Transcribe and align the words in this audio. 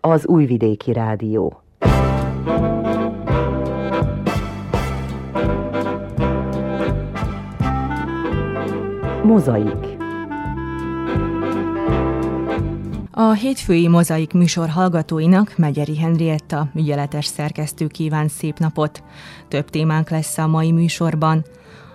az 0.00 0.26
Újvidéki 0.26 0.92
Rádió. 0.92 1.58
Mozaik 9.22 9.96
A 13.16 13.32
hétfői 13.32 13.88
mozaik 13.88 14.32
műsor 14.32 14.68
hallgatóinak 14.68 15.54
Megyeri 15.56 15.98
Henrietta, 15.98 16.68
ügyeletes 16.74 17.26
szerkesztő 17.26 17.86
kíván 17.86 18.28
szép 18.28 18.58
napot. 18.58 19.02
Több 19.48 19.70
témánk 19.70 20.10
lesz 20.10 20.38
a 20.38 20.46
mai 20.46 20.72
műsorban. 20.72 21.44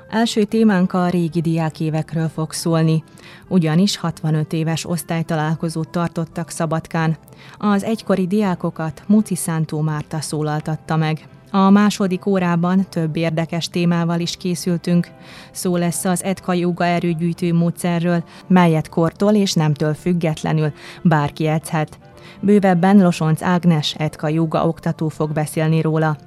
Első 0.09 0.43
témánk 0.43 0.93
a 0.93 1.09
régi 1.09 1.41
diákévekről 1.41 2.27
fog 2.27 2.51
szólni, 2.53 3.03
ugyanis 3.47 3.97
65 3.97 4.53
éves 4.53 4.89
osztálytalálkozót 4.89 5.89
tartottak 5.89 6.49
Szabadkán. 6.49 7.17
Az 7.57 7.83
egykori 7.83 8.27
diákokat 8.27 9.03
Muci 9.07 9.35
Szántó 9.35 9.81
Márta 9.81 10.21
szólaltatta 10.21 10.95
meg. 10.95 11.27
A 11.51 11.69
második 11.69 12.25
órában 12.25 12.85
több 12.89 13.15
érdekes 13.15 13.67
témával 13.67 14.19
is 14.19 14.37
készültünk. 14.37 15.07
Szó 15.51 15.77
lesz 15.77 16.05
az 16.05 16.23
Edka 16.23 16.53
Yoga 16.53 16.85
erőgyűjtő 16.85 17.53
módszerről, 17.53 18.23
melyet 18.47 18.89
kortól 18.89 19.33
és 19.33 19.53
nemtől 19.53 19.93
függetlenül 19.93 20.71
bárki 21.03 21.47
edzhet. 21.47 21.99
Bővebben 22.41 23.01
Losonc 23.01 23.41
Ágnes 23.41 23.95
Edka 23.97 24.27
Yoga 24.27 24.67
oktató 24.67 25.07
fog 25.07 25.31
beszélni 25.31 25.81
róla. 25.81 26.17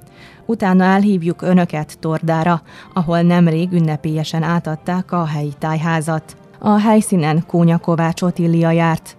Utána 0.45 0.83
elhívjuk 0.83 1.41
Önöket 1.41 1.99
Tordára, 1.99 2.61
ahol 2.93 3.21
nemrég 3.21 3.71
ünnepélyesen 3.71 4.43
átadták 4.43 5.11
a 5.11 5.25
helyi 5.25 5.53
tájházat. 5.59 6.37
A 6.59 6.79
helyszínen 6.79 7.43
Kónya 7.47 7.77
Kovács 7.77 8.21
Otília 8.21 8.71
járt. 8.71 9.17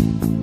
thank 0.00 0.22
you 0.22 0.37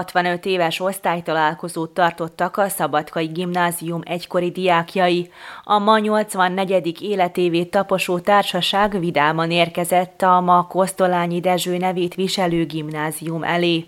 65 0.00 0.44
éves 0.44 0.80
osztálytalálkozót 0.80 1.90
tartottak 1.90 2.56
a 2.56 2.68
Szabadkai 2.68 3.26
Gimnázium 3.26 4.00
egykori 4.04 4.50
diákjai. 4.50 5.30
A 5.64 5.78
ma 5.78 5.98
84. 5.98 7.02
életévét 7.02 7.70
taposó 7.70 8.18
társaság 8.18 8.98
vidáman 8.98 9.50
érkezett 9.50 10.22
a 10.22 10.40
ma 10.40 10.66
Kosztolányi 10.66 11.40
Dezső 11.40 11.76
nevét 11.76 12.14
viselő 12.14 12.66
gimnázium 12.66 13.42
elé. 13.42 13.86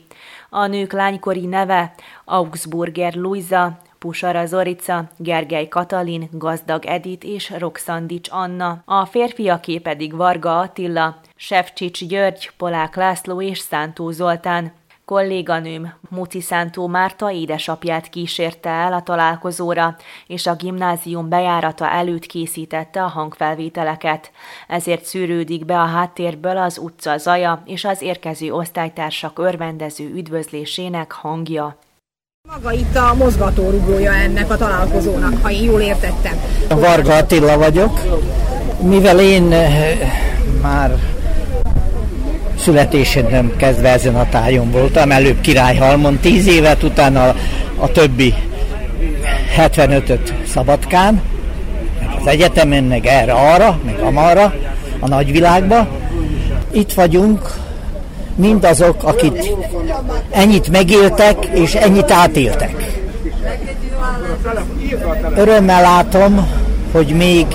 A 0.51 0.67
nők 0.67 0.93
lánykori 0.93 1.47
neve 1.47 1.95
Augsburger 2.25 3.15
Luisa, 3.15 3.79
Pusara 3.99 4.47
Zorica, 4.47 5.05
Gergely 5.17 5.69
Katalin, 5.69 6.29
Gazdag 6.33 6.87
Edit 6.87 7.25
és 7.25 7.53
Roxandics 7.59 8.29
Anna, 8.31 8.83
a 8.85 9.05
férfiaké 9.05 9.79
pedig 9.79 10.17
Varga 10.17 10.59
Attila, 10.59 11.21
Sefcsics 11.37 12.07
György, 12.07 12.51
Polák 12.57 12.97
László 12.97 13.43
és 13.43 13.59
Szántó 13.59 14.11
Zoltán. 14.11 14.73
Kolléganőm 15.05 15.95
Muci 16.09 16.41
Szántó 16.41 16.87
Márta 16.87 17.31
édesapját 17.31 18.09
kísérte 18.09 18.71
el 18.71 18.93
a 18.93 19.03
találkozóra, 19.03 19.97
és 20.27 20.47
a 20.47 20.55
gimnázium 20.55 21.29
bejárata 21.29 21.91
előtt 21.91 22.27
készítette 22.27 23.03
a 23.03 23.09
hangfelvételeket. 23.09 24.31
Ezért 24.69 25.05
szűrődik 25.05 25.65
be 25.65 25.81
a 25.81 25.85
háttérből 25.85 26.57
az 26.57 26.79
utca 26.79 27.19
zaja 27.19 27.63
és 27.67 27.85
az 27.85 28.03
érkező 28.03 28.53
osztálytársak 28.53 29.39
örvendező 29.39 30.13
üdvözlésének 30.15 31.13
hangja. 31.13 31.77
Maga 32.49 32.73
itt 32.73 32.97
a 32.97 33.15
mozgatórugója 33.15 34.13
ennek 34.13 34.51
a 34.51 34.57
találkozónak, 34.57 35.43
ha 35.43 35.51
én 35.51 35.63
jól 35.63 35.81
értettem. 35.81 36.33
Varga 36.69 37.15
Attila 37.15 37.59
vagyok. 37.59 38.01
Mivel 38.81 39.21
én 39.21 39.53
eh, 39.53 39.99
már 40.63 40.91
születésedem 42.63 43.53
kezdve 43.57 43.89
ezen 43.89 44.15
a 44.15 44.29
tájon 44.29 44.71
voltam, 44.71 45.11
előbb 45.11 45.41
Királyhalmon 45.41 46.19
10 46.21 46.47
évet, 46.47 46.83
utána 46.83 47.23
a, 47.23 47.35
a 47.77 47.91
többi 47.91 48.35
75-öt 49.57 50.35
Szabadkán, 50.53 51.23
meg 52.01 52.19
az 52.21 52.27
egyetemen, 52.27 52.85
meg 52.85 53.07
erre-arra, 53.07 53.79
meg 53.85 53.99
amarra, 53.99 54.55
a 55.01 55.09
nagyvilágba. 55.09 55.89
Itt 56.73 56.93
vagyunk, 56.93 57.55
mindazok, 58.35 59.05
akik 59.05 59.51
ennyit 60.31 60.69
megéltek, 60.69 61.45
és 61.45 61.75
ennyit 61.75 62.11
átéltek. 62.11 63.01
Örömmel 65.35 65.83
látom, 65.83 66.49
hogy 66.93 67.07
még 67.07 67.47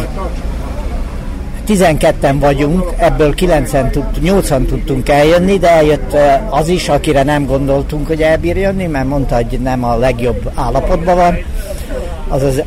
12-en 1.68 2.36
vagyunk, 2.40 2.94
ebből 2.98 3.34
9-en 3.38 3.90
tud, 3.90 4.04
8-an 4.24 4.66
tudtunk 4.66 5.10
eljönni, 5.10 5.58
de 5.58 5.70
eljött 5.70 6.16
az 6.50 6.68
is, 6.68 6.90
akire 6.90 7.24
nem 7.24 7.46
gondoltunk, 7.46 8.08
hogy 8.08 8.22
elbír 8.22 8.58
jönni, 8.58 8.86
mert 8.86 9.08
mondta, 9.08 9.36
hogy 9.36 9.60
nem 9.60 9.84
a 9.84 9.98
legjobb 9.98 10.52
állapotban 10.56 11.16
van, 11.16 11.38
az 12.28 12.44
az, 12.44 12.64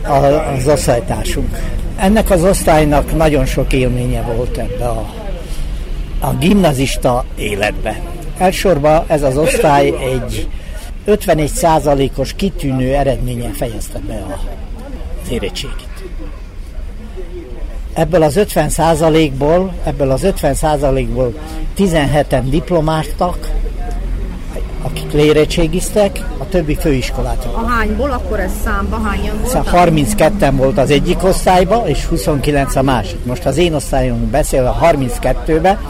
az 0.57 0.69
osztálytársunk. 0.69 1.59
Ennek 1.97 2.31
az 2.31 2.45
osztálynak 2.45 3.17
nagyon 3.17 3.47
sok 3.47 3.73
élménye 3.73 4.23
volt 4.23 4.57
ebbe 4.57 4.89
a, 4.89 5.07
a 6.21 6.35
gimnazista 6.35 7.25
életbe. 7.37 8.01
Elsorban 8.39 9.05
ez 9.07 9.23
az 9.23 9.37
osztály 9.37 9.87
egy 9.87 10.49
51%-os 11.07 12.33
kitűnő 12.33 12.95
eredményen 12.95 13.53
fejezte 13.53 13.99
be 14.07 14.25
az 15.25 15.31
érettségit 15.31 15.90
ebből 18.01 18.23
az 18.23 18.37
50 18.37 18.71
ból 19.39 19.73
ebből 19.85 20.11
az 20.11 20.23
50 20.23 20.57
ból 21.15 21.35
17-en 21.79 22.43
diplomáztak, 22.51 23.51
akik 24.83 25.13
lérettségiztek, 25.13 26.25
a 26.39 26.49
többi 26.49 26.77
főiskolát. 26.77 27.49
A 27.53 27.67
hányból, 27.67 28.11
akkor 28.11 28.41
ez 28.41 28.51
számba 28.65 29.01
hányan 29.01 29.41
voltak? 29.43 29.69
32-en 29.73 30.53
volt 30.57 30.79
az 30.79 30.91
egyik 30.91 31.25
osztályba, 31.25 31.89
és 31.89 32.05
29 32.05 32.77
a 32.77 32.83
másik. 32.83 33.25
Most 33.25 33.47
az 33.47 33.57
én 33.57 33.75
osztályom 33.75 34.31
beszél 34.31 34.67
a 34.67 34.87
32-be, 34.87 35.81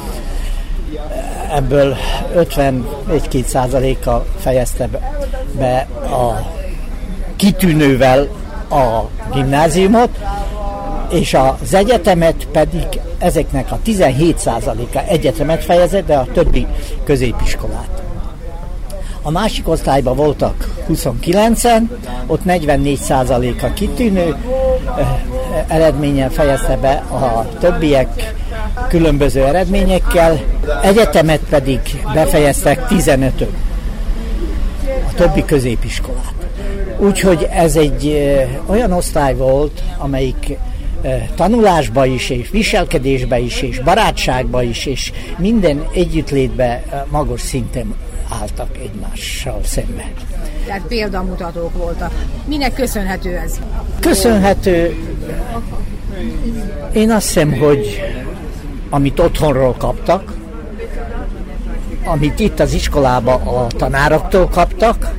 ebből 1.54 1.96
51-2 2.36 3.44
százaléka 3.44 4.24
fejezte 4.38 4.88
be 5.58 5.86
a 6.02 6.52
kitűnővel 7.36 8.28
a 8.70 9.00
gimnáziumot, 9.32 10.10
és 11.10 11.34
az 11.34 11.74
egyetemet 11.74 12.46
pedig 12.52 13.00
ezeknek 13.18 13.72
a 13.72 13.78
17%-a 13.86 14.98
egyetemet 15.08 15.64
fejezett, 15.64 16.06
de 16.06 16.16
a 16.16 16.26
többi 16.32 16.66
középiskolát. 17.04 18.02
A 19.22 19.30
másik 19.30 19.68
osztályban 19.68 20.16
voltak 20.16 20.68
29-en, 20.88 21.82
ott 22.26 22.40
44%-a 22.46 23.72
kitűnő 23.72 24.36
eredményen 25.66 26.30
fejezte 26.30 26.76
be 26.76 26.92
a 26.92 27.48
többiek 27.58 28.34
különböző 28.88 29.44
eredményekkel, 29.44 30.40
egyetemet 30.82 31.40
pedig 31.48 31.80
befejeztek 32.14 32.86
15 32.86 33.40
-ön. 33.40 33.48
a 35.10 35.14
többi 35.14 35.44
középiskolát. 35.44 36.34
Úgyhogy 36.98 37.48
ez 37.50 37.76
egy 37.76 38.28
olyan 38.66 38.92
osztály 38.92 39.34
volt, 39.34 39.82
amelyik 39.98 40.56
tanulásba 41.34 42.06
is, 42.06 42.30
és 42.30 42.50
viselkedésbe 42.50 43.38
is, 43.38 43.62
és 43.62 43.80
barátságba 43.80 44.62
is, 44.62 44.86
és 44.86 45.12
minden 45.38 45.84
együttlétbe 45.94 46.82
magos 47.10 47.40
szinten 47.40 47.94
álltak 48.40 48.78
egymással 48.82 49.60
szemben. 49.64 50.12
Tehát 50.66 50.82
példamutatók 50.88 51.76
voltak. 51.76 52.12
Minek 52.46 52.74
köszönhető 52.74 53.36
ez? 53.36 53.60
Köszönhető, 54.00 54.96
én 56.92 57.10
azt 57.10 57.26
hiszem, 57.26 57.52
hogy 57.52 58.00
amit 58.90 59.18
otthonról 59.18 59.74
kaptak, 59.78 60.32
amit 62.04 62.38
itt 62.38 62.60
az 62.60 62.72
iskolába 62.72 63.34
a 63.34 63.66
tanároktól 63.66 64.48
kaptak, 64.48 65.10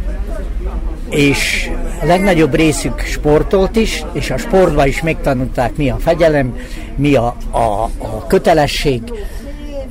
és 1.10 1.72
a 2.02 2.06
legnagyobb 2.06 2.56
részük 2.56 3.00
sportolt 3.00 3.76
is, 3.76 4.04
és 4.14 4.30
a 4.30 4.38
sportban 4.38 4.88
is 4.88 5.02
megtanulták, 5.02 5.76
mi 5.76 5.90
a 5.90 5.98
fegyelem, 5.98 6.56
mi 6.96 7.16
a, 7.16 7.36
a, 7.52 7.84
a 7.98 8.28
kötelesség, 8.28 9.02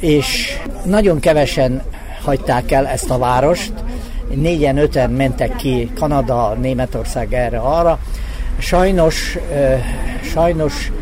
és 0.00 0.58
nagyon 0.84 1.20
kevesen 1.20 1.82
hagyták 2.24 2.70
el 2.70 2.86
ezt 2.86 3.10
a 3.10 3.18
várost. 3.18 3.72
Négyen, 4.34 4.76
öten 4.76 5.10
mentek 5.10 5.56
ki 5.56 5.90
Kanada, 5.94 6.56
Németország 6.60 7.34
erre-arra. 7.34 7.98
Sajnos, 8.58 9.38
sajnos 10.22 10.92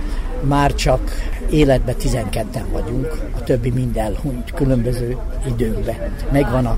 már 0.41 0.75
csak 0.75 1.01
életben 1.51 1.95
12-en 2.03 2.65
vagyunk, 2.73 3.07
a 3.39 3.43
többi 3.43 3.71
mind 3.71 3.97
elhunyt 3.97 4.53
különböző 4.55 5.17
időkben. 5.49 5.97
Megvan 6.33 6.67
a, 6.67 6.77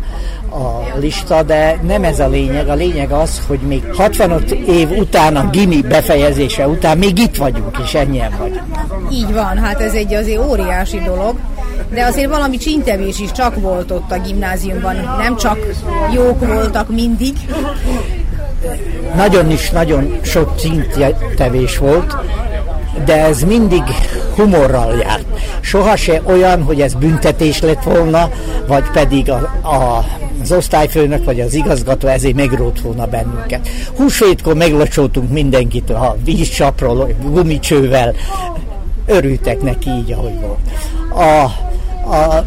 a 0.56 0.98
lista, 0.98 1.42
de 1.42 1.78
nem 1.82 2.04
ez 2.04 2.20
a 2.20 2.28
lényeg. 2.28 2.68
A 2.68 2.74
lényeg 2.74 3.10
az, 3.10 3.42
hogy 3.46 3.58
még 3.58 3.82
65 3.94 4.50
év 4.50 4.90
után 4.90 5.36
a 5.36 5.50
gimi 5.50 5.80
befejezése 5.80 6.68
után 6.68 6.98
még 6.98 7.18
itt 7.18 7.36
vagyunk, 7.36 7.78
és 7.84 7.94
ennyien 7.94 8.34
vagyunk. 8.38 8.62
Így 9.12 9.32
van, 9.32 9.58
hát 9.58 9.80
ez 9.80 9.94
egy 9.94 10.14
azért 10.14 10.48
óriási 10.48 10.98
dolog, 10.98 11.38
de 11.92 12.04
azért 12.04 12.28
valami 12.28 12.56
csintevés 12.56 13.20
is 13.20 13.32
csak 13.32 13.60
volt 13.60 13.90
ott 13.90 14.10
a 14.10 14.20
gimnáziumban, 14.20 14.96
nem 15.18 15.36
csak 15.36 15.58
jók 16.12 16.46
voltak 16.46 16.88
mindig. 16.88 17.34
Nagyon 19.14 19.50
is, 19.50 19.70
nagyon 19.70 20.18
sok 20.22 20.54
csintevés 20.56 21.78
volt, 21.78 22.16
de 23.04 23.24
ez 23.24 23.42
mindig 23.42 23.82
humorral 24.34 24.94
járt. 24.94 25.24
Soha 25.60 25.96
se 25.96 26.22
olyan, 26.24 26.62
hogy 26.62 26.80
ez 26.80 26.94
büntetés 26.94 27.60
lett 27.60 27.82
volna, 27.82 28.30
vagy 28.66 28.90
pedig 28.92 29.30
a, 29.30 29.36
a 29.68 30.04
az 30.42 30.52
osztályfőnök 30.52 31.24
vagy 31.24 31.40
az 31.40 31.54
igazgató 31.54 32.08
ezért 32.08 32.34
megrót 32.34 32.80
volna 32.80 33.06
bennünket. 33.06 33.68
Húsvétkor 33.96 34.54
meglocsoltunk 34.54 35.30
mindenkit 35.30 35.90
a 35.90 36.16
vízcsapról, 36.24 37.14
gumicsővel. 37.22 38.14
Örültek 39.06 39.62
neki 39.62 39.90
így, 39.90 40.12
ahogy 40.12 40.40
volt. 40.40 40.58
A, 41.28 41.50
a, 42.04 42.44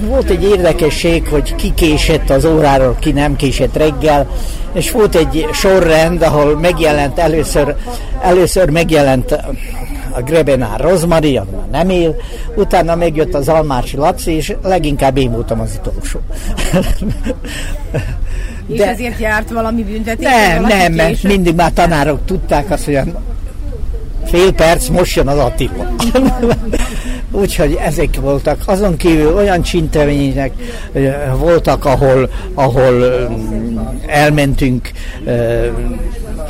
volt 0.00 0.30
egy 0.30 0.42
érdekesség, 0.42 1.28
hogy 1.28 1.54
ki 1.54 1.74
késett 1.74 2.30
az 2.30 2.44
óráról, 2.44 2.96
ki 3.00 3.12
nem 3.12 3.36
késett 3.36 3.76
reggel, 3.76 4.28
és 4.72 4.90
volt 4.90 5.14
egy 5.14 5.46
sorrend, 5.52 6.22
ahol 6.22 6.58
megjelent 6.58 7.18
először, 7.18 7.74
először 8.22 8.70
megjelent 8.70 9.32
a 10.10 10.22
Grebenár 10.22 10.80
Rozmari, 10.80 11.36
az 11.36 11.46
már 11.56 11.66
nem 11.70 11.90
él, 11.90 12.16
utána 12.54 12.94
megjött 12.94 13.34
az 13.34 13.48
Almási 13.48 13.96
Laci, 13.96 14.32
és 14.32 14.54
leginkább 14.62 15.16
én 15.16 15.30
voltam 15.30 15.60
az 15.60 15.80
utolsó. 15.84 16.20
De, 18.66 18.74
és 18.74 18.80
ezért 18.80 19.18
járt 19.18 19.50
valami 19.50 19.82
büntetés? 19.82 20.28
Nem, 20.28 20.62
nem, 20.62 20.92
mert 20.92 21.22
mindig 21.22 21.54
már 21.54 21.72
tanárok 21.72 22.24
tudták 22.24 22.70
azt, 22.70 22.84
hogy 22.84 23.00
fél 24.24 24.52
perc, 24.52 24.88
most 24.88 25.16
jön 25.16 25.28
az 25.28 25.38
Attila. 25.38 25.94
Úgyhogy 27.36 27.78
ezek 27.80 28.20
voltak. 28.20 28.62
Azon 28.64 28.96
kívül 28.96 29.34
olyan 29.34 29.62
csintevények 29.62 30.52
voltak, 31.38 31.84
ahol, 31.84 32.30
ahol 32.54 33.04
elmentünk 34.06 34.90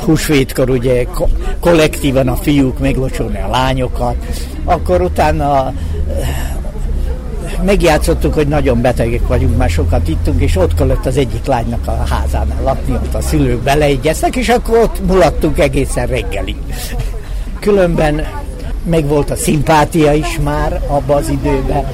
húsvétkor 0.05 0.69
ugye 0.69 1.05
kollektívan 1.59 2.27
a 2.27 2.35
fiúk 2.35 2.79
meglocsolni 2.79 3.41
a 3.41 3.49
lányokat, 3.49 4.15
akkor 4.65 5.01
utána 5.01 5.73
megjátszottuk, 7.65 8.33
hogy 8.33 8.47
nagyon 8.47 8.81
betegek 8.81 9.27
vagyunk, 9.27 9.57
már 9.57 9.69
sokat 9.69 10.07
ittunk, 10.07 10.41
és 10.41 10.55
ott 10.55 10.73
kellett 10.73 11.05
az 11.05 11.17
egyik 11.17 11.45
lánynak 11.45 11.87
a 11.87 11.91
házánál 11.91 12.63
lakni, 12.63 12.93
ott 12.93 13.13
a 13.13 13.21
szülők 13.21 13.59
beleegyeztek, 13.59 14.35
és 14.35 14.49
akkor 14.49 14.77
ott 14.77 15.07
mulattunk 15.07 15.59
egészen 15.59 16.07
reggelig. 16.07 16.55
Különben 17.59 18.27
meg 18.89 19.07
volt 19.07 19.29
a 19.29 19.35
szimpátia 19.35 20.13
is 20.13 20.39
már 20.43 20.81
abban 20.87 21.17
az 21.17 21.29
időben, 21.29 21.85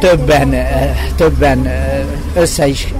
többen, 0.00 0.54
többen 1.16 1.68
össze 2.34 2.66
is 2.66 2.94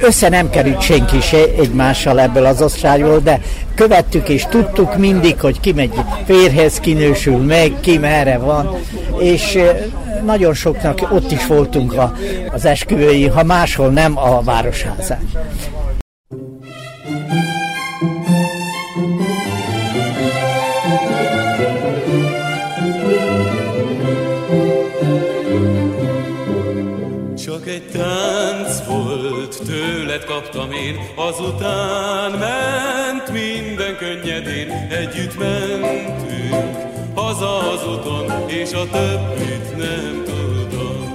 össze 0.00 0.28
nem 0.28 0.50
került 0.50 0.80
senki 0.80 1.20
se 1.20 1.36
egymással 1.36 2.20
ebből 2.20 2.44
az 2.44 2.62
osztályból, 2.62 3.18
de 3.18 3.40
követtük 3.74 4.28
és 4.28 4.46
tudtuk 4.50 4.96
mindig, 4.96 5.40
hogy 5.40 5.60
ki 5.60 5.72
megy 5.72 5.92
férhez, 6.26 6.80
kinősül 6.80 7.36
meg, 7.36 7.72
ki 7.80 7.98
merre 7.98 8.38
van, 8.38 8.78
és 9.18 9.58
nagyon 10.24 10.54
soknak 10.54 11.08
ott 11.12 11.30
is 11.30 11.46
voltunk 11.46 11.92
a, 11.92 12.14
az 12.52 12.64
esküvői, 12.64 13.26
ha 13.26 13.44
máshol 13.44 13.88
nem 13.88 14.18
a 14.18 14.42
városházán. 14.42 15.28
Tőled 30.10 30.24
kaptam 30.24 30.72
én, 30.72 30.98
azután 31.14 32.30
ment 32.30 33.32
minden 33.32 33.96
könnyedén, 33.96 34.70
együtt 34.90 35.38
mentünk 35.38 36.76
haza 37.14 37.58
az 37.58 37.86
úton, 37.88 38.48
és 38.48 38.72
a 38.72 38.88
többit 38.90 39.76
nem 39.76 40.22
tudom. 40.24 41.14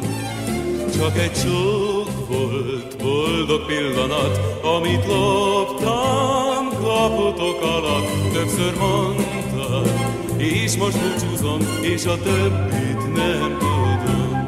Csak 0.98 1.18
egy 1.18 1.32
csók 1.32 2.28
volt, 2.28 2.98
boldog 2.98 3.66
pillanat, 3.66 4.40
amit 4.64 5.06
loptam 5.08 6.70
kaputok 6.84 7.62
alatt, 7.62 8.34
többször 8.34 8.74
mondtad, 8.78 9.90
és 10.38 10.78
most 10.78 10.98
búcsúzom, 11.00 11.60
és 11.82 12.06
a 12.06 12.18
többit 12.18 13.14
nem 13.14 13.58
tudom. 13.60 14.48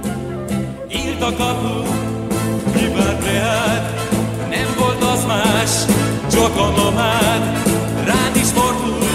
Írt 0.89 1.21
a 1.21 1.35
kapu, 1.35 1.87
az 2.97 4.16
más, 5.67 5.85
csak 6.31 6.57
a 6.57 6.71
mamád, 6.71 7.41
rád 8.05 8.35
is 8.35 8.49
fordult, 8.53 9.05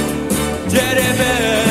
gyere 0.70 1.14
be, 1.18 1.62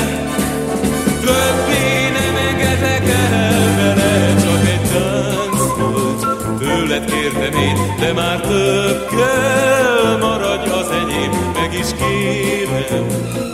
többé 1.21 2.09
nem 2.13 2.35
engedlek 2.49 3.09
el 3.09 3.75
vele, 3.75 4.35
csak 4.35 4.67
egy 4.67 4.81
tánc 4.91 5.61
volt, 5.77 6.59
tőled 6.59 7.05
kértem 7.05 7.59
én, 7.61 7.95
de 7.99 8.13
már 8.13 8.39
több 8.39 9.09
kell, 9.09 10.17
maradj 10.19 10.69
az 10.69 10.89
enyém, 10.89 11.51
meg 11.53 11.73
is 11.73 11.87
kérem, 11.97 13.05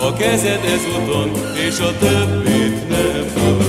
a 0.01 0.13
kezed 0.13 0.61
ezúton, 0.65 1.31
és 1.67 1.79
a 1.79 1.97
többit 1.99 2.89
nem 2.89 3.25
tudom. 3.33 3.66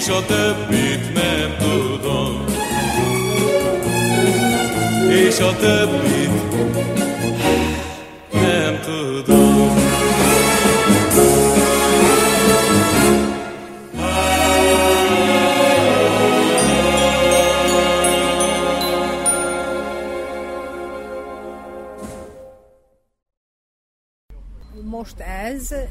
És 0.00 0.08
a 0.08 0.24
többit 0.26 1.12
nem 1.12 1.56
tudom. 1.58 2.44
És 5.10 5.38
a 5.38 5.56
többit 5.56 6.99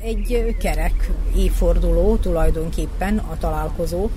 egy 0.10 0.56
kerek 0.60 1.10
évforduló 1.36 2.16
tulajdonképpen 2.16 3.18
a 3.18 3.38
találkozó. 3.38 4.10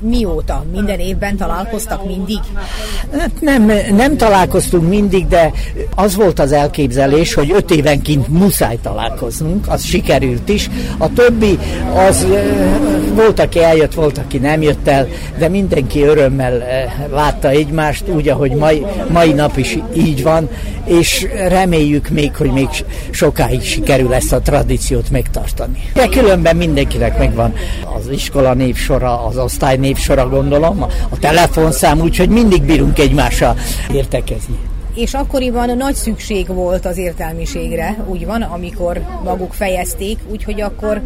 Mióta? 0.00 0.64
Minden 0.72 0.98
évben 0.98 1.36
találkoztak 1.36 2.06
mindig? 2.06 2.38
Hát 3.18 3.30
nem, 3.40 3.72
nem 3.96 4.16
találkoztunk 4.16 4.88
mindig, 4.88 5.26
de 5.26 5.52
az 5.94 6.16
volt 6.16 6.38
az 6.38 6.52
elképzelés, 6.52 7.34
hogy 7.34 7.50
öt 7.50 7.70
évenként 7.70 8.28
muszáj 8.28 8.78
találkoznunk, 8.82 9.68
az 9.68 9.84
sikerült 9.84 10.48
is. 10.48 10.70
A 10.98 11.12
többi, 11.12 11.58
az 11.94 12.26
volt, 13.14 13.40
aki 13.40 13.62
eljött, 13.62 13.94
volt, 13.94 14.18
aki 14.18 14.38
nem 14.38 14.62
jött 14.62 14.88
el, 14.88 15.08
de 15.38 15.48
mindenki 15.48 16.02
örömmel 16.02 16.62
látta 17.12 17.48
egymást, 17.48 18.08
úgy, 18.08 18.28
ahogy 18.28 18.52
mai, 18.52 18.86
mai 19.08 19.32
nap 19.32 19.56
is 19.56 19.78
így 19.94 20.22
van, 20.22 20.48
és 20.84 21.26
reméljük 21.48 22.08
még, 22.08 22.36
hogy 22.36 22.50
még 22.50 22.68
sokáig 23.10 23.62
sikerül 23.62 24.14
ezt 24.14 24.32
a 24.32 24.40
tradíciót 24.40 25.10
megtartani. 25.10 25.82
De 25.94 26.06
különben 26.06 26.56
mindenkinek 26.56 27.18
megvan 27.18 27.54
az 27.96 28.08
iskola 28.08 28.54
névsora, 28.54 29.24
az 29.24 29.38
osztály 29.38 29.76
névsora 29.90 30.28
gondolom, 30.28 30.82
a 31.08 31.18
telefonszám, 31.18 32.00
úgyhogy 32.00 32.28
mindig 32.28 32.62
bírunk 32.62 32.98
egymással 32.98 33.56
értekezni. 33.92 34.58
És 34.94 35.14
akkoriban 35.14 35.76
nagy 35.76 35.94
szükség 35.94 36.46
volt 36.46 36.86
az 36.86 36.96
értelmiségre, 36.96 38.04
úgy 38.06 38.26
van, 38.26 38.42
amikor 38.42 39.00
maguk 39.24 39.52
fejezték, 39.52 40.18
úgyhogy 40.30 40.60
akkor 40.60 41.00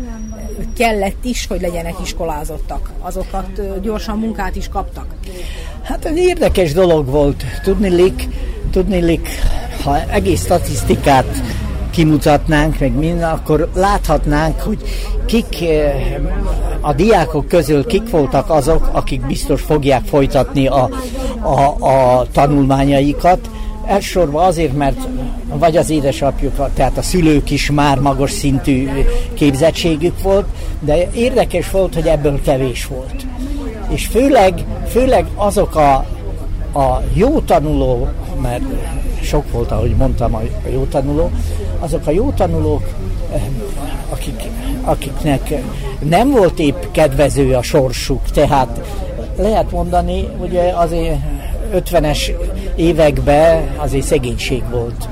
kellett 0.76 1.25
is, 1.25 1.47
hogy 1.47 1.61
legyenek 1.61 1.95
iskolázottak. 2.03 2.91
Azokat 3.00 3.81
gyorsan 3.83 4.19
munkát 4.19 4.57
is 4.57 4.69
kaptak. 4.69 5.07
Hát 5.83 6.05
egy 6.05 6.17
érdekes 6.17 6.73
dolog 6.73 7.07
volt. 7.07 7.45
Tudnilik, 7.62 8.29
tudnilik 8.71 9.29
ha 9.85 10.11
egész 10.11 10.45
statisztikát 10.45 11.43
kimutatnánk, 11.94 12.78
meg 12.78 12.92
minden, 12.92 13.30
akkor 13.30 13.68
láthatnánk, 13.74 14.60
hogy 14.60 14.78
kik 15.26 15.64
a 16.80 16.92
diákok 16.92 17.48
közül 17.48 17.86
kik 17.86 18.10
voltak 18.10 18.50
azok, 18.50 18.88
akik 18.92 19.26
biztos 19.26 19.60
fogják 19.60 20.04
folytatni 20.04 20.66
a, 20.66 20.88
a, 21.40 21.86
a 21.86 22.26
tanulmányaikat. 22.32 23.50
Elsősorban 23.86 24.44
azért, 24.44 24.76
mert 24.76 24.96
vagy 25.58 25.76
az 25.76 25.90
édesapjuk, 25.90 26.68
tehát 26.74 26.98
a 26.98 27.02
szülők 27.02 27.50
is 27.50 27.70
már 27.70 27.98
magas 27.98 28.30
szintű 28.30 28.88
képzettségük 29.34 30.22
volt, 30.22 30.46
de 30.80 31.10
érdekes 31.10 31.70
volt, 31.70 31.94
hogy 31.94 32.06
ebből 32.06 32.40
kevés 32.42 32.86
volt. 32.86 33.26
És 33.88 34.06
főleg, 34.06 34.64
főleg 34.88 35.26
azok 35.34 35.76
a, 35.76 35.94
a 36.78 37.02
jó 37.12 37.40
tanuló, 37.40 38.08
mert 38.40 38.64
sok 39.22 39.52
volt, 39.52 39.70
ahogy 39.70 39.94
mondtam, 39.96 40.34
a 40.34 40.40
jó 40.72 40.84
tanuló, 40.84 41.30
azok 41.85 42.07
a 42.07 42.11
jó 42.11 42.31
tanulók, 42.31 42.83
akik, 44.09 44.43
akiknek 44.83 45.55
nem 45.99 46.31
volt 46.31 46.59
épp 46.59 46.83
kedvező 46.91 47.55
a 47.55 47.62
sorsuk, 47.62 48.31
tehát 48.31 48.81
lehet 49.37 49.71
mondani, 49.71 50.29
ugye 50.41 50.73
azért 50.75 51.19
50-es 51.75 52.31
években 52.76 53.75
azért 53.76 54.07
szegénység 54.07 54.62
volt. 54.71 55.09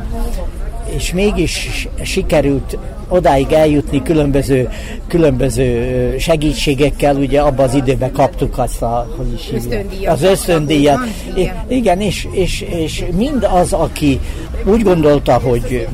És 0.97 1.13
mégis 1.13 1.89
sikerült 2.03 2.79
odáig 3.09 3.53
eljutni 3.53 4.03
különböző, 4.03 4.69
különböző 5.09 6.19
segítségekkel, 6.19 7.17
ugye 7.17 7.41
abban 7.41 7.69
az 7.69 7.75
időben 7.75 8.13
kaptuk 8.13 8.59
azt 8.59 8.83
a, 8.83 9.09
hogy 9.17 9.33
is 9.33 9.51
ösztöndíjat. 9.53 10.13
az 10.13 10.23
ösztöndíjat. 10.23 10.99
Igen, 11.35 11.55
igen 11.69 12.01
és, 12.01 12.29
és, 12.31 12.61
és 12.61 13.05
mind 13.17 13.49
az, 13.53 13.73
aki 13.73 14.21
úgy 14.65 14.83
gondolta, 14.83 15.39
hogy 15.39 15.87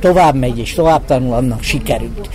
tovább 0.00 0.34
megy 0.34 0.58
és 0.58 0.74
tovább 0.74 1.04
tanul, 1.04 1.34
annak 1.34 1.62
sikerült. 1.62 2.28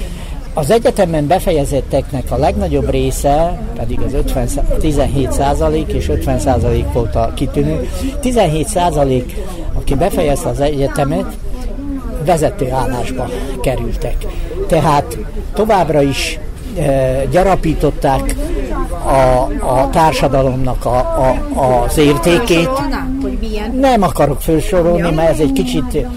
Az 0.53 0.71
egyetemen 0.71 1.27
befejezetteknek 1.27 2.31
a 2.31 2.37
legnagyobb 2.37 2.89
része 2.89 3.59
pedig 3.75 3.99
az 3.99 4.13
50, 4.13 4.47
17 4.79 5.31
százalék 5.31 5.93
és 5.93 6.09
50 6.09 6.39
százalék 6.39 6.91
volt 6.93 7.15
a 7.15 7.31
kitűnő. 7.35 7.89
17 8.19 8.67
százalék, 8.67 9.35
aki 9.73 9.95
befejezte 9.95 10.49
az 10.49 10.59
egyetemet, 10.59 11.25
vezető 12.25 12.71
állásba 12.71 13.29
kerültek. 13.61 14.15
Tehát 14.67 15.17
továbbra 15.53 16.01
is 16.01 16.39
e, 16.77 17.25
gyarapították 17.31 18.35
a, 19.05 19.49
a 19.65 19.89
társadalomnak 19.91 20.85
a, 20.85 20.97
a, 20.97 21.35
az 21.85 21.97
értékét. 21.97 22.69
Nem 23.79 24.01
akarok 24.01 24.41
felsorolni, 24.41 25.15
mert 25.15 25.29
ez 25.29 25.39
egy 25.39 25.51
kicsit 25.51 25.95
e, 25.95 26.09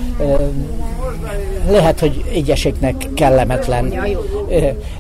lehet, 1.70 2.00
hogy 2.00 2.25
egyeseknek 2.32 3.06
kellemetlen. 3.14 3.94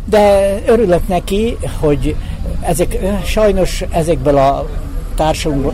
De 0.04 0.54
örülök 0.66 1.08
neki, 1.08 1.56
hogy 1.80 2.16
ezek, 2.60 2.98
sajnos 3.24 3.84
ezekből 3.90 4.36
a 4.36 4.66
társunk, 5.14 5.72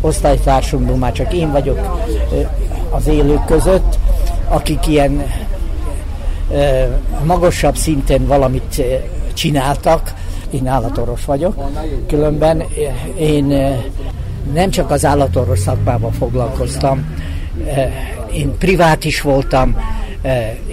osztálytársunkból 0.00 0.96
már 0.96 1.12
csak 1.12 1.32
én 1.32 1.50
vagyok 1.50 2.04
az 2.90 3.06
élők 3.06 3.44
között, 3.44 3.98
akik 4.48 4.86
ilyen 4.86 5.22
magasabb 7.24 7.76
szinten 7.76 8.26
valamit 8.26 8.82
csináltak. 9.32 10.14
Én 10.50 10.66
állatorvos 10.66 11.24
vagyok, 11.24 11.54
különben 12.06 12.62
én 13.18 13.44
nem 14.52 14.70
csak 14.70 14.90
az 14.90 15.04
állatorvos 15.04 15.58
szakmában 15.58 16.12
foglalkoztam, 16.12 17.14
én 18.32 18.58
privát 18.58 19.04
is 19.04 19.20
voltam, 19.20 19.76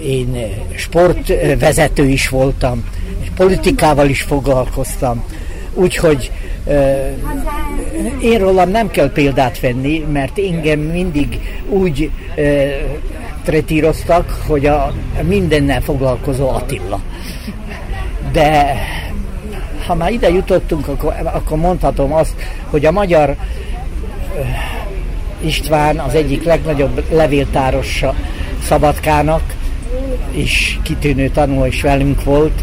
én 0.04 0.36
sportvezető 0.74 2.06
is 2.06 2.28
voltam, 2.28 2.84
politikával 3.36 4.08
is 4.08 4.22
foglalkoztam, 4.22 5.24
úgyhogy 5.74 6.32
én 8.20 8.38
rólam 8.38 8.70
nem 8.70 8.90
kell 8.90 9.12
példát 9.12 9.60
venni, 9.60 9.98
mert 10.12 10.38
engem 10.38 10.78
mindig 10.78 11.40
úgy 11.68 12.10
tretíroztak, 13.44 14.42
hogy 14.46 14.66
a 14.66 14.92
mindennel 15.22 15.80
foglalkozó 15.80 16.48
Attila. 16.48 17.00
De 18.32 18.74
ha 19.86 19.94
már 19.94 20.12
ide 20.12 20.28
jutottunk, 20.28 20.88
akkor, 20.88 21.14
akkor 21.24 21.58
mondhatom 21.58 22.12
azt, 22.12 22.34
hogy 22.70 22.86
a 22.86 22.90
magyar 22.90 23.36
István 25.40 25.98
az 25.98 26.14
egyik 26.14 26.44
legnagyobb 26.44 27.04
levéltárosa 27.12 28.14
Szabadkának, 28.70 29.54
és 30.30 30.78
kitűnő 30.82 31.28
tanul 31.28 31.66
is 31.66 31.82
velünk 31.82 32.24
volt. 32.24 32.62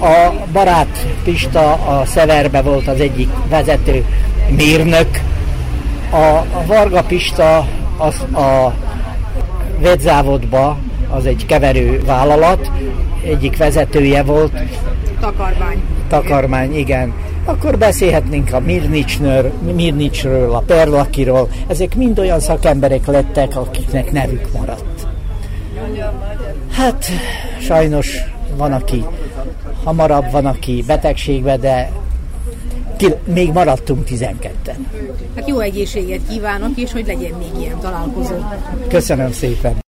A 0.00 0.32
barát 0.52 1.06
Pista 1.24 1.72
a 1.72 2.04
Szeverbe 2.04 2.62
volt 2.62 2.88
az 2.88 3.00
egyik 3.00 3.28
vezető 3.48 4.04
mérnök, 4.56 5.20
a 6.12 6.44
Varga 6.66 7.02
Pista 7.02 7.66
az 7.96 8.20
a 8.34 8.74
Vedzávodba, 9.78 10.78
az 11.10 11.26
egy 11.26 11.46
keverő 11.46 12.02
vállalat, 12.06 12.70
egyik 13.24 13.56
vezetője 13.56 14.22
volt. 14.22 14.52
Takarmány. 15.20 15.82
Takarmány, 16.08 16.76
igen. 16.76 17.12
Akkor 17.44 17.78
beszélhetnénk 17.78 18.52
a 18.52 18.60
Mirnicsnör, 18.60 19.52
Mirnicsről, 19.74 20.54
a 20.54 20.62
Perlakiról. 20.66 21.48
Ezek 21.66 21.96
mind 21.96 22.18
olyan 22.18 22.40
szakemberek 22.40 23.06
lettek, 23.06 23.56
akiknek 23.56 24.12
nevük 24.12 24.52
maradt. 24.52 24.91
Hát 26.72 27.06
sajnos 27.60 28.16
van, 28.56 28.72
aki 28.72 29.04
hamarabb, 29.84 30.30
van, 30.30 30.46
aki 30.46 30.84
betegségbe, 30.86 31.56
de 31.56 31.90
ki, 32.96 33.14
még 33.24 33.52
maradtunk 33.52 34.06
12-en. 34.08 34.76
Hát 35.36 35.48
jó 35.48 35.58
egészséget 35.58 36.20
kívánok, 36.28 36.76
és 36.76 36.92
hogy 36.92 37.06
legyen 37.06 37.32
még 37.38 37.62
ilyen 37.62 37.78
találkozó. 37.80 38.34
Köszönöm 38.88 39.32
szépen. 39.32 39.80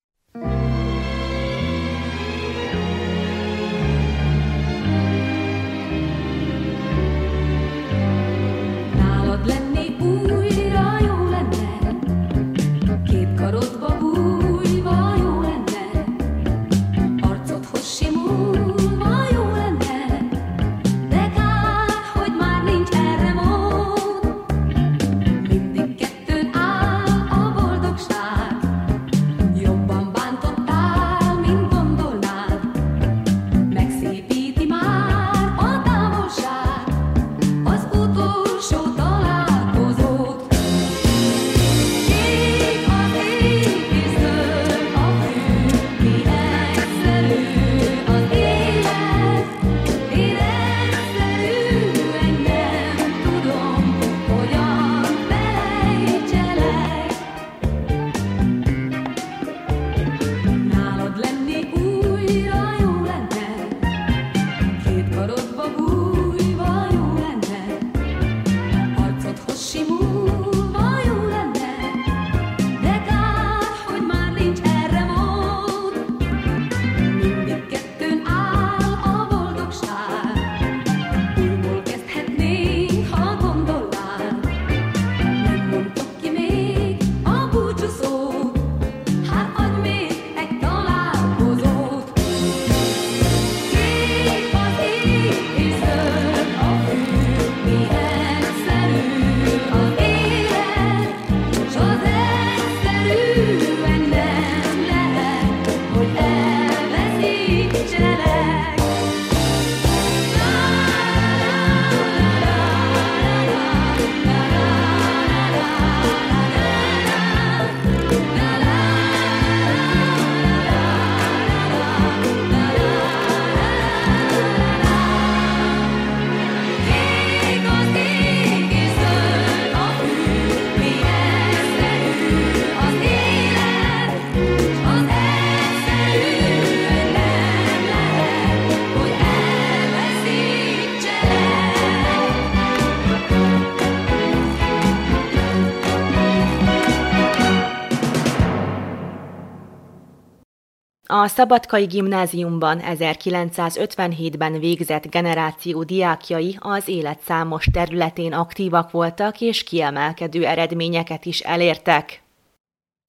A 151.24 151.28
Szabadkai 151.28 151.84
Gimnáziumban 151.84 152.80
1957-ben 152.98 154.58
végzett 154.58 155.10
generáció 155.10 155.82
diákjai 155.82 156.56
az 156.60 156.88
élet 156.88 157.18
számos 157.26 157.68
területén 157.72 158.32
aktívak 158.32 158.90
voltak 158.90 159.40
és 159.40 159.62
kiemelkedő 159.62 160.46
eredményeket 160.46 161.24
is 161.24 161.40
elértek. 161.40 162.22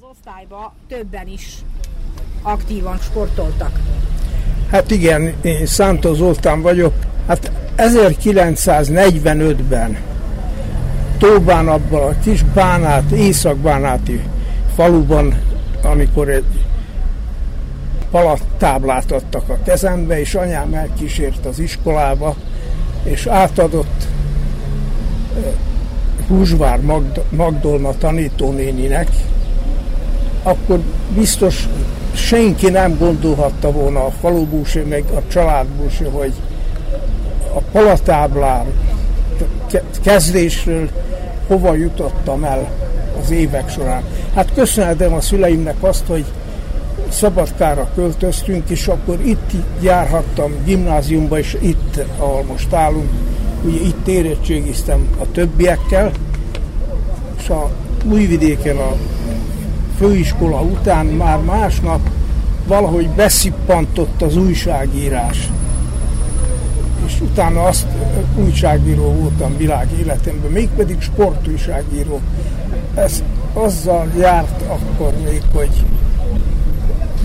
Az 0.04 0.10
osztályban 0.10 0.72
többen 0.88 1.28
is 1.28 1.56
aktívan 2.42 2.98
sportoltak. 2.98 3.80
Hát 4.72 4.92
igen, 4.92 5.34
én 5.42 5.66
Szántó 5.66 6.14
Zoltán 6.14 6.62
vagyok. 6.62 6.94
Hát 7.28 7.52
1945-ben 7.78 9.98
Tóbán 11.18 11.68
abban 11.68 12.08
a 12.08 12.20
kis 12.20 12.44
bánát, 12.44 13.12
északbánáti 13.12 14.22
faluban, 14.76 15.34
amikor 15.84 16.30
egy 16.30 16.66
palattáblát 18.16 19.12
adtak 19.12 19.50
a 19.50 19.58
kezembe, 19.66 20.20
és 20.20 20.36
anyám 20.36 20.74
elkísért 20.74 21.46
az 21.46 21.60
iskolába, 21.60 22.36
és 23.04 23.26
átadott 23.26 24.08
Húsvár 26.28 26.80
Magdolna 27.30 27.98
tanítónéninek, 27.98 29.08
akkor 30.44 30.80
biztos 31.16 31.68
senki 32.14 32.70
nem 32.70 32.98
gondolhatta 32.98 33.72
volna 33.72 34.06
a 34.06 34.12
falubúsi, 34.12 34.80
meg 34.80 35.04
a 35.16 35.28
családbúsi, 35.28 36.04
hogy 36.04 36.34
a 37.54 37.60
palatáblán 37.72 38.66
kezdésről 40.04 40.90
hova 41.48 41.74
jutottam 41.74 42.44
el 42.44 42.70
az 43.22 43.32
évek 43.32 43.70
során. 43.70 44.04
Hát 44.34 44.54
köszönhetem 44.54 45.14
a 45.14 45.22
szüleimnek 45.22 45.84
azt, 45.84 46.06
hogy 46.08 46.26
Szabadkára 47.10 47.90
költöztünk, 47.96 48.70
és 48.70 48.88
akkor 48.88 49.20
itt 49.26 49.52
járhattam 49.82 50.52
gimnáziumba, 50.66 51.38
és 51.38 51.58
itt, 51.62 52.04
ahol 52.18 52.44
most 52.44 52.74
állunk, 52.74 53.10
ugye 53.64 53.80
itt 53.80 54.08
érettségiztem 54.08 55.08
a 55.20 55.32
többiekkel, 55.32 56.12
és 57.38 57.50
a 57.50 57.70
Újvidéken 58.10 58.78
a 58.78 58.96
főiskola 59.98 60.62
után 60.62 61.06
már 61.06 61.40
másnap 61.40 62.00
valahogy 62.68 63.10
beszippantott 63.10 64.22
az 64.22 64.38
újságírás. 64.38 65.50
És 67.06 67.22
utána 67.22 67.64
azt 67.64 67.88
újságíró 68.36 69.04
voltam 69.04 69.58
világ 69.58 69.88
életemben, 70.00 70.52
mégpedig 70.52 71.02
sportújságíró. 71.02 72.22
Ez 72.96 73.24
azzal 73.54 74.08
járt 74.18 74.62
akkor 74.62 75.14
még, 75.24 75.42
hogy 75.54 75.86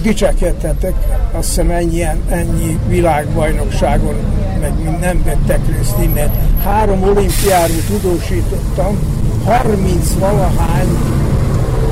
dicsekedhetek, 0.03 0.95
azt 1.33 1.49
hiszem 1.49 1.71
ennyi, 1.71 2.03
ennyi 2.29 2.79
világbajnokságon, 2.89 4.15
meg 4.61 4.99
nem 5.01 5.23
vettek 5.25 5.61
részt 5.77 5.99
innen. 6.03 6.31
Három 6.63 7.03
olimpiáról 7.03 7.83
tudósítottam, 7.89 8.99
30 9.45 10.13
valahány 10.19 10.89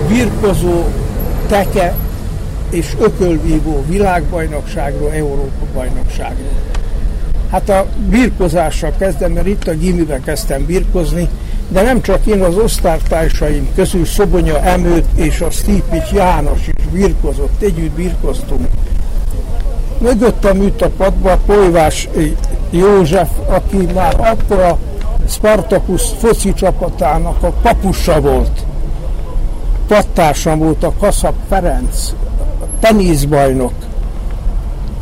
birkozó, 0.09 0.85
teke 1.47 1.95
és 2.71 2.97
ökölvívó 3.01 3.85
világbajnokságról, 3.89 5.13
Európa 5.13 5.65
bajnokságról. 5.75 6.53
Hát 7.51 7.69
a 7.69 7.87
birkozással 8.11 8.93
kezdem, 8.99 9.33
mert 9.33 9.47
itt 9.47 9.67
a 9.67 9.75
gimibe 9.75 10.21
kezdtem 10.25 10.67
birkozni, 10.67 11.29
de 11.69 11.83
nem 11.83 12.01
csak 12.01 12.27
én, 12.27 12.43
az 12.43 12.57
osztálytársaim 12.57 13.69
közül 13.75 14.05
Szobonya 14.05 14.63
Emőt 14.63 15.07
és 15.15 15.41
a 15.41 15.51
Stipics 15.51 16.11
János 16.13 16.61
is 16.67 16.78
birkozott, 16.93 17.63
együtt 17.63 17.95
birkoztunk. 17.95 18.69
Mögöttem 19.99 20.61
ült 20.61 20.83
a 20.83 20.89
padba 20.97 21.39
Polyvás 21.47 22.09
József, 22.71 23.29
aki 23.47 23.89
már 23.95 24.21
akkor 24.21 24.59
a 24.61 24.79
Spartacus 25.29 26.03
foci 26.19 26.53
csapatának 26.53 27.43
a 27.43 27.53
papussa 27.63 28.21
volt. 28.21 28.65
Pattársam 29.89 30.59
volt 30.59 30.83
a 30.83 30.93
Kaszap 31.01 31.35
Ferenc, 31.49 32.13
a 32.61 32.65
teniszbajnok. 32.81 33.73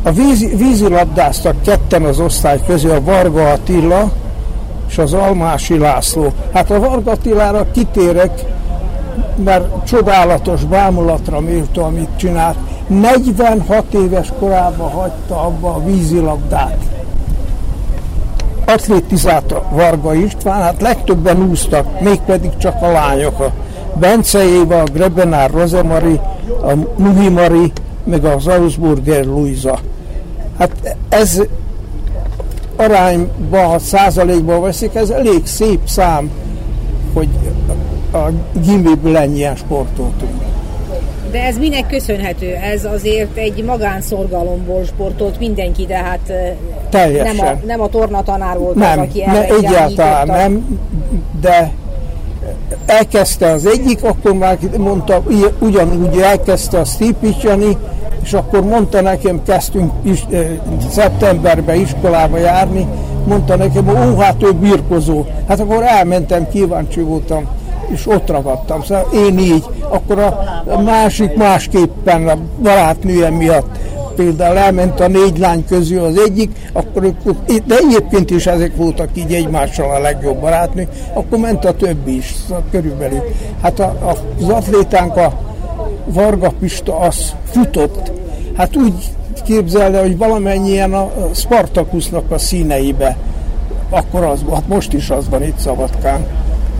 A 0.03 0.11
vízi, 0.11 0.55
vízilabdáztak 0.55 1.61
ketten 1.61 2.03
az 2.03 2.19
osztály 2.19 2.59
közül, 2.65 2.91
a 2.91 3.03
Varga 3.03 3.51
Attila 3.51 4.11
és 4.89 4.97
az 4.97 5.13
Almási 5.13 5.77
László. 5.77 6.33
Hát 6.53 6.71
a 6.71 6.79
Varga 6.79 7.11
Attilára 7.11 7.71
kitérek, 7.71 8.43
mert 9.43 9.85
csodálatos 9.85 10.63
bámulatra 10.63 11.39
méltó, 11.39 11.83
amit 11.83 12.09
csinált. 12.15 12.57
46 12.87 13.93
éves 13.93 14.31
korában 14.39 14.89
hagyta 14.89 15.41
abba 15.41 15.73
a 15.73 15.83
vízilabdát 15.83 16.77
atlétizálta 18.67 19.63
Varga 19.71 20.13
István, 20.13 20.61
hát 20.61 20.81
legtöbben 20.81 21.49
úsztak, 21.49 22.01
mégpedig 22.01 22.57
csak 22.57 22.81
a 22.81 22.91
lányok. 22.91 23.39
A 23.39 23.53
Bence 23.99 24.45
Éva, 24.45 24.79
a 24.79 24.83
Grebenár 24.93 25.51
Rozemari, 25.51 26.19
a 26.61 26.73
Muhimari, 26.97 27.71
meg 28.03 28.25
az 28.25 28.47
Augsburger 28.47 29.25
Luisa. 29.25 29.79
Hát 30.57 30.97
ez 31.09 31.41
arányban, 32.75 33.65
ha 33.65 33.79
százalékban 33.79 34.61
veszik, 34.61 34.95
ez 34.95 35.09
elég 35.09 35.45
szép 35.45 35.79
szám, 35.85 36.31
hogy 37.13 37.29
a 38.23 38.31
gimiből 38.65 39.17
ennyien 39.17 39.55
sportoltunk. 39.55 40.41
De 41.31 41.43
ez 41.43 41.57
minek 41.57 41.87
köszönhető? 41.87 42.53
Ez 42.53 42.85
azért 42.85 43.37
egy 43.37 43.63
magánszorgalomból 43.63 44.83
sportolt 44.83 45.39
mindenki, 45.39 45.85
de 45.85 45.97
hát 45.97 46.31
Teljesen. 46.89 47.35
nem 47.35 47.45
a, 47.45 47.65
nem 47.65 47.81
a 47.81 47.87
tornatanár 47.87 48.57
volt 48.57 48.75
nem, 48.75 48.99
az, 48.99 49.05
aki 49.07 49.23
ne, 49.25 49.45
egyáltalán 49.45 50.27
nem, 50.27 50.79
de 51.41 51.71
elkezdte 52.85 53.51
az 53.51 53.65
egyik, 53.65 54.03
akkor 54.03 54.33
már 54.33 54.57
mondta, 54.77 55.23
ugyanúgy 55.59 56.17
elkezdte 56.17 56.79
a 56.79 56.85
Stipicsani, 56.85 57.77
és 58.23 58.33
akkor 58.33 58.63
mondta 58.63 59.01
nekem, 59.01 59.43
kezdtünk 59.43 59.91
is, 60.03 60.25
szeptemberben 60.89 61.79
iskolába 61.79 62.37
járni, 62.37 62.87
mondta 63.27 63.55
nekem, 63.55 63.87
ó, 63.87 64.17
hát 64.17 64.43
ő 64.43 64.51
birkozó. 64.51 65.25
Hát 65.47 65.59
akkor 65.59 65.83
elmentem, 65.83 66.49
kíváncsi 66.49 67.01
voltam, 67.01 67.47
és 67.87 68.07
ott 68.07 68.29
ragadtam. 68.29 68.83
Szóval 68.83 69.07
én 69.13 69.37
így, 69.37 69.63
akkor 69.89 70.19
a 70.65 70.81
másik 70.81 71.35
másképpen 71.35 72.27
a 72.27 72.37
barátnőjem 72.61 73.33
miatt 73.33 73.77
például 74.17 74.57
elment 74.57 74.99
a 74.99 75.07
négy 75.07 75.37
lány 75.37 75.65
közül 75.65 76.03
az 76.03 76.17
egyik, 76.17 76.51
akkor 76.73 77.13
de 77.65 77.75
egyébként 77.77 78.29
is 78.29 78.45
ezek 78.45 78.75
voltak 78.75 79.09
így 79.13 79.33
egymással 79.33 79.95
a 79.95 79.99
legjobb 79.99 80.39
barátnők, 80.39 80.89
akkor 81.13 81.39
ment 81.39 81.65
a 81.65 81.73
többi 81.73 82.15
is, 82.15 82.35
szóval 82.47 82.63
körülbelül. 82.71 83.23
Hát 83.61 83.79
a, 83.79 83.83
a, 83.83 84.17
az 84.41 84.49
atlétánk 84.49 85.17
a 85.17 85.39
Varga 86.05 86.51
Pista 86.59 86.99
az 86.99 87.35
futott, 87.51 88.11
hát 88.55 88.75
úgy 88.75 88.93
képzelje, 89.43 90.01
hogy 90.01 90.17
valamennyien 90.17 90.93
a 90.93 91.11
Spartakusznak 91.33 92.31
a 92.31 92.37
színeibe, 92.37 93.17
akkor 93.89 94.23
az, 94.23 94.39
hát 94.53 94.67
most 94.67 94.93
is 94.93 95.09
az 95.09 95.29
van 95.29 95.43
itt 95.43 95.57
Szabadkán, 95.57 96.25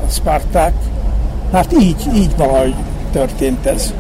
a 0.07 0.09
Sparták, 0.09 0.73
Hát 1.51 1.73
így, 1.79 2.07
így 2.15 2.37
valahogy 2.37 2.73
történt 3.11 3.65
ez. 3.65 3.93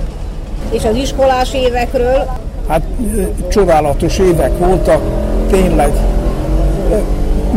És 0.71 0.83
az 0.83 0.95
iskolás 0.95 1.53
évekről? 1.53 2.25
Hát 2.67 2.81
csodálatos 3.49 4.17
évek 4.17 4.57
voltak, 4.57 5.01
tényleg. 5.49 5.91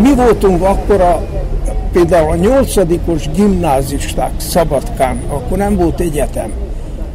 Mi 0.03 0.14
voltunk 0.14 0.62
akkor 0.62 1.00
a, 1.00 1.22
például 1.92 2.31
a 2.31 2.35
nyolcadikos 2.35 3.31
gimnázisták 3.31 4.31
Szabadkán, 4.37 5.22
akkor 5.29 5.59
nem 5.59 5.76
volt 5.76 6.00
egyetem. 6.00 6.53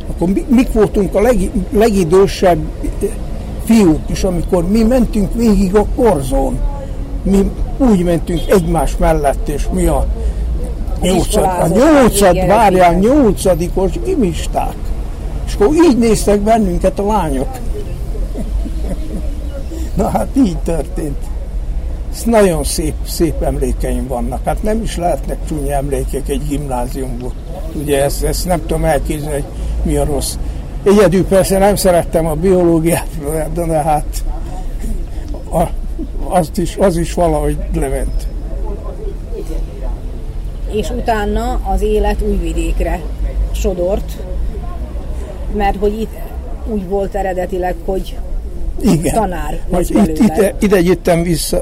Akkor 0.10 0.28
mi, 0.28 0.46
mik 0.48 0.74
voltunk 0.74 1.16
a 1.16 1.22
leg, 1.22 1.52
legidősebb 1.72 2.60
fiúk 3.66 4.10
is, 4.10 4.24
amikor 4.24 4.68
mi 4.68 4.84
mentünk 4.84 5.34
végig 5.34 5.76
a 5.76 5.86
korzón. 5.96 6.60
Mi 7.24 7.52
úgy 7.78 8.04
mentünk 8.04 8.42
egymás 8.50 8.98
mellett, 8.98 9.48
és 9.48 9.68
mi 9.72 9.86
a 9.86 10.06
Nyolcad, 11.02 11.44
a 11.44 11.68
nyolcad, 11.68 12.48
várjál, 12.48 12.94
nyolcadikos 12.94 13.92
gimisták. 14.06 14.76
És 15.48 15.54
akkor 15.54 15.76
így 15.90 15.98
néztek 15.98 16.40
bennünket 16.40 17.00
a 17.00 17.06
lányok. 17.06 17.50
Na 19.98 20.10
hát 20.10 20.28
így 20.38 20.58
történt. 20.58 21.18
Ez 22.14 22.24
nagyon 22.24 22.64
szép, 22.64 22.94
szép 23.08 23.42
emlékeim 23.42 24.08
vannak. 24.08 24.46
Hát 24.46 24.64
nem 24.64 24.82
is 24.82 24.98
lehetnek 24.98 25.38
csúnya 25.48 25.74
emlékek 25.74 26.30
egy 26.30 26.48
gimnáziumból. 26.48 27.34
Ugye 27.74 28.04
ezt, 28.04 28.24
ezt 28.24 28.46
nem 28.46 28.62
tudom 28.66 28.86
elképzelni, 28.86 29.34
hogy 29.34 29.46
mi 29.84 29.96
a 29.96 30.06
rossz. 30.06 30.36
Egyedül 30.84 31.26
persze 31.26 31.58
nem 31.58 31.76
szerettem 31.76 32.26
a 32.26 32.34
biológiát, 32.34 33.08
de, 33.54 33.66
hát 33.66 34.24
a, 35.52 35.64
azt 36.28 36.58
is, 36.58 36.76
az 36.80 36.98
is 36.98 37.14
valahogy 37.14 37.58
lement 37.74 38.28
és 40.76 40.90
utána 40.90 41.60
az 41.74 41.82
élet 41.82 42.22
újvidékre 42.22 43.00
sodort, 43.52 44.18
mert 45.56 45.78
hogy 45.80 46.00
itt 46.00 46.14
úgy 46.68 46.88
volt 46.88 47.16
eredetileg, 47.16 47.76
hogy 47.86 48.18
igen. 48.82 49.14
tanár 49.14 49.60
hogy 49.72 49.90
itt, 49.90 50.20
ide, 50.20 50.56
ide 50.60 50.82
jöttem 50.82 51.24
vissza 51.24 51.62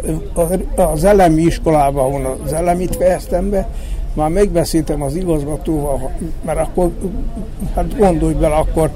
az 0.76 1.04
elemi 1.04 1.42
iskolába, 1.42 2.02
ahol 2.02 2.38
az 2.46 2.54
elemit 2.54 2.96
fejeztem 2.96 3.50
be, 3.50 3.68
már 4.14 4.30
megbeszéltem 4.30 5.02
az 5.02 5.16
igazgatóval, 5.16 6.12
mert 6.46 6.60
akkor, 6.60 6.92
hát 7.76 7.98
gondolj 7.98 8.34
bele, 8.34 8.56
akkor 8.56 8.90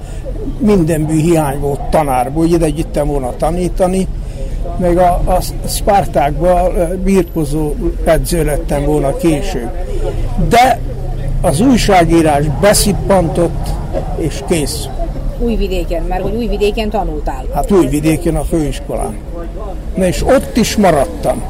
mindenből 0.59 1.17
hiány 1.17 1.59
volt 1.59 1.81
tanárból, 1.81 2.45
ide 2.45 2.67
jöttem 2.67 3.07
volna 3.07 3.35
tanítani, 3.35 4.07
meg 4.77 4.97
a, 4.97 5.21
a 5.25 5.39
Spartákban 5.67 6.73
birkozó 7.03 7.73
edző 8.03 8.43
lettem 8.43 8.85
volna 8.85 9.15
később. 9.15 9.69
De 10.49 10.79
az 11.41 11.59
újságírás 11.59 12.45
beszippantott, 12.61 13.67
és 14.17 14.43
kész. 14.47 14.87
Újvidéken, 15.39 16.03
mert 16.03 16.21
hogy 16.21 16.35
Újvidéken 16.35 16.89
tanultál. 16.89 17.45
Hát 17.53 17.71
Újvidéken 17.71 18.35
a 18.35 18.43
főiskolán. 18.43 19.17
Na 19.95 20.05
és 20.05 20.23
ott 20.23 20.57
is 20.57 20.75
maradtam. 20.75 21.43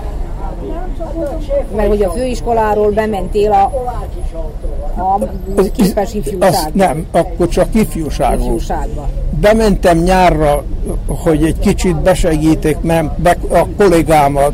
Mert 1.75 1.87
hogy 1.87 2.03
a 2.03 2.11
főiskoláról 2.11 2.91
bementél 2.91 3.51
a, 3.51 3.71
a 4.97 5.19
képes 5.75 6.13
ifjúság. 6.13 6.73
nem, 6.73 7.05
akkor 7.11 7.47
csak 7.47 7.67
ifjúság 7.75 8.39
ifjúságba. 8.39 9.09
Bementem 9.39 9.97
nyárra, 9.97 10.63
hogy 11.07 11.43
egy 11.43 11.59
kicsit 11.59 11.95
besegítek, 11.95 12.81
mert 12.81 13.19
be, 13.19 13.37
a 13.49 13.67
kollégám 13.77 14.35
a, 14.35 14.45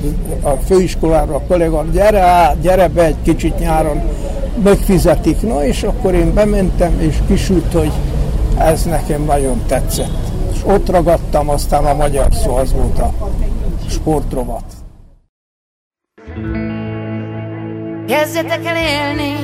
a 0.41 0.49
főiskolára, 0.49 1.36
a 1.36 1.41
kollégám, 1.47 1.91
gyere 1.91 2.19
át, 2.19 2.62
gyere 2.62 2.88
be 2.88 3.06
egy 3.06 3.21
kicsit 3.23 3.60
nyáron, 3.60 4.01
megfizetik. 4.63 5.41
No, 5.41 5.62
és 5.62 5.84
akkor 5.84 6.13
én 6.13 6.34
bementem, 6.34 6.99
és 6.99 7.15
kisült, 7.27 7.73
hogy 7.73 7.91
ez 8.58 8.84
nekem 8.84 9.23
nagyon 9.23 9.62
tetszett. 9.67 10.32
És 10.53 10.60
ott 10.65 10.89
ragadtam, 10.89 11.49
aztán 11.49 11.86
a 11.86 11.93
magyar 11.93 12.27
szó 12.34 12.56
az 12.56 12.73
volt 12.73 12.99
a 12.99 13.13
sportrovat. 13.89 14.63
Kezdjetek 18.08 18.65
el 18.65 18.75
élni, 18.75 19.36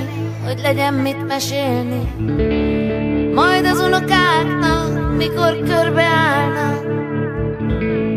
hogy 0.45 0.60
legyen 0.62 0.93
mit 0.93 1.28
mesélni. 1.28 2.13
Majd 3.34 3.65
az 3.65 3.80
unokáknak, 3.80 5.15
mikor 5.17 5.58
körbeállnak 5.67 6.84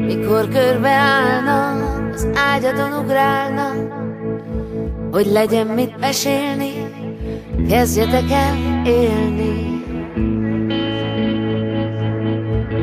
Mikor 0.06 0.48
körbeállnak, 0.48 2.12
az 2.14 2.28
ágyadon 2.34 2.92
ugrálnak 3.04 3.76
Hogy 5.10 5.26
legyen 5.26 5.66
mit 5.66 5.98
mesélni, 6.00 6.72
kezdjetek 7.68 8.30
el 8.30 8.82
élni. 8.84 9.82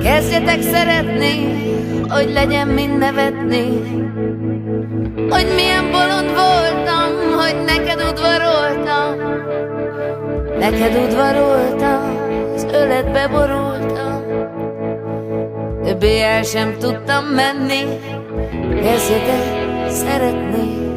Kezdjetek 0.03 0.61
szeretni, 0.61 1.59
hogy 2.07 2.31
legyen 2.33 2.67
mind 2.67 2.97
nevetni. 2.97 3.67
Hogy 5.29 5.47
milyen 5.55 5.91
bolond 5.91 6.29
voltam, 6.29 7.37
hogy 7.37 7.55
neked 7.65 8.01
udvaroltam 8.11 8.38
Neked 10.59 10.95
udvaroltam, 10.95 12.17
az 12.55 12.65
öletbe 12.71 13.27
borultam. 13.27 14.23
Többé 15.83 16.21
el 16.21 16.43
sem 16.43 16.77
tudtam 16.79 17.25
menni 17.25 17.83
Kezdjetek 18.81 19.89
szeretni 19.89 20.88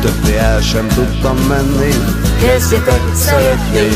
Többé 0.00 0.36
el 0.36 0.60
sem 0.60 0.88
tudtam 0.88 1.36
menni. 1.36 1.94
Kezdjetek 2.40 3.00
szeretni 3.14 3.88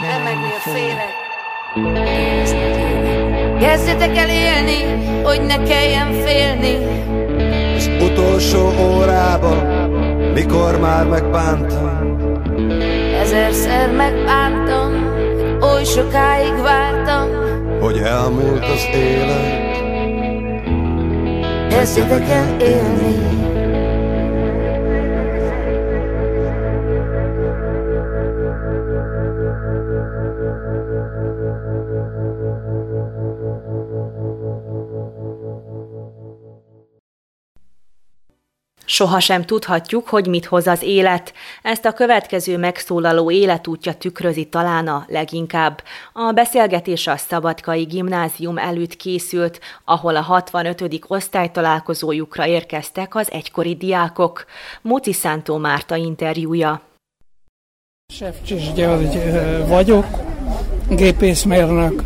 remegni 0.00 0.52
félek 0.58 1.18
Kezdjetek 3.60 4.16
el 4.16 4.28
élni, 4.28 4.82
hogy 5.22 5.40
ne 5.40 5.62
kelljen 5.62 6.12
félni 6.12 6.76
utolsó 8.40 8.94
órában, 8.96 9.56
mikor 10.34 10.78
már 10.80 11.06
megbántam. 11.06 12.16
Ezerszer 13.22 13.92
megbántam, 13.92 14.92
oly 15.60 15.84
sokáig 15.84 16.62
vártam. 16.62 17.28
Hogy 17.80 17.96
elmúlt 17.96 18.64
az 18.64 18.88
élet. 18.94 19.78
Kezdjetek 21.68 22.28
el 22.28 22.60
élni 22.60 23.39
Sohasem 39.00 39.44
tudhatjuk, 39.44 40.08
hogy 40.08 40.26
mit 40.26 40.46
hoz 40.46 40.66
az 40.66 40.82
élet. 40.82 41.32
Ezt 41.62 41.84
a 41.84 41.92
következő 41.92 42.58
megszólaló 42.58 43.30
életútja 43.30 43.94
tükrözi 43.94 44.44
talán 44.44 44.88
a 44.88 45.04
leginkább. 45.08 45.82
A 46.12 46.32
beszélgetés 46.32 47.06
a 47.06 47.16
Szabadkai 47.16 47.82
Gimnázium 47.82 48.58
előtt 48.58 48.96
készült, 48.96 49.60
ahol 49.84 50.16
a 50.16 50.20
65. 50.20 51.00
osztálytalálkozójukra 51.06 52.46
érkeztek 52.46 53.14
az 53.14 53.30
egykori 53.30 53.74
diákok. 53.74 54.44
Moci 54.82 55.12
Szántó 55.12 55.56
Márta 55.56 55.96
interjúja. 55.96 56.80
Sefcsis 58.12 58.72
György 58.72 59.18
vagyok, 59.66 60.06
gépészmérnök, 60.88 62.02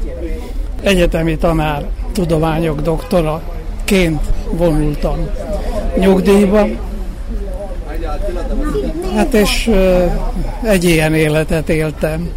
egyetemi 0.83 1.37
tanár, 1.37 1.91
tudományok 2.13 2.81
doktoraként 2.81 4.23
vonultam 4.51 5.31
nyugdíjba. 5.99 6.67
Hát 9.15 9.35
és 9.35 9.71
egy 10.63 10.85
ilyen 10.85 11.15
életet 11.15 11.69
éltem. 11.69 12.31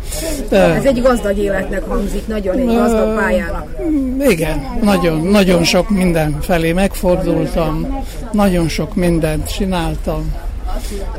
Ez 0.50 0.86
egy 0.86 1.02
gazdag 1.02 1.38
életnek 1.38 1.84
hangzik, 1.88 2.28
nagyon 2.28 2.58
egy 2.58 2.65
gazdag 2.65 3.15
pályának. 3.15 3.76
Igen, 4.20 4.65
nagyon, 4.82 5.22
nagyon 5.22 5.63
sok 5.63 5.89
minden 5.89 6.38
felé 6.41 6.72
megfordultam, 6.72 8.04
nagyon 8.32 8.67
sok 8.67 8.96
mindent 8.96 9.54
csináltam. 9.54 10.34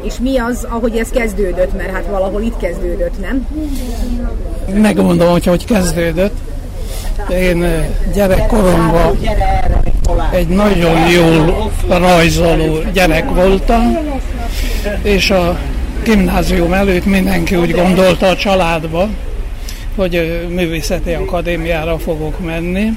És 0.02 0.14
mi 0.20 0.38
az, 0.38 0.66
ahogy 0.70 0.96
ez 0.96 1.08
kezdődött? 1.08 1.76
Mert 1.76 1.90
hát 1.90 2.06
valahol 2.10 2.42
itt 2.42 2.56
kezdődött, 2.56 3.20
nem? 3.20 3.46
Megmondom, 4.82 5.30
hogy 5.30 5.44
hogy 5.44 5.64
kezdődött. 5.64 6.34
Én 7.30 7.64
gyerekkoromban 8.14 9.18
egy 10.30 10.48
nagyon 10.48 11.08
jól 11.08 11.70
rajzoló 11.88 12.78
gyerek 12.92 13.30
voltam, 13.30 13.98
és 15.02 15.30
a 15.30 15.58
gimnázium 16.04 16.72
előtt 16.72 17.04
mindenki 17.04 17.56
úgy 17.56 17.70
gondolta 17.70 18.26
a 18.26 18.36
családba, 18.36 19.08
hogy 19.96 20.46
művészeti 20.48 21.12
akadémiára 21.12 21.98
fogok 21.98 22.44
menni. 22.44 22.96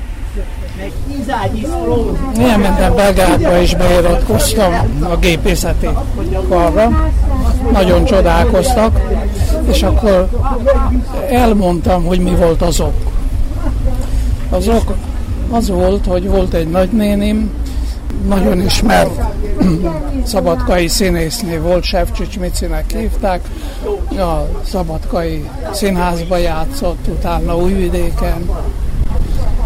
Minden 2.37 2.95
Belgrádba 2.95 3.57
is 3.57 3.75
beiratkoztam 3.75 4.73
a 5.01 5.17
gépészeti 5.17 5.87
karra. 6.49 7.11
Nagyon 7.71 8.05
csodálkoztak, 8.05 8.99
és 9.71 9.83
akkor 9.83 10.29
elmondtam, 11.29 12.03
hogy 12.03 12.19
mi 12.19 12.35
volt 12.35 12.61
az 12.61 12.79
ok. 12.79 13.11
Az 14.49 14.67
ok 14.67 14.95
az 15.51 15.69
volt, 15.69 16.05
hogy 16.05 16.27
volt 16.27 16.53
egy 16.53 16.69
nagynénim, 16.69 17.51
nagyon 18.27 18.61
ismert 18.61 19.21
szabadkai 20.23 20.87
színésznő 20.87 21.61
volt, 21.61 21.83
Sefcsics 21.83 22.39
Micinek 22.39 22.91
hívták, 22.91 23.41
a 24.09 24.47
szabadkai 24.65 25.49
színházba 25.71 26.37
játszott, 26.37 27.07
utána 27.07 27.57
Újvidéken, 27.57 28.49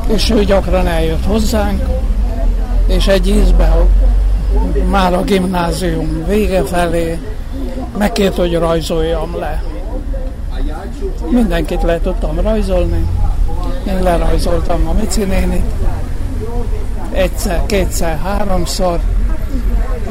és 0.07 0.29
ő 0.29 0.43
gyakran 0.43 0.87
eljött 0.87 1.25
hozzánk, 1.25 1.83
és 2.87 3.07
egy 3.07 3.27
ízben 3.27 3.87
már 4.89 5.13
a 5.13 5.23
gimnázium 5.23 6.23
vége 6.27 6.63
felé 6.63 7.19
megkért, 7.97 8.35
hogy 8.35 8.53
rajzoljam 8.53 9.35
le. 9.39 9.63
Mindenkit 11.29 11.83
le 11.83 11.99
tudtam 11.99 12.39
rajzolni. 12.39 13.05
Én 13.87 14.03
lerajzoltam 14.03 14.87
a 14.87 14.93
Mici 14.93 15.23
nénit. 15.23 15.65
Egyszer, 17.11 17.65
kétszer, 17.65 18.19
háromszor. 18.23 18.99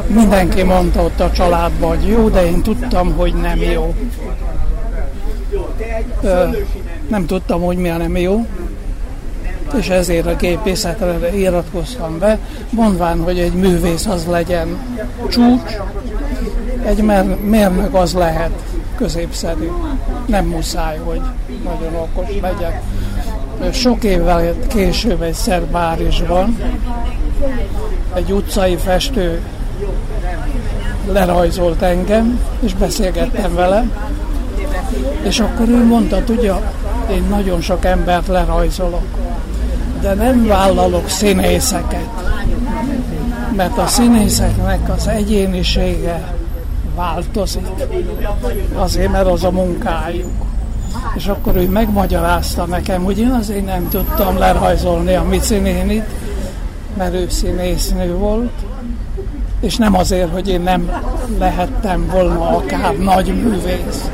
Mindenki 0.07 0.63
mondta 0.63 1.03
ott 1.03 1.21
a 1.21 1.31
családban, 1.31 1.89
hogy 1.89 2.09
jó, 2.09 2.29
de 2.29 2.47
én 2.47 2.63
tudtam, 2.63 3.13
hogy 3.13 3.35
nem 3.35 3.59
jó. 3.59 3.95
Ö, 6.23 6.49
nem 7.09 7.27
tudtam, 7.27 7.63
hogy 7.63 7.77
mi 7.77 7.89
a 7.89 7.97
nem 7.97 8.17
jó 8.17 8.47
és 9.79 9.89
ezért 9.89 10.27
a 10.27 10.37
gépészetre 10.37 11.37
iratkoztam 11.37 12.19
be, 12.19 12.39
mondván, 12.71 13.23
hogy 13.23 13.39
egy 13.39 13.53
művész 13.53 14.07
az 14.07 14.27
legyen 14.27 14.79
csúcs, 15.29 15.77
egy 16.85 17.03
mérnök 17.45 17.95
az 17.95 18.15
lehet 18.15 18.51
középszerű. 18.97 19.71
Nem 20.27 20.47
muszáj, 20.47 20.99
hogy 21.05 21.21
nagyon 21.65 21.95
okos 21.95 22.29
legyek. 22.41 22.83
Sok 23.73 24.05
évvel 24.05 24.55
később 24.69 25.23
egyszer 25.23 25.61
Párizsban 25.61 26.59
egy 28.15 28.33
utcai 28.33 28.77
festő 28.77 29.41
lerajzolt 31.13 31.83
engem, 31.83 32.41
és 32.61 32.75
beszélgettem 32.75 33.55
vele, 33.55 33.85
és 35.23 35.41
akkor 35.41 35.69
ő 35.69 35.85
mondta, 35.85 36.25
tudja, 36.25 36.73
én 37.11 37.23
nagyon 37.29 37.61
sok 37.61 37.85
embert 37.85 38.27
lerajzolok 38.27 39.07
de 40.05 40.15
nem 40.15 40.47
vállalok 40.47 41.09
színészeket, 41.09 42.09
mert 43.57 43.79
a 43.79 43.87
színészeknek 43.87 44.89
az 44.89 45.07
egyénisége 45.07 46.35
változik. 46.95 47.67
Azért, 48.75 49.11
mert 49.11 49.27
az 49.27 49.45
a 49.45 49.51
munkájuk. 49.51 50.45
És 51.15 51.27
akkor 51.27 51.57
ő 51.57 51.69
megmagyarázta 51.69 52.65
nekem, 52.65 53.05
hogy 53.05 53.19
én 53.19 53.31
azért 53.31 53.65
nem 53.65 53.89
tudtam 53.89 54.39
lerajzolni 54.39 55.15
a 55.15 55.23
Mici 55.23 55.59
nénit, 55.59 56.05
mert 56.97 57.15
ő 57.15 57.29
színésznő 57.29 58.17
volt, 58.17 58.53
és 59.61 59.77
nem 59.77 59.95
azért, 59.95 60.33
hogy 60.33 60.49
én 60.49 60.61
nem 60.61 60.91
lehettem 61.39 62.07
volna 62.13 62.49
akár 62.49 62.97
nagy 62.97 63.43
művész. 63.43 64.11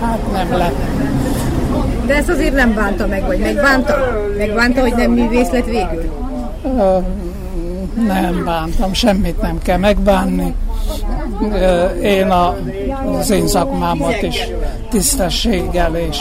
Hát 0.00 0.32
nem 0.32 0.58
lett. 0.58 0.76
De 2.06 2.14
ezt 2.14 2.28
azért 2.28 2.54
nem 2.54 2.74
bánta 2.74 3.06
meg, 3.06 3.26
vagy 3.26 3.38
megbánta? 3.38 3.96
Megbánta, 4.38 4.80
hogy 4.80 4.94
nem 4.96 5.10
művész 5.10 5.50
lett 5.50 5.64
végül? 5.64 6.10
Nem 7.94 8.44
bántam, 8.44 8.92
semmit 8.92 9.40
nem 9.40 9.58
kell 9.62 9.78
megbánni. 9.78 10.54
Én 12.02 12.30
a, 12.30 12.56
az 13.18 13.30
én 13.30 13.46
szakmámat 13.46 14.22
is 14.22 14.48
tisztességgel 14.90 15.96
és 15.96 16.18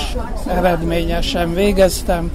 eredményesen 0.47 1.53
végeztem. 1.53 2.32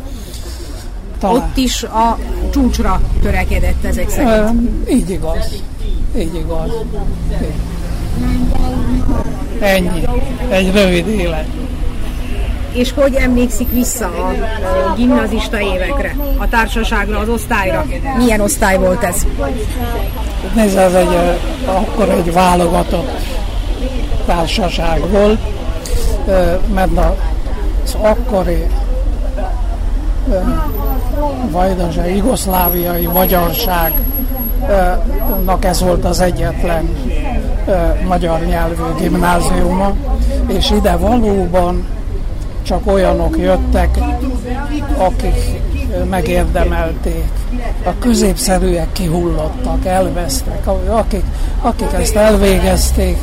Talán. 1.18 1.36
Ott 1.36 1.56
is 1.56 1.82
a 1.82 2.18
csúcsra 2.52 3.00
törekedett 3.22 3.84
ezek 3.84 4.08
szerint. 4.08 4.90
Így 4.90 5.10
igaz. 5.10 5.62
Így 6.16 6.34
igaz. 6.34 6.70
Ennyi. 9.60 10.02
Egy 10.50 10.72
rövid 10.72 11.08
élet 11.08 11.46
és 12.74 12.92
hogy 12.92 13.14
emlékszik 13.14 13.72
vissza 13.72 14.06
a 14.06 14.34
gimnazista 14.96 15.60
évekre, 15.60 16.16
a 16.38 16.48
társaságra, 16.48 17.18
az 17.18 17.28
osztályra? 17.28 17.86
Milyen 18.16 18.40
osztály 18.40 18.78
volt 18.78 19.02
ez? 19.02 19.26
Ez 20.56 20.94
egy, 20.94 21.18
akkor 21.64 22.08
egy 22.08 22.32
válogatott 22.32 23.10
társaság 24.26 25.10
volt, 25.10 25.38
mert 26.74 26.90
az 27.84 27.96
akkori 28.00 28.66
vajdaság, 31.50 32.16
jugoszláviai 32.16 33.06
magyarságnak 33.06 33.94
ez 35.64 35.82
volt 35.82 36.04
az 36.04 36.20
egyetlen 36.20 36.88
magyar 38.06 38.40
nyelvű 38.40 38.82
gimnáziuma, 38.98 39.92
és 40.46 40.70
ide 40.70 40.96
valóban 40.96 41.86
csak 42.64 42.86
olyanok 42.92 43.38
jöttek, 43.38 43.98
akik 44.96 45.60
megérdemelték. 46.10 47.24
A 47.84 47.98
középszerűek 47.98 48.92
kihullottak, 48.92 49.86
elvesztek. 49.86 50.66
Akik, 50.88 51.24
akik 51.60 51.92
ezt 51.92 52.16
elvégezték, 52.16 53.16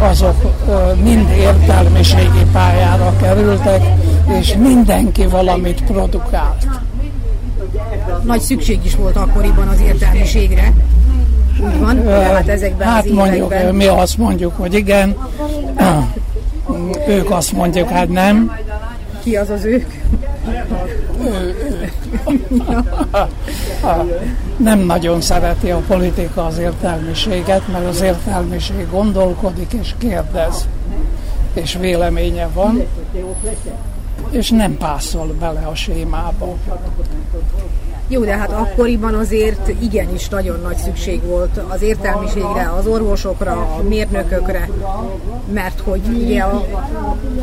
azok 0.00 0.36
mind 1.02 1.30
értelmiségi 1.30 2.44
pályára 2.52 3.12
kerültek, 3.20 3.82
és 4.40 4.54
mindenki 4.58 5.26
valamit 5.26 5.84
produkált. 5.84 6.66
Nagy 8.22 8.40
szükség 8.40 8.80
is 8.84 8.96
volt 8.96 9.16
akkoriban 9.16 9.68
az 9.68 9.80
értelmiségre. 9.80 10.72
Úgy 11.60 11.78
van, 11.78 12.06
hát 12.08 12.48
ezekben 12.48 12.88
hát 12.88 13.04
az 13.04 13.10
mondjuk, 13.10 13.54
mi 13.72 13.86
azt 13.86 14.18
mondjuk, 14.18 14.52
hogy 14.56 14.74
igen, 14.74 15.16
ők 17.08 17.30
azt 17.30 17.52
mondják, 17.52 17.88
hát 17.88 18.08
nem. 18.08 18.56
Ki 19.22 19.36
az 19.36 19.50
az 19.50 19.64
ők? 19.64 19.86
nem 24.56 24.78
nagyon 24.78 25.20
szereti 25.20 25.70
a 25.70 25.78
politika 25.86 26.46
az 26.46 26.58
értelmiséget, 26.58 27.68
mert 27.68 27.86
az 27.86 28.00
értelmiség 28.00 28.90
gondolkodik 28.90 29.72
és 29.72 29.94
kérdez, 29.98 30.68
és 31.52 31.76
véleménye 31.80 32.48
van, 32.54 32.82
és 34.30 34.50
nem 34.50 34.76
pászol 34.76 35.34
bele 35.40 35.60
a 35.60 35.74
sémába. 35.74 36.54
Jó, 38.08 38.24
de 38.24 38.36
hát 38.36 38.50
akkoriban 38.50 39.14
azért 39.14 39.68
igenis 39.80 40.28
nagyon 40.28 40.60
nagy 40.62 40.76
szükség 40.76 41.22
volt 41.22 41.60
az 41.68 41.82
értelmiségre, 41.82 42.72
az 42.78 42.86
orvosokra, 42.86 43.52
a 43.52 43.82
mérnökökre, 43.88 44.68
mert 45.52 45.80
hogy 45.80 46.00
ugye 46.24 46.40
a 46.40 46.66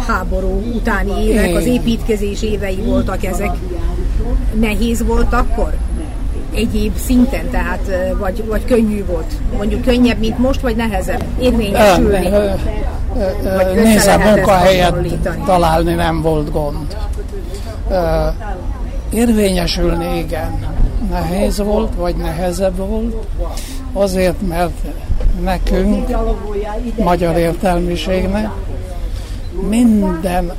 háború 0.08 0.64
utáni 0.76 1.26
évek, 1.26 1.56
az 1.56 1.66
építkezés 1.66 2.42
évei 2.44 2.82
voltak 2.86 3.24
ezek. 3.24 3.52
Nehéz 4.60 5.04
volt 5.06 5.34
akkor? 5.34 5.74
Egyéb 6.54 6.96
szinten, 6.96 7.50
tehát 7.50 7.92
vagy, 8.20 8.44
vagy 8.46 8.66
könnyű 8.66 9.06
volt? 9.06 9.34
Mondjuk 9.58 9.82
könnyebb, 9.82 10.20
mint 10.20 10.38
most, 10.38 10.62
vagy 10.62 10.76
nehezebb 10.76 11.24
érvényesülni? 11.40 12.30
Nézze, 13.74 14.18
munkahelyet 14.18 14.96
találni 15.46 15.94
nem 15.94 16.22
volt 16.22 16.52
gond 16.52 16.98
Érvényesülni 19.14 20.18
igen. 20.18 20.76
Nehéz 21.10 21.58
volt, 21.58 21.96
vagy 21.96 22.16
nehezebb 22.16 22.78
volt, 22.78 23.16
azért, 23.94 24.48
mert 24.48 24.74
nekünk, 25.44 26.08
magyar 26.98 27.38
értelmiségnek 27.38 28.50
minden 29.70 30.52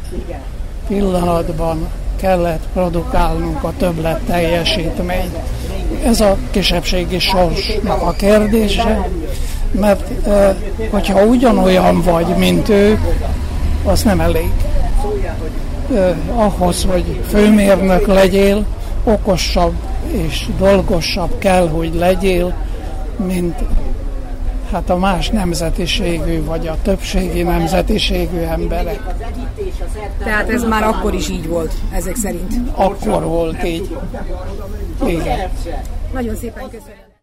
pillanatban 0.88 1.88
kellett 2.16 2.62
produkálnunk 2.72 3.62
a 3.62 3.72
többlet 3.78 4.20
teljesítményt. 4.20 5.38
Ez 6.04 6.20
a 6.20 6.36
kisebbségi 6.50 7.18
sorsnak 7.18 8.02
a 8.02 8.10
kérdése, 8.10 9.08
mert 9.70 10.28
hogyha 10.90 11.24
ugyanolyan 11.24 12.02
vagy, 12.02 12.26
mint 12.36 12.68
ő, 12.68 12.98
az 13.84 14.02
nem 14.02 14.20
elég 14.20 14.50
eh, 14.66 14.83
ahhoz, 16.34 16.84
hogy 16.84 17.20
főmérnök 17.28 18.06
legyél, 18.06 18.66
okosabb 19.04 19.74
és 20.10 20.46
dolgosabb 20.58 21.38
kell, 21.38 21.68
hogy 21.68 21.94
legyél, 21.94 22.54
mint 23.26 23.58
hát 24.72 24.90
a 24.90 24.96
más 24.96 25.28
nemzetiségű, 25.28 26.44
vagy 26.44 26.66
a 26.66 26.76
többségi 26.82 27.42
nemzetiségű 27.42 28.38
emberek. 28.38 29.00
Tehát 30.18 30.48
ez 30.48 30.62
már 30.62 30.82
akkor 30.82 31.14
is 31.14 31.28
így 31.28 31.48
volt, 31.48 31.72
ezek 31.92 32.16
szerint? 32.16 32.52
Akkor 32.72 33.24
volt 33.24 33.64
így. 33.64 33.96
Igen. 35.06 35.38
Nagyon 36.12 36.36
szépen 36.36 36.64
köszönöm. 36.70 37.13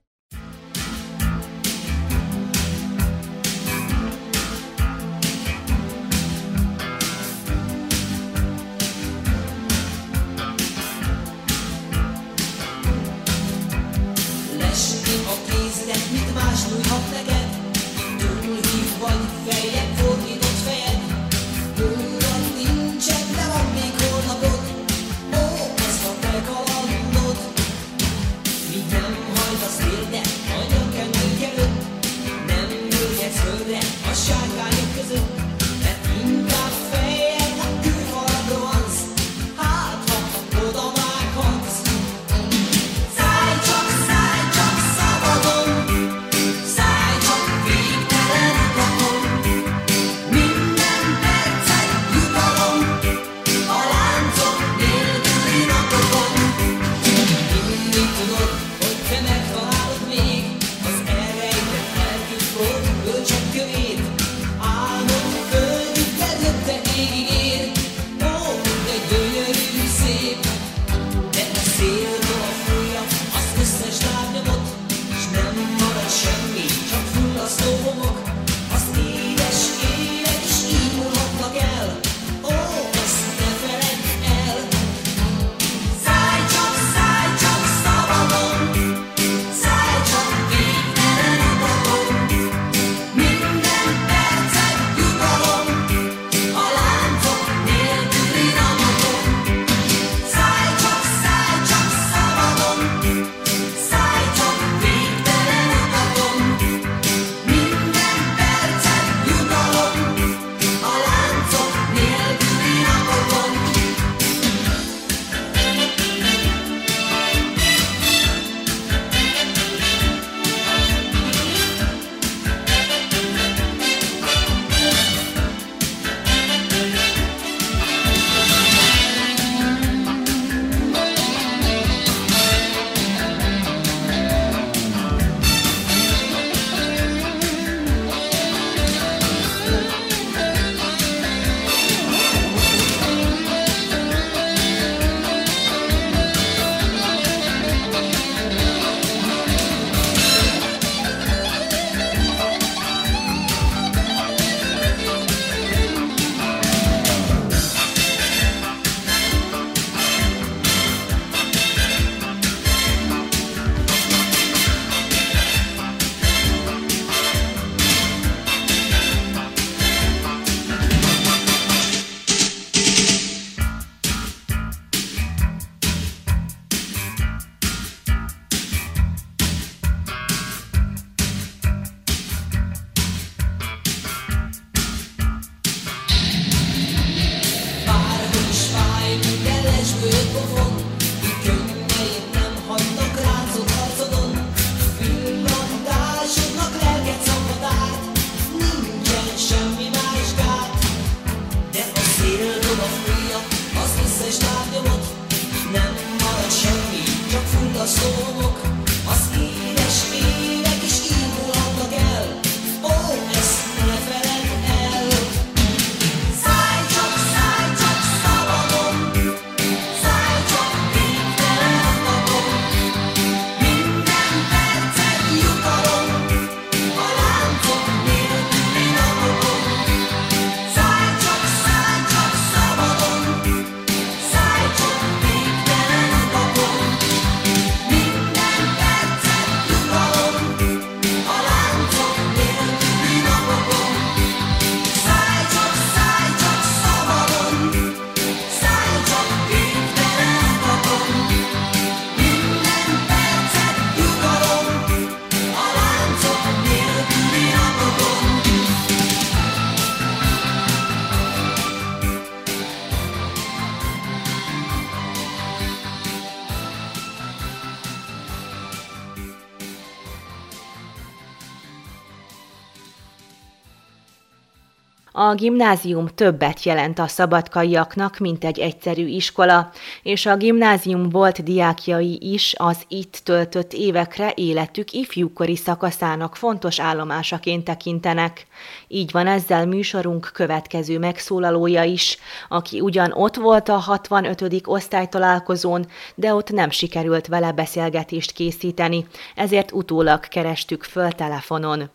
A 275.32 275.36
gimnázium 275.36 276.07
többet 276.07 276.63
jelent 276.63 276.99
a 276.99 277.07
szabadkaiaknak, 277.07 278.17
mint 278.17 278.43
egy 278.43 278.59
egyszerű 278.59 279.05
iskola, 279.05 279.69
és 280.03 280.25
a 280.25 280.38
gimnázium 280.38 281.09
volt 281.09 281.43
diákjai 281.43 282.17
is 282.21 282.53
az 282.57 282.86
itt 282.88 283.21
töltött 283.23 283.73
évekre 283.73 284.32
életük 284.36 284.91
ifjúkori 284.91 285.55
szakaszának 285.55 286.36
fontos 286.36 286.79
állomásaként 286.79 287.63
tekintenek. 287.63 288.47
Így 288.88 289.11
van 289.11 289.27
ezzel 289.27 289.65
műsorunk 289.65 290.29
következő 290.34 290.99
megszólalója 290.99 291.84
is, 291.84 292.17
aki 292.49 292.82
ugyan 292.82 293.11
ott 293.13 293.36
volt 293.36 293.69
a 293.69 293.77
65. 293.77 294.61
osztálytalálkozón, 294.65 295.86
de 296.15 296.34
ott 296.34 296.51
nem 296.51 296.69
sikerült 296.69 297.27
vele 297.27 297.51
beszélgetést 297.51 298.32
készíteni, 298.32 299.05
ezért 299.36 299.71
utólag 299.71 300.19
kerestük 300.19 300.84
föl 300.84 301.11
telefonon. 301.11 301.89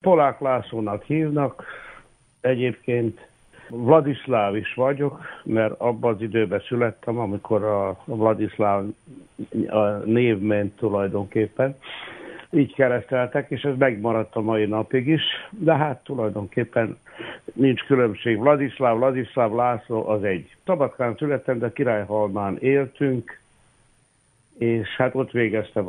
Polák 0.00 0.40
Lászlónak 0.40 1.02
hívnak, 1.02 1.64
egyébként 2.46 3.28
Vladislav 3.68 4.56
is 4.56 4.74
vagyok, 4.74 5.20
mert 5.44 5.80
abban 5.80 6.14
az 6.14 6.22
időben 6.22 6.62
születtem, 6.68 7.18
amikor 7.18 7.64
a 7.64 7.98
Vladislav 8.04 8.84
a 9.68 9.86
név 10.04 10.38
ment 10.38 10.76
tulajdonképpen. 10.76 11.76
Így 12.50 12.74
kereszteltek, 12.74 13.50
és 13.50 13.62
ez 13.62 13.76
megmaradt 13.78 14.36
a 14.36 14.40
mai 14.40 14.66
napig 14.66 15.06
is, 15.06 15.22
de 15.50 15.76
hát 15.76 16.04
tulajdonképpen 16.04 16.98
nincs 17.52 17.84
különbség. 17.84 18.38
Vladislav, 18.38 18.98
Vladislav 18.98 19.54
László 19.54 20.08
az 20.08 20.24
egy. 20.24 20.56
Szabadkán 20.64 21.16
születtem, 21.16 21.58
de 21.58 21.72
Királyhalmán 21.72 22.56
éltünk, 22.58 23.40
és 24.58 24.88
hát 24.96 25.14
ott 25.14 25.30
végeztem 25.30 25.88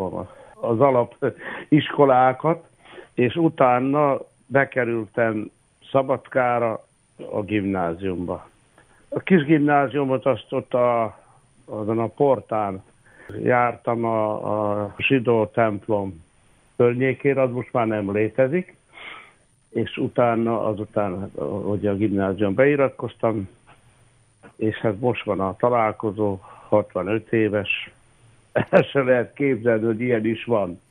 az 0.54 0.80
alapiskolákat, 0.80 2.68
és 3.14 3.36
utána 3.36 4.18
bekerültem 4.46 5.52
Szabadkára 5.92 6.86
a 7.32 7.42
gimnáziumba. 7.42 8.50
A 9.10 9.20
kis 9.20 9.44
gimnáziumot 9.44 10.26
azt 10.26 10.46
ott 10.50 10.74
a, 10.74 11.18
azon 11.66 12.00
a 12.00 12.08
portán 12.08 12.84
jártam 13.44 14.06
a, 14.06 14.82
a 14.82 14.96
zsidó 14.98 15.46
templom 15.46 16.24
környékére, 16.76 17.42
az 17.42 17.52
most 17.52 17.74
már 17.74 17.88
nem 17.88 18.12
létezik, 18.12 18.76
és 19.70 19.98
utána, 19.98 20.66
azután, 20.66 21.32
hogy 21.66 21.88
a 21.88 21.96
gimnázium 21.96 22.54
beiratkoztam, 22.54 23.50
és 24.56 24.76
hát 24.76 25.00
most 25.00 25.24
van 25.24 25.40
a 25.40 25.56
találkozó, 25.56 26.40
65 26.68 27.34
éves, 27.34 27.92
el 28.70 28.82
se 28.82 29.04
lehet 29.04 29.34
képzelni, 29.34 29.86
hogy 29.86 30.02
ilyen 30.02 30.26
is 30.26 30.44
van. 30.44 30.82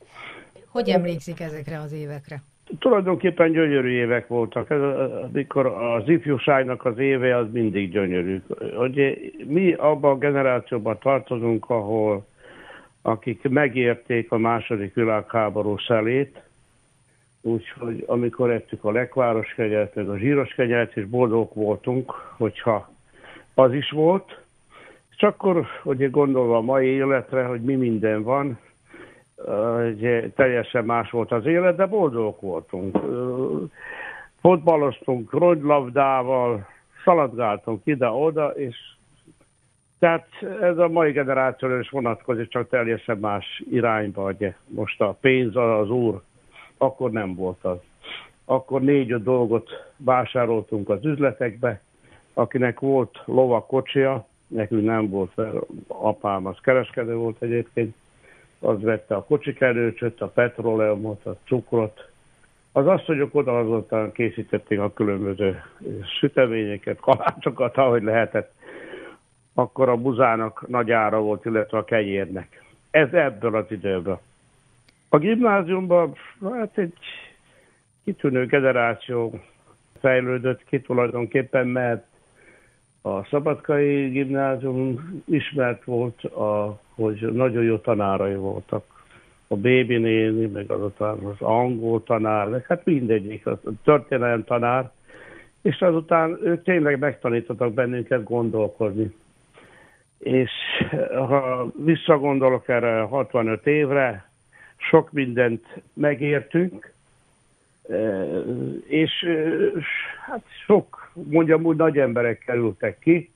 Hogy 0.67 0.89
emlékszik 0.89 1.39
ezekre 1.39 1.79
az 1.79 1.91
évekre? 1.91 2.41
Tulajdonképpen 2.79 3.51
gyönyörű 3.51 3.89
évek 3.89 4.27
voltak. 4.27 4.69
Ez, 4.69 4.81
amikor 5.23 5.65
az 5.65 6.09
ifjúságnak 6.09 6.85
az 6.85 6.97
éve 6.97 7.37
az 7.37 7.47
mindig 7.51 7.91
gyönyörű. 7.91 8.41
Ugye, 8.77 9.15
mi 9.45 9.73
abban 9.73 10.11
a 10.11 10.17
generációban 10.17 10.97
tartozunk, 10.99 11.69
ahol 11.69 12.25
akik 13.01 13.49
megérték 13.49 14.31
a 14.31 14.37
második 14.37 14.93
világháború 14.93 15.77
szelét, 15.77 16.41
úgyhogy 17.41 18.03
amikor 18.07 18.51
ettük 18.51 18.83
a 18.83 18.91
lekváros 18.91 19.53
kenyeret, 19.53 19.95
meg 19.95 20.09
a 20.09 20.17
zsíros 20.17 20.53
kenyeret, 20.53 20.97
és 20.97 21.05
boldog 21.05 21.49
voltunk, 21.53 22.11
hogyha 22.37 22.89
az 23.53 23.73
is 23.73 23.89
volt, 23.89 24.39
és 25.15 25.23
akkor, 25.23 25.65
ugye 25.83 26.07
gondolva 26.07 26.57
a 26.57 26.61
mai 26.61 26.87
életre, 26.87 27.43
hogy 27.43 27.61
mi 27.61 27.75
minden 27.75 28.23
van, 28.23 28.59
teljesen 30.35 30.85
más 30.85 31.09
volt 31.09 31.31
az 31.31 31.45
élet, 31.45 31.75
de 31.75 31.85
boldogok 31.85 32.41
voltunk. 32.41 32.97
Fotballoztunk 34.39 35.31
rogylabdával, 35.31 36.67
szaladgáltunk 37.03 37.81
ide-oda, 37.83 38.47
és 38.47 38.75
tehát 39.99 40.27
ez 40.61 40.77
a 40.77 40.87
mai 40.87 41.11
generációra 41.11 41.79
is 41.79 41.89
vonatkozik, 41.89 42.49
csak 42.49 42.69
teljesen 42.69 43.17
más 43.17 43.63
irányba. 43.71 44.31
Ugye. 44.31 44.55
Most 44.67 45.01
a 45.01 45.17
pénz 45.21 45.55
az 45.55 45.89
úr, 45.89 46.21
akkor 46.77 47.11
nem 47.11 47.35
volt 47.35 47.63
az. 47.63 47.77
Akkor 48.45 48.81
négy-öt 48.81 49.23
dolgot 49.23 49.69
vásároltunk 49.97 50.89
az 50.89 51.05
üzletekbe, 51.05 51.81
akinek 52.33 52.79
volt 52.79 53.21
lova 53.25 53.61
kocsia, 53.61 54.25
nekünk 54.47 54.85
nem 54.85 55.09
volt, 55.09 55.41
apám 55.87 56.45
az 56.45 56.57
kereskedő 56.61 57.15
volt 57.15 57.41
egyébként, 57.41 57.95
az 58.59 58.81
vette 58.81 59.15
a 59.15 59.23
kocsikerőcsöt, 59.23 60.21
a 60.21 60.27
petróleumot, 60.27 61.25
a 61.25 61.37
cukrot. 61.45 62.09
Az 62.71 62.87
asszonyok 62.87 63.35
oda 63.35 63.59
azután 63.59 64.11
készítették 64.11 64.79
a 64.79 64.93
különböző 64.93 65.63
süteményeket, 66.19 66.99
kalácsokat, 66.99 67.77
ahogy 67.77 68.03
lehetett. 68.03 68.53
Akkor 69.53 69.89
a 69.89 69.95
buzának 69.95 70.67
nagy 70.67 70.91
ára 70.91 71.19
volt, 71.19 71.45
illetve 71.45 71.77
a 71.77 71.85
kenyérnek. 71.85 72.63
Ez 72.91 73.13
ebből 73.13 73.55
az 73.55 73.65
időből. 73.69 74.19
A 75.09 75.17
gimnáziumban 75.17 76.15
hát 76.51 76.77
egy 76.77 76.93
kitűnő 78.03 78.45
generáció 78.45 79.39
fejlődött 79.99 80.63
ki 80.63 80.81
tulajdonképpen, 80.81 81.67
mert 81.67 82.05
a 83.15 83.25
Szabadkai 83.29 84.09
gimnázium 84.09 85.21
ismert 85.25 85.83
volt, 85.83 86.23
a, 86.23 86.79
hogy 86.95 87.31
nagyon 87.33 87.63
jó 87.63 87.77
tanárai 87.77 88.35
voltak. 88.35 88.85
A 89.47 89.55
Bébi 89.55 89.97
néni, 89.97 90.45
meg 90.45 90.71
azután 90.71 91.17
az 91.17 91.41
angol 91.41 92.03
tanár, 92.03 92.47
meg 92.47 92.65
hát 92.65 92.85
mindegyik, 92.85 93.45
a 93.45 93.59
történelem 93.83 94.43
tanár, 94.43 94.91
és 95.61 95.81
azután 95.81 96.39
ők 96.43 96.63
tényleg 96.63 96.99
megtanítottak 96.99 97.73
bennünket 97.73 98.23
gondolkodni. 98.23 99.13
És 100.17 100.51
ha 101.13 101.67
visszagondolok 101.83 102.67
erre 102.67 103.01
65 103.01 103.67
évre, 103.67 104.29
sok 104.77 105.11
mindent 105.11 105.65
megértünk, 105.93 106.93
és 108.87 109.11
hát 110.25 110.41
sok, 110.65 111.11
mondjam 111.13 111.65
úgy, 111.65 111.77
nagy 111.77 111.97
emberek 111.97 112.39
kerültek 112.39 112.99
ki, 112.99 113.31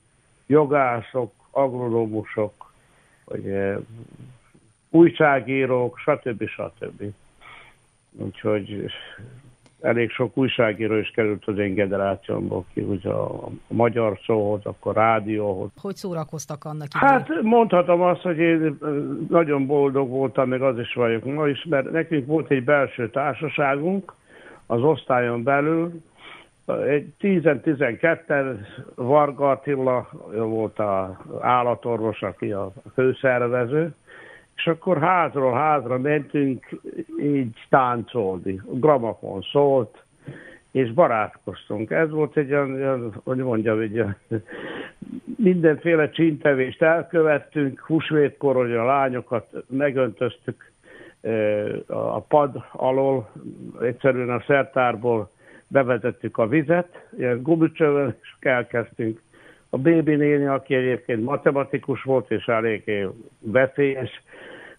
jogászok, 0.46 1.32
agronómusok, 1.50 2.72
vagy 3.24 3.74
újságírók, 4.90 5.98
stb. 5.98 6.48
stb. 6.48 7.02
Úgyhogy 8.10 8.90
elég 9.80 10.10
sok 10.10 10.36
újságíró 10.36 10.96
is 10.96 11.10
került 11.10 11.46
az 11.46 11.58
én 11.58 11.74
generációmból 11.74 12.64
ki, 12.72 12.80
ugye 12.80 13.10
a, 13.10 13.44
a 13.46 13.50
magyar 13.66 14.18
szóhoz, 14.26 14.60
akkor 14.64 14.94
rádióhoz. 14.94 15.70
Hogy 15.80 15.96
szórakoztak 15.96 16.64
annak 16.64 16.86
idő? 16.94 17.06
Hát 17.06 17.42
mondhatom 17.42 18.00
azt, 18.00 18.20
hogy 18.20 18.38
én 18.38 18.78
nagyon 19.28 19.66
boldog 19.66 20.08
voltam, 20.08 20.48
még 20.48 20.60
az 20.60 20.78
is 20.78 20.94
vagyok 20.94 21.24
ma 21.24 21.48
is, 21.48 21.64
mert 21.64 21.90
nekünk 21.90 22.26
volt 22.26 22.50
egy 22.50 22.64
belső 22.64 23.10
társaságunk, 23.10 24.12
az 24.66 24.82
osztályon 24.82 25.42
belül. 25.42 25.92
Egy 26.66 27.12
10-12-en 27.20 28.56
Varga 28.94 29.50
Attila 29.50 30.08
volt 30.32 30.78
az 30.78 31.08
állatorvos, 31.40 32.22
aki 32.22 32.52
a 32.52 32.72
főszervező, 32.94 33.94
és 34.56 34.66
akkor 34.66 34.98
házról 34.98 35.52
házra 35.52 35.98
mentünk 35.98 36.68
így 37.20 37.66
táncolni. 37.68 38.60
Gramafon 38.64 39.40
szólt, 39.52 40.04
és 40.70 40.92
barátkoztunk. 40.92 41.90
Ez 41.90 42.10
volt 42.10 42.36
egy 42.36 42.52
olyan, 42.52 43.12
hogy 43.24 43.36
mondjam, 43.36 43.80
egy 43.80 43.94
olyan, 43.94 44.16
mindenféle 45.36 46.10
csintevést 46.10 46.82
elkövettünk, 46.82 47.80
húsvétkor, 47.80 48.56
hogy 48.56 48.72
a 48.72 48.84
lányokat 48.84 49.46
megöntöztük 49.68 50.71
a 51.86 52.20
pad 52.20 52.64
alól, 52.72 53.30
egyszerűen 53.80 54.30
a 54.30 54.44
szertárból 54.46 55.30
bevezettük 55.66 56.38
a 56.38 56.48
vizet, 56.48 57.08
ilyen 57.18 57.42
gumicsővel, 57.42 58.16
és 58.22 58.34
elkezdtünk. 58.40 59.20
A 59.70 59.78
bébi 59.78 60.14
néni, 60.14 60.46
aki 60.46 60.74
egyébként 60.74 61.24
matematikus 61.24 62.02
volt, 62.02 62.30
és 62.30 62.46
eléggé 62.46 63.08
veszélyes 63.38 64.22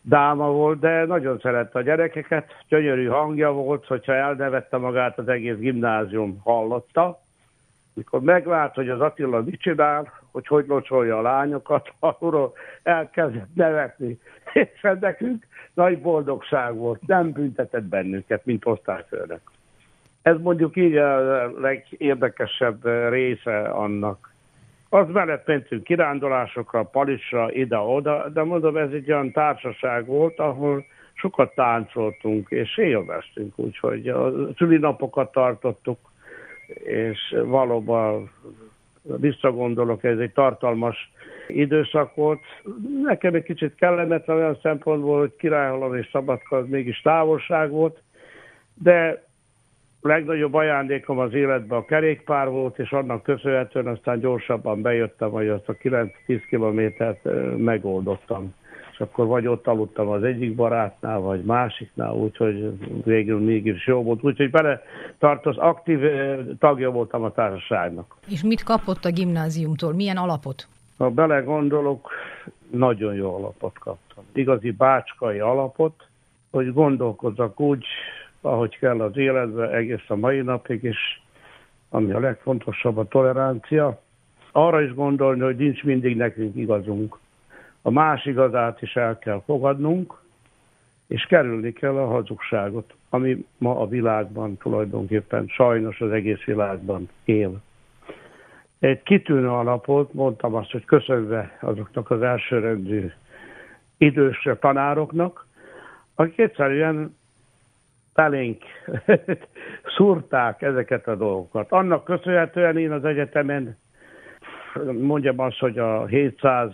dáma 0.01 0.51
volt, 0.51 0.79
de 0.79 1.05
nagyon 1.05 1.39
szerette 1.39 1.79
a 1.79 1.81
gyerekeket, 1.81 2.51
gyönyörű 2.67 3.05
hangja 3.05 3.51
volt, 3.51 3.85
hogyha 3.85 4.13
elnevette 4.13 4.77
magát 4.77 5.17
az 5.17 5.27
egész 5.27 5.57
gimnázium 5.57 6.39
hallotta. 6.43 7.21
Mikor 7.93 8.21
meglát, 8.21 8.75
hogy 8.75 8.89
az 8.89 9.01
Attila 9.01 9.41
mit 9.41 9.61
csinál, 9.61 10.11
hogy 10.31 10.47
hogy 10.47 10.65
locsolja 10.67 11.17
a 11.17 11.21
lányokat, 11.21 11.93
arról 11.99 12.53
elkezdett 12.83 13.55
nevetni. 13.55 14.19
És 14.53 14.87
nekünk 14.99 15.45
nagy 15.73 16.01
boldogság 16.01 16.75
volt, 16.75 17.07
nem 17.07 17.31
büntetett 17.31 17.83
bennünket, 17.83 18.45
mint 18.45 18.65
osztályfőnök. 18.65 19.41
Ez 20.21 20.35
mondjuk 20.41 20.75
így 20.75 20.95
a 20.95 21.59
legérdekesebb 21.59 22.85
része 23.09 23.61
annak. 23.61 24.31
Az 24.89 25.07
mellett 25.09 25.47
mentünk 25.47 25.83
kirándulásokra, 25.83 26.83
palisra, 26.83 27.51
ide-oda, 27.51 28.29
de 28.29 28.43
mondom, 28.43 28.77
ez 28.77 28.91
egy 28.91 29.11
olyan 29.11 29.31
társaság 29.31 30.05
volt, 30.05 30.39
ahol 30.39 30.85
sokat 31.13 31.55
táncoltunk, 31.55 32.49
és 32.49 32.77
élveztünk, 32.77 33.59
úgyhogy 33.59 34.07
a 34.07 34.31
szülinapokat 34.57 35.31
tartottuk, 35.31 35.99
és 36.83 37.35
valóban 37.45 38.31
visszagondolok, 39.01 40.03
ez 40.03 40.17
egy 40.17 40.31
tartalmas 40.31 41.11
időszak 41.47 42.15
volt. 42.15 42.39
Nekem 43.03 43.33
egy 43.33 43.43
kicsit 43.43 43.75
kellemetlen 43.75 44.37
olyan 44.37 44.57
szempontból, 44.61 45.19
hogy 45.19 45.35
Királyhalom 45.35 45.95
és 45.95 46.09
Szabadka 46.11 46.57
az 46.57 46.65
mégis 46.67 47.01
távolság 47.01 47.69
volt, 47.69 48.01
de 48.73 49.23
legnagyobb 50.01 50.53
ajándékom 50.53 51.19
az 51.19 51.33
életben 51.33 51.77
a 51.77 51.85
kerékpár 51.85 52.49
volt, 52.49 52.79
és 52.79 52.91
annak 52.91 53.23
köszönhetően 53.23 53.87
aztán 53.87 54.19
gyorsabban 54.19 54.81
bejöttem, 54.81 55.29
hogy 55.29 55.47
azt 55.47 55.69
a 55.69 55.73
9-10 55.73 56.09
kilométert 56.49 57.27
megoldottam. 57.57 58.53
És 58.91 58.99
akkor 58.99 59.25
vagy 59.25 59.47
ott 59.47 59.67
aludtam 59.67 60.07
az 60.07 60.23
egyik 60.23 60.55
barátnál, 60.55 61.19
vagy 61.19 61.43
másiknál, 61.43 62.13
úgyhogy 62.13 62.71
végül 63.03 63.39
mégis 63.39 63.87
jó 63.87 64.03
volt. 64.03 64.23
Úgyhogy 64.23 64.49
bele 64.49 64.81
tartoz, 65.17 65.57
aktív 65.57 65.99
tagja 66.59 66.91
voltam 66.91 67.23
a 67.23 67.31
társaságnak. 67.31 68.15
És 68.27 68.43
mit 68.43 68.63
kapott 68.63 69.05
a 69.05 69.11
gimnáziumtól? 69.11 69.93
Milyen 69.93 70.17
alapot? 70.17 70.67
Ha 70.97 71.09
belegondolok, 71.09 72.11
nagyon 72.69 73.13
jó 73.13 73.35
alapot 73.35 73.79
kaptam. 73.79 74.23
Igazi 74.33 74.71
bácskai 74.71 75.39
alapot, 75.39 76.07
hogy 76.51 76.73
gondolkozzak 76.73 77.59
úgy, 77.59 77.85
ahogy 78.41 78.77
kell 78.77 79.01
az 79.01 79.17
életbe, 79.17 79.69
egész 79.69 80.03
a 80.07 80.15
mai 80.15 80.41
napig 80.41 80.83
is, 80.83 81.21
ami 81.89 82.11
a 82.11 82.19
legfontosabb 82.19 82.97
a 82.97 83.07
tolerancia. 83.07 84.01
Arra 84.51 84.81
is 84.81 84.93
gondolni, 84.93 85.41
hogy 85.41 85.55
nincs 85.55 85.83
mindig 85.83 86.17
nekünk 86.17 86.55
igazunk. 86.55 87.19
A 87.81 87.91
más 87.91 88.25
igazát 88.25 88.81
is 88.81 88.95
el 88.95 89.19
kell 89.19 89.41
fogadnunk, 89.45 90.21
és 91.07 91.23
kerülni 91.23 91.73
kell 91.73 91.95
a 91.95 92.07
hazugságot, 92.07 92.93
ami 93.09 93.45
ma 93.57 93.79
a 93.79 93.87
világban 93.87 94.57
tulajdonképpen 94.57 95.47
sajnos 95.47 96.01
az 96.01 96.11
egész 96.11 96.43
világban 96.43 97.09
él. 97.25 97.61
Egy 98.83 99.03
kitűnő 99.03 99.49
alapot, 99.49 100.13
mondtam 100.13 100.53
azt, 100.55 100.71
hogy 100.71 100.85
köszönve 100.85 101.57
azoknak 101.61 102.11
az 102.11 102.21
elsőrendű 102.21 103.11
idős 103.97 104.47
tanároknak, 104.59 105.47
akik 106.15 106.39
egyszerűen 106.39 107.17
belénk 108.13 108.63
szúrták 109.95 110.61
ezeket 110.61 111.07
a 111.07 111.15
dolgokat. 111.15 111.71
Annak 111.71 112.03
köszönhetően 112.03 112.77
én 112.77 112.91
az 112.91 113.05
egyetemen 113.05 113.77
mondjam 115.01 115.39
azt, 115.39 115.59
hogy 115.59 115.77
a 115.77 116.05
700 116.05 116.71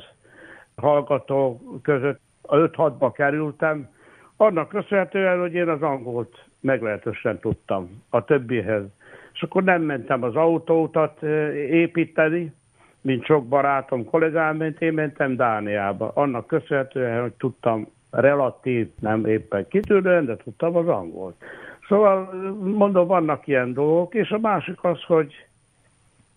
hallgató 0.75 1.61
között 1.81 2.19
a 2.41 2.55
5-6-ba 2.55 3.11
kerültem, 3.13 3.89
annak 4.37 4.69
köszönhetően, 4.69 5.39
hogy 5.39 5.53
én 5.53 5.69
az 5.69 5.81
angolt 5.81 6.45
meglehetősen 6.59 7.39
tudtam 7.39 8.03
a 8.09 8.25
többihez. 8.25 8.83
És 9.39 9.45
akkor 9.45 9.63
nem 9.63 9.81
mentem 9.81 10.23
az 10.23 10.35
autóutat 10.35 11.23
építeni, 11.69 12.53
mint 13.01 13.25
sok 13.25 13.47
barátom, 13.47 14.05
kollégám 14.05 14.57
ment, 14.57 14.81
én 14.81 14.93
mentem 14.93 15.35
Dániába. 15.35 16.11
Annak 16.13 16.47
köszönhetően, 16.47 17.21
hogy 17.21 17.31
tudtam 17.31 17.87
relatív, 18.11 18.89
nem 18.99 19.25
éppen 19.25 19.67
kitűnően, 19.67 20.25
de 20.25 20.35
tudtam 20.35 20.75
az 20.75 20.87
angolt. 20.87 21.35
Szóval 21.87 22.33
mondom, 22.77 23.07
vannak 23.07 23.47
ilyen 23.47 23.73
dolgok, 23.73 24.13
és 24.13 24.29
a 24.29 24.39
másik 24.39 24.83
az, 24.83 25.03
hogy 25.03 25.45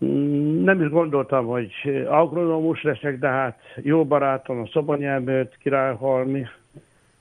mm, 0.05 0.63
nem 0.63 0.81
is 0.81 0.89
gondoltam, 0.89 1.45
hogy 1.45 1.71
agronómus 2.07 2.83
leszek, 2.83 3.19
de 3.19 3.27
hát 3.27 3.59
jó 3.81 4.05
barátom 4.05 4.59
a 4.59 4.67
Szobanyelmőt, 4.67 5.57
Királyhalmi, 5.57 6.45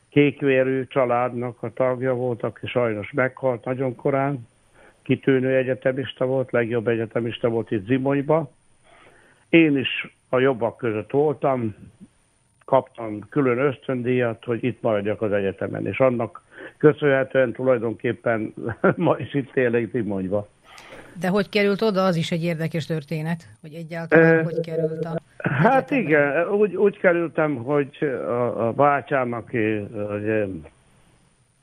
kékvérű 0.08 0.86
családnak 0.86 1.62
a 1.62 1.72
tagja 1.72 2.14
volt, 2.14 2.42
aki 2.42 2.66
sajnos 2.66 3.12
meghalt 3.12 3.64
nagyon 3.64 3.94
korán. 3.94 4.50
Kitűnő 5.02 5.56
egyetemista 5.56 6.24
volt, 6.24 6.50
legjobb 6.50 6.88
egyetemista 6.88 7.48
volt 7.48 7.70
itt 7.70 7.86
Zimonyba. 7.86 8.50
Én 9.48 9.76
is 9.76 10.16
a 10.28 10.38
jobbak 10.38 10.76
között 10.76 11.10
voltam, 11.10 11.74
kaptam 12.64 13.28
külön 13.28 13.58
ösztöndíjat, 13.58 14.44
hogy 14.44 14.64
itt 14.64 14.82
maradjak 14.82 15.22
az 15.22 15.32
egyetemen, 15.32 15.86
és 15.86 16.00
annak 16.00 16.42
köszönhetően 16.76 17.52
tulajdonképpen 17.52 18.54
ma 18.96 19.16
is 19.18 19.34
itt 19.34 19.56
élek 19.56 19.90
Zimonyba. 19.90 20.48
De 21.20 21.28
hogy 21.28 21.48
került 21.48 21.82
oda, 21.82 22.04
az 22.04 22.16
is 22.16 22.30
egy 22.30 22.44
érdekes 22.44 22.86
történet, 22.86 23.48
hogy 23.60 23.74
egyáltalán 23.74 24.38
e, 24.38 24.42
hogy 24.42 24.60
került 24.60 25.04
a 25.04 25.20
Hát 25.38 25.90
egyetemen. 25.90 26.04
igen, 26.04 26.48
úgy, 26.48 26.76
úgy 26.76 26.98
kerültem, 26.98 27.54
hogy 27.54 27.98
a, 28.26 28.66
a 28.66 28.72
bátyám, 28.72 29.32
aki 29.32 29.78
hogy 30.08 30.62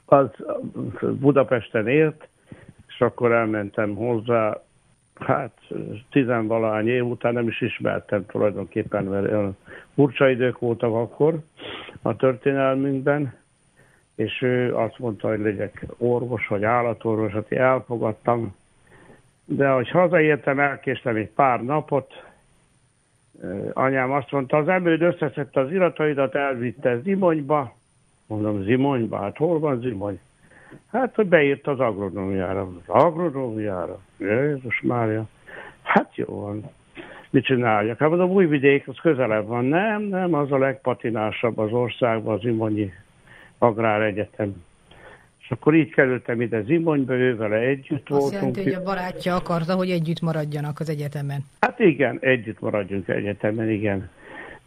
az 0.06 0.30
Budapesten 1.00 1.88
élt, 1.88 2.28
és 3.00 3.06
akkor 3.06 3.32
elmentem 3.32 3.96
hozzá, 3.96 4.62
hát 5.20 5.58
tizenvalahány 6.12 6.88
év 6.88 7.06
után 7.06 7.34
nem 7.34 7.48
is 7.48 7.62
ismertem 7.62 8.26
tulajdonképpen, 8.26 9.04
mert 9.04 9.56
furcsa 9.94 10.30
idők 10.30 10.60
voltak 10.60 10.94
akkor 10.94 11.40
a 12.02 12.16
történelmünkben, 12.16 13.34
és 14.16 14.42
ő 14.42 14.76
azt 14.76 15.00
mondta, 15.00 15.28
hogy 15.28 15.40
legyek 15.40 15.86
orvos 15.98 16.48
vagy 16.48 16.64
állatorvos, 16.64 17.32
hát 17.32 17.52
elfogadtam, 17.52 18.56
de 19.46 19.70
hogy 19.70 19.90
hazaértem, 19.90 20.60
elkéstem 20.60 21.16
egy 21.16 21.30
pár 21.30 21.64
napot, 21.64 22.24
anyám 23.74 24.12
azt 24.12 24.32
mondta, 24.32 24.58
az 24.58 24.68
emlőd 24.68 25.02
összeszedte 25.02 25.60
az 25.60 25.72
irataidat, 25.72 26.36
elvitte 26.36 27.00
Zimonyba, 27.00 27.76
mondom, 28.28 28.64
Zimonyba, 28.64 29.18
hát 29.18 29.38
hol 29.38 29.60
van 29.60 29.80
Zimony? 29.80 30.20
Hát, 30.92 31.16
hogy 31.16 31.28
beírt 31.28 31.68
az 31.68 31.80
agronómiára. 31.80 32.62
Az 32.62 32.84
agronómiára? 32.88 34.00
Jézus 34.18 34.82
Mária. 34.82 35.28
Hát 35.84 36.16
jó 36.16 36.42
van. 36.42 36.70
Mit 37.30 37.46
csináljak? 37.46 37.98
Hát 37.98 38.12
az 38.12 38.20
újvidék, 38.20 38.88
az 38.88 38.98
közelebb 39.02 39.48
van. 39.48 39.66
Nem, 39.66 40.02
nem, 40.02 40.34
az 40.34 40.52
a 40.52 40.58
legpatinásabb 40.58 41.58
az 41.58 41.72
országban, 41.72 42.34
az 42.34 42.46
Imonyi 42.46 42.94
Egyetem. 44.06 44.64
És 45.40 45.52
akkor 45.52 45.76
így 45.76 45.94
kerültem 45.94 46.42
ide 46.42 46.62
Zimonyba, 46.62 47.14
ővel 47.14 47.54
együtt 47.54 48.10
Azt 48.10 48.10
voltunk. 48.10 48.32
Azt 48.32 48.34
jelenti, 48.34 48.64
hogy 48.64 48.74
a 48.74 48.84
barátja 48.84 49.36
akarta, 49.36 49.76
hogy 49.76 49.90
együtt 49.90 50.22
maradjanak 50.22 50.80
az 50.80 50.90
egyetemen. 50.90 51.46
Hát 51.60 51.80
igen, 51.80 52.18
együtt 52.22 52.60
maradjunk 52.60 53.08
egyetemen, 53.08 53.70
igen. 53.70 54.10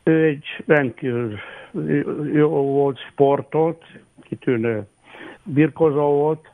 Ő 0.02 0.24
egy 0.24 0.44
rendkívül 0.66 1.38
jó 2.32 2.48
volt, 2.48 2.98
sportolt, 2.98 3.84
kitűnő 4.20 4.86
birkozó 5.44 6.00
volt, 6.00 6.52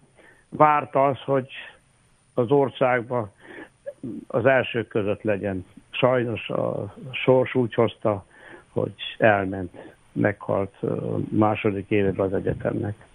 várta 0.48 1.06
az, 1.06 1.18
hogy 1.18 1.48
az 2.34 2.50
országban 2.50 3.30
az 4.26 4.46
elsők 4.46 4.88
között 4.88 5.22
legyen. 5.22 5.66
Sajnos 5.90 6.48
a 6.48 6.94
sors 7.12 7.54
úgy 7.54 7.74
hozta, 7.74 8.24
hogy 8.68 8.92
elment, 9.18 9.76
meghalt 10.12 10.76
második 11.28 11.90
évben 11.90 12.26
az 12.26 12.32
egyetemnek. 12.32 13.06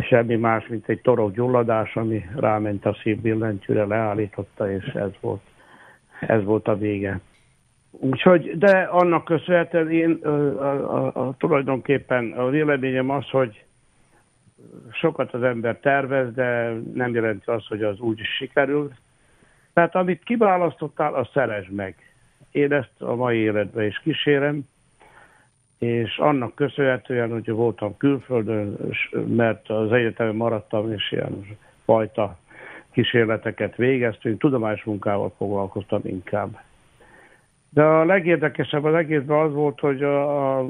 Semmi 0.00 0.36
más, 0.36 0.66
mint 0.66 0.88
egy 0.88 1.00
torok 1.00 1.32
gyulladás, 1.32 1.96
ami 1.96 2.28
ráment 2.36 2.86
a 2.86 2.96
szívbillentyűre, 3.02 3.84
leállította, 3.84 4.70
és 4.72 4.84
ez 4.84 5.10
volt, 5.20 5.42
ez 6.20 6.44
volt 6.44 6.68
a 6.68 6.76
vége. 6.76 7.20
Úgyhogy, 7.90 8.58
de 8.58 8.80
annak 8.80 9.24
köszönhetően 9.24 9.90
én 9.90 10.10
a, 10.10 10.28
a, 10.28 11.06
a, 11.14 11.34
tulajdonképpen 11.38 12.32
a 12.32 12.48
véleményem 12.48 13.10
az, 13.10 13.30
hogy 13.30 13.64
sokat 14.92 15.34
az 15.34 15.42
ember 15.42 15.76
tervez, 15.76 16.34
de 16.34 16.72
nem 16.94 17.14
jelenti 17.14 17.50
azt, 17.50 17.66
hogy 17.66 17.82
az 17.82 18.00
úgy 18.00 18.20
is 18.20 18.28
sikerül. 18.36 18.92
Tehát 19.72 19.94
amit 19.94 20.22
kiválasztottál, 20.24 21.14
azt 21.14 21.30
szeresd 21.32 21.70
meg. 21.70 21.96
Én 22.50 22.72
ezt 22.72 23.00
a 23.00 23.14
mai 23.14 23.36
életben 23.36 23.86
is 23.86 23.98
kísérem, 23.98 24.62
és 25.78 26.18
annak 26.18 26.54
köszönhetően, 26.54 27.30
hogy 27.30 27.50
voltam 27.50 27.96
külföldön, 27.96 28.76
mert 29.26 29.68
az 29.70 29.92
egyetemen 29.92 30.34
maradtam, 30.34 30.92
és 30.92 31.12
ilyen 31.12 31.46
fajta 31.84 32.38
kísérleteket 32.92 33.76
végeztünk, 33.76 34.40
tudományos 34.40 34.84
munkával 34.84 35.32
foglalkoztam 35.36 36.00
inkább. 36.04 36.58
De 37.68 37.82
a 37.82 38.04
legérdekesebb 38.04 38.84
az 38.84 38.94
egészben 38.94 39.38
az 39.38 39.52
volt, 39.52 39.80
hogy 39.80 40.02
a, 40.02 40.58
a 40.58 40.68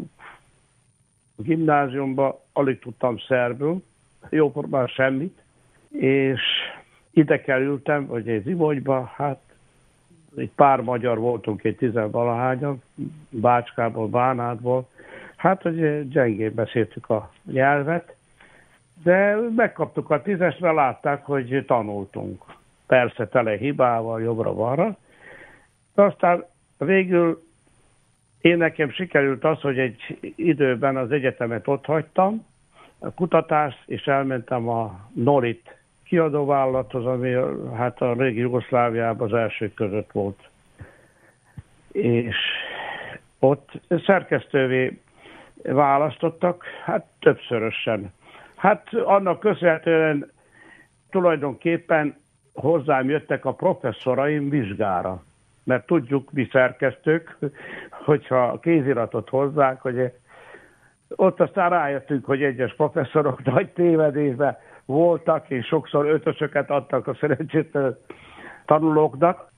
gimnáziumban 1.37 2.35
alig 2.53 2.79
tudtam 2.79 3.19
szerbül, 3.19 3.83
jóformán 4.31 4.87
semmit, 4.87 5.43
és 5.89 6.41
ide 7.11 7.41
kerültem, 7.41 8.07
vagy 8.07 8.29
egy 8.29 8.43
Zimogyba, 8.43 9.13
hát 9.17 9.41
egy 10.37 10.51
pár 10.55 10.81
magyar 10.81 11.19
voltunk, 11.19 11.65
egy 11.65 11.77
tizenvalahányan, 11.77 12.83
Bácskából, 13.29 14.09
Bánátból, 14.09 14.89
hát, 15.37 15.63
hogy 15.63 16.09
gyengén 16.09 16.55
beszéltük 16.55 17.11
a 17.11 17.33
nyelvet, 17.45 18.17
de 19.03 19.37
megkaptuk 19.57 20.11
a 20.11 20.23
tízes, 20.23 20.59
mert 20.59 20.75
látták, 20.75 21.25
hogy 21.25 21.65
tanultunk. 21.67 22.45
Persze 22.87 23.29
tele 23.29 23.57
hibával, 23.57 24.23
jobbra-balra. 24.23 24.97
De 25.95 26.03
aztán 26.03 26.45
végül 26.79 27.43
én 28.43 28.57
nekem 28.57 28.91
sikerült 28.91 29.45
az, 29.45 29.61
hogy 29.61 29.79
egy 29.79 30.19
időben 30.37 30.97
az 30.97 31.11
egyetemet 31.11 31.69
ott 31.69 31.85
hagytam, 31.85 32.47
a 32.99 33.11
kutatást, 33.11 33.83
és 33.87 34.07
elmentem 34.07 34.69
a 34.69 35.09
Norit 35.15 35.77
kiadóvállalathoz, 36.05 37.07
ami 37.07 37.37
hát 37.77 38.01
a 38.01 38.13
régi 38.13 38.41
Jugoszláviában 38.41 39.33
az 39.33 39.39
első 39.39 39.73
között 39.75 40.11
volt. 40.13 40.49
És 41.93 42.37
ott 43.39 43.71
szerkesztővé 44.07 45.01
választottak, 45.63 46.65
hát 46.85 47.07
többszörösen. 47.21 48.13
Hát 48.55 48.95
annak 48.95 49.41
köszönhetően 49.41 50.31
tulajdonképpen 51.11 52.17
hozzám 52.55 53.09
jöttek 53.09 53.45
a 53.45 53.55
professzoraim 53.55 54.49
vizsgára. 54.49 55.23
Mert 55.65 55.87
tudjuk, 55.87 56.33
mi 56.33 56.49
szerkesztők, 56.53 57.39
hogyha 57.91 58.59
kéziratot 58.59 59.29
hozzák, 59.29 59.81
hogy 59.81 60.13
ott 61.17 61.41
aztán 61.41 61.71
rájöttünk, 61.71 62.25
hogy 62.25 62.43
egyes 62.43 62.75
professzorok 62.75 63.45
nagy 63.55 63.69
tévedésben 63.69 64.57
voltak, 64.85 65.51
és 65.51 65.67
sokszor 65.67 66.07
ötösöket 66.07 66.71
adtak 66.71 67.07
a 67.07 67.15
szerencsétlen 67.15 67.97
tanulóknak, 68.65 69.51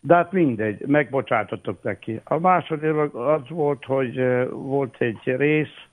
de 0.00 0.14
hát 0.14 0.32
mindegy, 0.32 0.86
megbocsátottuk 0.86 1.82
neki. 1.82 2.20
A 2.24 2.38
második 2.38 3.14
az 3.14 3.48
volt, 3.48 3.84
hogy 3.84 4.46
volt 4.50 4.96
egy 4.98 5.36
rész, 5.36 5.86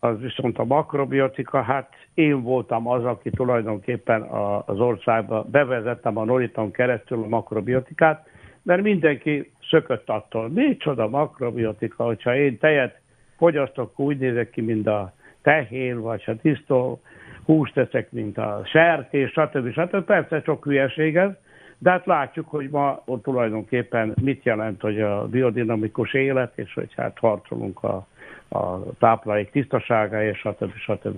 az 0.00 0.20
viszont 0.20 0.58
a 0.58 0.64
makrobiotika, 0.64 1.62
hát 1.62 1.88
én 2.14 2.42
voltam 2.42 2.88
az, 2.88 3.04
aki 3.04 3.30
tulajdonképpen 3.30 4.22
az 4.66 4.78
országba 4.80 5.42
bevezettem 5.42 6.16
a 6.16 6.24
Noriton 6.24 6.70
keresztül 6.70 7.22
a 7.22 7.28
makrobiotikát, 7.28 8.28
mert 8.66 8.82
mindenki 8.82 9.50
szökött 9.70 10.08
attól. 10.08 10.48
Micsoda 10.48 11.08
makrobiotika, 11.08 12.04
hogyha 12.04 12.36
én 12.36 12.58
tejet 12.58 13.00
fogyasztok, 13.36 13.98
úgy 13.98 14.18
nézek 14.18 14.50
ki, 14.50 14.60
mint 14.60 14.86
a 14.86 15.12
tehén, 15.42 16.00
vagy 16.00 16.22
a 16.26 16.36
tisztó 16.36 17.00
húst 17.44 17.74
teszek, 17.74 18.12
mint 18.12 18.38
a 18.38 18.62
sertés, 18.64 19.30
stb. 19.30 19.72
stb. 19.72 20.04
Persze 20.04 20.42
sok 20.44 20.64
hülyeség 20.64 21.16
ez, 21.16 21.30
de 21.78 21.90
hát 21.90 22.06
látjuk, 22.06 22.48
hogy 22.48 22.70
ma 22.70 23.02
ott 23.04 23.22
tulajdonképpen 23.22 24.14
mit 24.22 24.44
jelent, 24.44 24.80
hogy 24.80 25.00
a 25.00 25.26
biodinamikus 25.26 26.14
élet, 26.14 26.58
és 26.58 26.74
hogy 26.74 26.94
hát 26.96 27.18
harcolunk 27.18 27.82
a, 27.82 28.06
a 28.48 28.92
táplálék 28.98 29.50
tisztaságáért, 29.50 30.36
stb. 30.36 30.74
stb. 30.76 31.16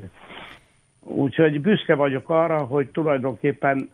Úgyhogy 1.00 1.60
büszke 1.60 1.94
vagyok 1.94 2.30
arra, 2.30 2.58
hogy 2.58 2.88
tulajdonképpen 2.88 3.90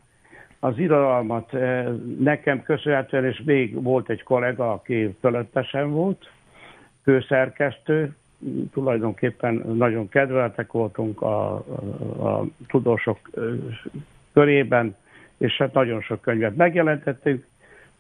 az 0.64 0.78
irodalmat 0.78 1.54
eh, 1.54 1.86
nekem 2.18 2.62
köszönhetően, 2.62 3.24
és 3.24 3.42
még 3.44 3.82
volt 3.82 4.08
egy 4.08 4.22
kollega, 4.22 4.72
aki 4.72 5.16
fölöttesen 5.20 5.90
volt, 5.90 6.30
főszerkesztő, 7.02 8.14
tulajdonképpen 8.72 9.54
nagyon 9.54 10.08
kedveltek 10.08 10.72
voltunk 10.72 11.22
a, 11.22 11.54
a, 11.54 12.44
tudósok 12.68 13.18
eh, 13.36 13.42
körében, 14.32 14.96
és 15.38 15.56
hát 15.56 15.72
nagyon 15.72 16.00
sok 16.00 16.20
könyvet 16.20 16.56
megjelentettünk. 16.56 17.46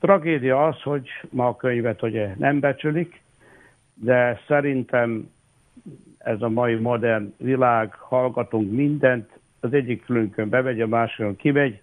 Tragédia 0.00 0.66
az, 0.66 0.82
hogy 0.82 1.08
ma 1.30 1.46
a 1.46 1.56
könyvet 1.56 2.02
ugye 2.02 2.34
nem 2.38 2.60
becsülik, 2.60 3.20
de 3.94 4.40
szerintem 4.46 5.30
ez 6.18 6.42
a 6.42 6.48
mai 6.48 6.74
modern 6.74 7.34
világ, 7.36 7.94
hallgatunk 7.94 8.72
mindent, 8.72 9.30
az 9.60 9.72
egyik 9.72 10.04
fülünkön 10.04 10.48
bemegy, 10.48 10.80
a 10.80 10.86
másikon 10.86 11.36
kimegy. 11.36 11.82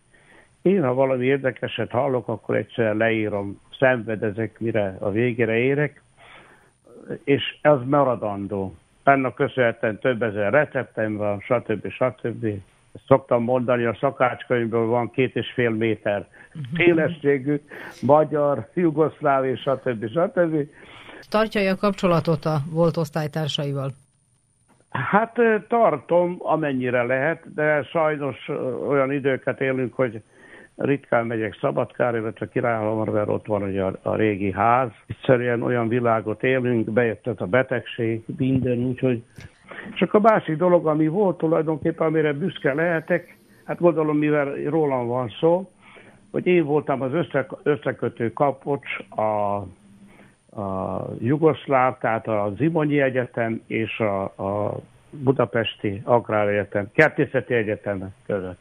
Én, 0.61 0.83
ha 0.83 0.93
valami 0.93 1.25
érdekeset 1.25 1.91
hallok, 1.91 2.27
akkor 2.27 2.55
egyszerűen 2.55 2.97
leírom, 2.97 3.59
szenvedezek, 3.79 4.59
mire 4.59 4.97
a 4.99 5.11
végére 5.11 5.57
érek, 5.57 6.01
és 7.23 7.57
ez 7.61 7.77
maradandó. 7.85 8.75
Ennek 9.03 9.33
köszönhetően 9.33 9.99
több 9.99 10.21
ezer 10.21 10.51
receptem 10.51 11.17
van, 11.17 11.39
stb. 11.39 11.91
stb. 11.91 12.45
Ezt 12.93 13.05
szoktam 13.05 13.43
mondani, 13.43 13.83
a 13.85 13.97
szakácskönyvből 13.99 14.85
van 14.85 15.11
két 15.11 15.35
és 15.35 15.51
fél 15.53 15.69
méter 15.69 16.27
szélességű, 16.75 17.61
magyar, 18.01 18.69
jugoszláv 18.73 19.45
és 19.45 19.59
stb. 19.59 20.09
stb. 20.09 20.69
Tartja 21.29 21.71
a 21.71 21.75
kapcsolatot 21.75 22.45
a 22.45 22.61
volt 22.69 22.97
osztálytársaival? 22.97 23.91
Hát 24.89 25.39
tartom, 25.67 26.35
amennyire 26.39 27.03
lehet, 27.03 27.53
de 27.53 27.83
sajnos 27.83 28.49
olyan 28.87 29.11
időket 29.11 29.61
élünk, 29.61 29.93
hogy 29.93 30.21
ritkán 30.75 31.25
megyek 31.25 31.57
Szabadkár, 31.61 32.15
illetve 32.15 32.49
Királyhalomra, 32.49 33.11
mert 33.11 33.29
ott 33.29 33.45
van 33.45 33.63
ugye 33.63 33.83
a, 33.83 33.97
a 34.01 34.15
régi 34.15 34.51
ház. 34.51 34.89
Egyszerűen 35.07 35.61
olyan 35.61 35.87
világot 35.87 36.43
élünk, 36.43 36.89
bejött 36.89 37.27
a 37.27 37.45
betegség, 37.45 38.23
minden, 38.37 38.77
úgyhogy... 38.77 39.23
Csak 39.95 40.13
a 40.13 40.19
másik 40.19 40.57
dolog, 40.57 40.87
ami 40.87 41.07
volt 41.07 41.37
tulajdonképpen, 41.37 42.07
amire 42.07 42.33
büszke 42.33 42.73
lehetek, 42.73 43.37
hát 43.65 43.79
gondolom, 43.79 44.17
mivel 44.17 44.53
rólam 44.53 45.07
van 45.07 45.29
szó, 45.39 45.71
hogy 46.31 46.45
én 46.45 46.63
voltam 46.63 47.01
az 47.01 47.13
össze, 47.13 47.47
összekötő 47.63 48.33
kapocs 48.33 48.99
a 49.09 49.63
a 50.55 51.05
Jugoszláv, 51.19 51.97
tehát 51.97 52.27
a 52.27 52.53
Zimonyi 52.57 53.01
Egyetem 53.01 53.61
és 53.67 53.99
a, 53.99 54.23
a 54.23 54.79
Budapesti 55.09 56.03
Egyetem, 56.27 56.91
Kertészeti 56.91 57.53
Egyetem 57.53 58.13
között. 58.25 58.59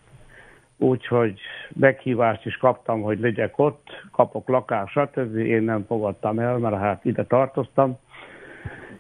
Úgyhogy 0.83 1.41
meghívást 1.73 2.47
is 2.47 2.57
kaptam, 2.57 3.03
hogy 3.03 3.21
legyek 3.21 3.59
ott, 3.59 4.07
kapok 4.13 4.49
lakást, 4.49 4.93
stb. 4.93 5.37
Én 5.37 5.63
nem 5.63 5.85
fogadtam 5.87 6.39
el, 6.39 6.59
mert 6.59 6.77
hát 6.77 7.05
ide 7.05 7.25
tartoztam. 7.25 7.99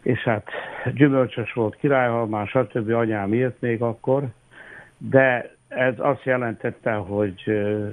És 0.02 0.18
hát 0.18 0.48
gyümölcsös 0.94 1.52
volt 1.52 1.76
királyhalmán, 1.76 2.46
stb. 2.46 2.90
anyám 2.90 3.34
írt 3.34 3.60
még 3.60 3.82
akkor. 3.82 4.24
De 4.98 5.54
ez 5.68 5.94
azt 5.98 6.24
jelentette, 6.24 6.92
hogy 6.92 7.44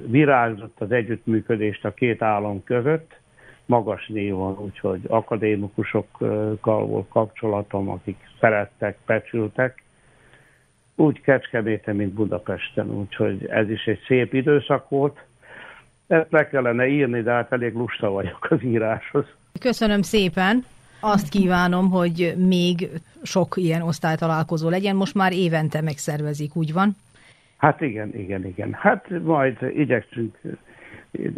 virágzott 0.06 0.80
az 0.80 0.92
együttműködést 0.92 1.84
a 1.84 1.94
két 1.94 2.22
állam 2.22 2.64
között, 2.64 3.20
magas 3.66 4.06
névon, 4.06 4.58
úgyhogy 4.58 5.00
akadémikusokkal 5.06 6.86
volt 6.86 7.08
kapcsolatom, 7.08 7.88
akik 7.88 8.16
szerettek, 8.40 8.96
becsültek, 9.06 9.82
úgy 10.98 11.20
Kecskeméten, 11.20 11.96
mint 11.96 12.12
Budapesten, 12.12 12.90
úgyhogy 12.90 13.46
ez 13.46 13.70
is 13.70 13.84
egy 13.84 14.00
szép 14.06 14.34
időszak 14.34 14.88
volt. 14.88 15.18
Ezt 16.06 16.30
le 16.30 16.48
kellene 16.48 16.86
írni, 16.86 17.22
de 17.22 17.30
hát 17.30 17.52
elég 17.52 17.74
lusta 17.74 18.10
vagyok 18.10 18.46
az 18.50 18.62
íráshoz. 18.62 19.24
Köszönöm 19.60 20.02
szépen! 20.02 20.64
Azt 21.00 21.28
kívánom, 21.28 21.90
hogy 21.90 22.34
még 22.36 22.88
sok 23.22 23.54
ilyen 23.56 23.82
osztálytalálkozó 23.82 24.68
legyen. 24.68 24.96
Most 24.96 25.14
már 25.14 25.32
évente 25.32 25.80
megszervezik, 25.80 26.56
úgy 26.56 26.72
van? 26.72 26.96
Hát 27.56 27.80
igen, 27.80 28.14
igen, 28.14 28.46
igen. 28.46 28.72
Hát 28.72 29.08
majd 29.22 29.56
igyekszünk 29.74 30.38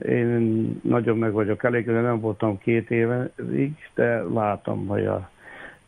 én 0.09 0.81
nagyon 0.83 1.19
meg 1.19 1.33
vagyok 1.33 1.65
elégedve, 1.65 2.01
nem 2.01 2.21
voltam 2.21 2.59
két 2.59 2.91
évig, 2.91 3.73
de 3.95 4.23
látom, 4.23 4.87
hogy 4.87 5.07
a, 5.07 5.31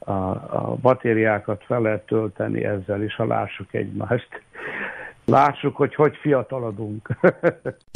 a, 0.05 0.31
a 0.59 0.77
batériákat 0.81 1.65
fel 1.65 1.81
lehet 1.81 2.07
tölteni 2.07 2.65
ezzel 2.65 3.03
is, 3.03 3.15
ha 3.15 3.27
lássuk 3.27 3.75
egymást. 3.75 4.43
Lássuk, 5.25 5.77
hogy 5.77 5.95
hogy 5.95 6.17
fiatalodunk. 6.17 7.09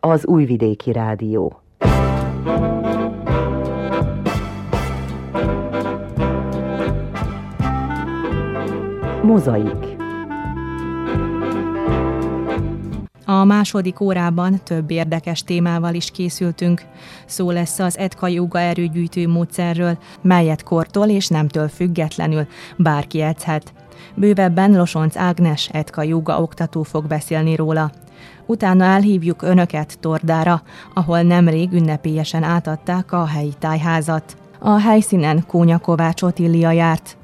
az 0.00 0.26
Újvidéki 0.26 0.92
Rádió. 0.92 1.60
Mozaik 9.22 9.98
A 13.24 13.44
második 13.44 14.00
órában 14.00 14.60
több 14.64 14.90
érdekes 14.90 15.42
témával 15.42 15.94
is 15.94 16.10
készültünk. 16.10 16.82
Szó 17.26 17.50
lesz 17.50 17.78
az 17.78 17.98
ETKA 17.98 18.28
joga 18.28 18.58
erőgyűjtő 18.58 19.28
módszerről, 19.28 19.98
melyet 20.22 20.62
kortól 20.62 21.08
és 21.08 21.28
nemtől 21.28 21.68
függetlenül 21.68 22.46
bárki 22.76 23.20
edzhet. 23.20 23.72
Bővebben 24.14 24.76
Losonc 24.76 25.16
Ágnes, 25.16 25.68
Etka 25.68 26.02
joga 26.02 26.42
oktató 26.42 26.82
fog 26.82 27.06
beszélni 27.06 27.54
róla 27.54 27.90
utána 28.50 28.84
elhívjuk 28.84 29.42
Önöket 29.42 29.98
Tordára, 30.00 30.62
ahol 30.94 31.22
nemrég 31.22 31.72
ünnepélyesen 31.72 32.42
átadták 32.42 33.12
a 33.12 33.26
helyi 33.26 33.52
tájházat. 33.58 34.36
A 34.58 34.78
helyszínen 34.78 35.44
Kónya 35.46 35.78
Kovács 35.78 36.22
Otília 36.22 36.70
járt, 36.70 37.16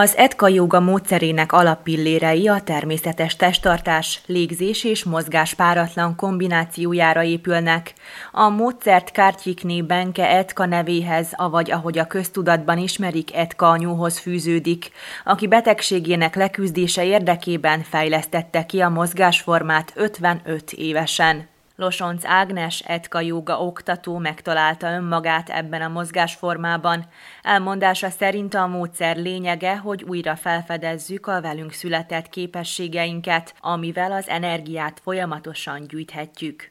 Az 0.00 0.16
Etka 0.16 0.48
joga 0.48 0.80
módszerének 0.80 1.52
alappillérei 1.52 2.48
a 2.48 2.60
természetes 2.60 3.36
testtartás, 3.36 4.20
légzés 4.26 4.84
és 4.84 5.04
mozgás 5.04 5.54
páratlan 5.54 6.16
kombinációjára 6.16 7.22
épülnek. 7.22 7.92
A 8.32 8.48
módszert 8.48 9.10
Kártyikné 9.10 9.82
Benke 9.82 10.28
Etka 10.28 10.66
nevéhez, 10.66 11.28
avagy 11.32 11.70
ahogy 11.70 11.98
a 11.98 12.06
köztudatban 12.06 12.78
ismerik, 12.78 13.34
Etka 13.36 13.68
anyóhoz 13.68 14.18
fűződik, 14.18 14.90
aki 15.24 15.46
betegségének 15.46 16.34
leküzdése 16.34 17.04
érdekében 17.04 17.82
fejlesztette 17.82 18.66
ki 18.66 18.80
a 18.80 18.88
mozgásformát 18.88 19.92
55 19.94 20.72
évesen. 20.72 21.48
Losonc 21.80 22.24
Ágnes 22.24 22.80
Etka 22.86 23.20
Jóga 23.20 23.60
oktató 23.60 24.18
megtalálta 24.18 24.92
önmagát 24.92 25.48
ebben 25.48 25.82
a 25.82 25.88
mozgásformában. 25.88 27.06
Elmondása 27.42 28.10
szerint 28.10 28.54
a 28.54 28.66
módszer 28.66 29.16
lényege, 29.16 29.76
hogy 29.76 30.02
újra 30.02 30.36
felfedezzük 30.36 31.26
a 31.26 31.40
velünk 31.40 31.72
született 31.72 32.28
képességeinket, 32.28 33.54
amivel 33.60 34.12
az 34.12 34.28
energiát 34.28 35.00
folyamatosan 35.02 35.86
gyűjthetjük. 35.86 36.70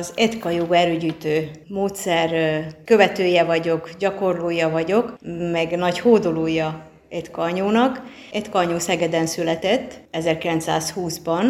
Az 0.00 0.12
Etka 0.16 0.50
Jóga 0.50 0.76
erőgyűjtő 0.76 1.50
módszer 1.68 2.64
követője 2.84 3.44
vagyok, 3.44 3.90
gyakorlója 3.98 4.70
vagyok, 4.70 5.16
meg 5.52 5.76
nagy 5.76 5.98
hódolója 5.98 6.90
Etka 7.08 7.42
anyónak. 7.42 8.02
Etka 8.32 8.58
anyó 8.58 8.78
Szegeden 8.78 9.26
született 9.26 10.00
1920-ban, 10.12 11.44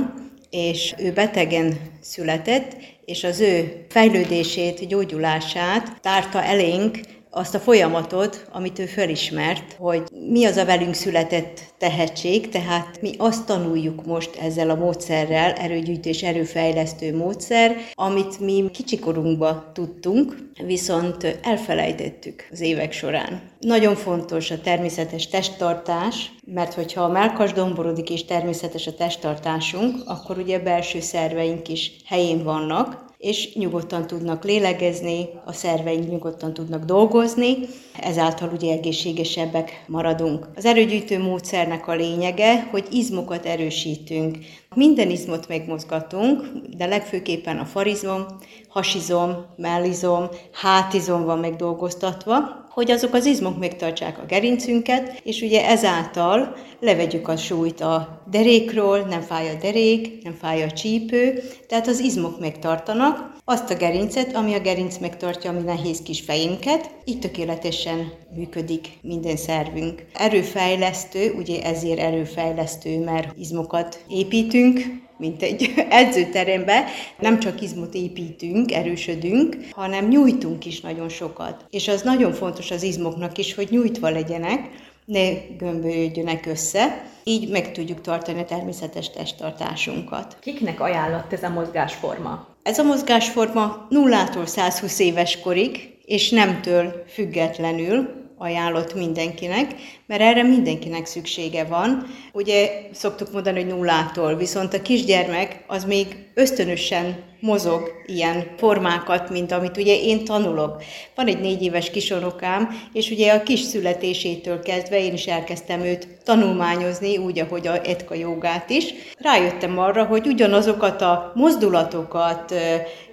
és 0.55 0.95
ő 0.99 1.13
betegen 1.13 1.79
született, 2.01 2.77
és 3.05 3.25
az 3.25 3.41
ő 3.41 3.85
fejlődését, 3.89 4.87
gyógyulását 4.89 6.01
tárta 6.01 6.43
elénk 6.43 6.99
azt 7.35 7.55
a 7.55 7.59
folyamatot, 7.59 8.47
amit 8.53 8.79
ő 8.79 8.87
felismert, 8.87 9.77
hogy 9.79 10.03
mi 10.31 10.45
az 10.45 10.57
a 10.57 10.65
velünk 10.65 10.95
született 10.95 11.61
tehetség, 11.79 12.49
tehát 12.49 12.99
mi 13.01 13.11
azt 13.19 13.47
tanuljuk 13.47 14.07
most 14.07 14.37
ezzel 14.37 14.71
a 14.71 14.75
módszerrel, 14.75 15.53
erőgyűjtés, 15.53 16.23
erőfejlesztő 16.23 17.17
módszer, 17.17 17.77
amit 17.93 18.41
mi 18.41 18.71
kicsikorunkba 18.73 19.71
tudtunk, 19.73 20.37
viszont 20.67 21.39
elfelejtettük 21.43 22.49
az 22.51 22.61
évek 22.61 22.93
során. 22.93 23.43
Nagyon 23.61 23.95
fontos 23.95 24.51
a 24.51 24.61
természetes 24.61 25.29
testtartás, 25.29 26.33
mert 26.47 26.75
hogyha 26.75 27.03
a 27.03 27.13
melkas 27.13 27.53
domborodik 27.53 28.11
és 28.11 28.25
természetes 28.25 28.87
a 28.87 28.95
testtartásunk, 28.95 29.97
akkor 30.07 30.39
ugye 30.39 30.59
a 30.59 30.63
belső 30.63 31.01
szerveink 31.01 31.69
is 31.69 31.93
helyén 32.07 32.43
vannak, 32.43 33.05
és 33.25 33.55
nyugodtan 33.55 34.07
tudnak 34.07 34.45
lélegezni, 34.45 35.29
a 35.45 35.53
szerveink 35.53 36.11
nyugodtan 36.11 36.55
tudnak 36.55 36.85
dolgozni, 36.85 37.57
ezáltal 38.01 38.51
ugye 38.53 38.73
egészségesebbek 38.73 39.85
maradunk. 39.87 40.49
Az 40.55 40.65
erőgyűjtő 40.65 41.19
módszernek 41.19 41.89
a 41.89 41.95
lényege, 41.95 42.69
hogy 42.71 42.87
izmokat 42.91 43.47
erősítünk. 43.47 44.39
Minden 44.75 45.11
izmot 45.11 45.49
megmozgatunk, 45.49 46.43
de 46.77 46.87
legfőképpen 46.87 47.59
a 47.59 47.65
farizom, 47.65 48.27
hasizom, 48.69 49.47
mellizom, 49.57 50.29
hátizom 50.53 51.25
van 51.25 51.39
megdolgoztatva, 51.39 52.64
hogy 52.75 52.91
azok 52.91 53.15
az 53.15 53.27
izmok 53.27 53.59
megtartsák 53.59 54.19
a 54.19 54.27
gerincünket, 54.27 55.21
és 55.25 55.43
ugye 55.43 55.67
ezáltal 55.67 56.57
levegyük 56.81 57.29
a 57.29 57.37
súlyt 57.37 57.81
a 57.81 58.23
derékról, 58.31 58.99
nem 58.99 59.21
fáj 59.21 59.49
a 59.49 59.55
derék, 59.61 60.23
nem 60.23 60.33
fáj 60.33 60.63
a 60.63 60.71
csípő, 60.71 61.43
tehát 61.69 61.87
az 61.87 62.01
izmok 62.01 62.41
megtartanak 62.41 63.33
azt 63.45 63.71
a 63.71 63.77
gerincet, 63.77 64.35
ami 64.35 64.55
a 64.55 64.61
gerinc 64.61 64.99
megtartja 64.99 65.51
a 65.51 65.53
mi 65.53 65.63
nehéz 65.63 66.03
kis 66.03 66.21
fejünket, 66.21 66.91
így 67.05 67.19
tökéletesen 67.19 68.13
működik 68.37 68.89
minden 69.03 69.37
szervünk. 69.37 70.05
Erőfejlesztő, 70.13 71.33
ugye 71.33 71.63
ezért 71.63 71.99
erőfejlesztő, 71.99 73.05
mert 73.05 73.39
izmokat 73.39 74.05
építünk, 74.09 75.04
mint 75.25 75.43
egy 75.43 75.75
edzőterembe, 76.01 76.85
nem 77.19 77.41
csak 77.41 77.63
izmot 77.63 77.95
építünk, 77.95 78.73
erősödünk, 78.73 79.57
hanem 79.71 80.09
nyújtunk 80.09 80.67
is 80.67 80.81
nagyon 80.81 81.09
sokat. 81.09 81.65
És 81.71 81.89
az 81.89 82.03
nagyon 82.03 82.33
fontos 82.33 82.71
az 82.71 82.83
izmoknak 82.83 83.39
is, 83.39 83.55
hogy 83.55 83.69
nyújtva 83.71 84.11
legyenek, 84.11 84.71
ne 85.05 85.33
gömbölyödjönek 85.59 86.47
össze, 86.47 87.05
így 87.25 87.49
meg 87.49 87.73
tudjuk 87.73 88.01
tartani 88.01 88.41
a 88.41 88.45
természetes 88.45 89.11
testtartásunkat. 89.11 90.37
Kiknek 90.41 90.81
ajánlott 90.81 91.33
ez 91.33 91.43
a 91.43 91.49
mozgásforma? 91.49 92.47
Ez 92.63 92.79
a 92.79 92.83
mozgásforma 92.83 93.87
0-tól 93.91 94.47
120 94.47 94.99
éves 94.99 95.41
korig, 95.41 95.93
és 96.05 96.31
nemtől 96.31 97.05
függetlenül 97.09 98.24
ajánlott 98.39 98.95
mindenkinek, 98.95 99.75
mert 100.07 100.21
erre 100.21 100.43
mindenkinek 100.43 101.07
szüksége 101.07 101.65
van. 101.65 102.07
Ugye 102.33 102.71
szoktuk 102.93 103.33
mondani, 103.33 103.63
hogy 103.63 103.75
nullától, 103.75 104.37
viszont 104.37 104.75
a 104.75 104.83
kisgyermek 104.83 105.65
az 105.67 105.85
még 105.85 106.07
ösztönösen 106.35 107.34
mozog 107.45 107.91
ilyen 108.07 108.45
formákat, 108.57 109.31
mint 109.31 109.53
amit 109.53 109.77
ugye 109.77 110.01
én 110.01 110.25
tanulok. 110.25 110.83
Van 111.15 111.27
egy 111.27 111.41
négy 111.41 111.63
éves 111.63 111.91
kisorokám, 111.91 112.69
és 112.93 113.11
ugye 113.11 113.33
a 113.33 113.43
kis 113.43 113.61
születésétől 113.61 114.63
kezdve 114.63 115.05
én 115.05 115.13
is 115.13 115.27
elkezdtem 115.27 115.81
őt 115.81 116.09
tanulmányozni, 116.25 117.17
úgy, 117.17 117.39
ahogy 117.39 117.67
a 117.67 117.89
etka 117.89 118.15
jogát 118.15 118.71
is. 118.71 118.95
Rájöttem 119.19 119.79
arra, 119.79 120.05
hogy 120.05 120.27
ugyanazokat 120.27 121.03
a 121.03 121.33
mozdulatokat, 121.35 122.55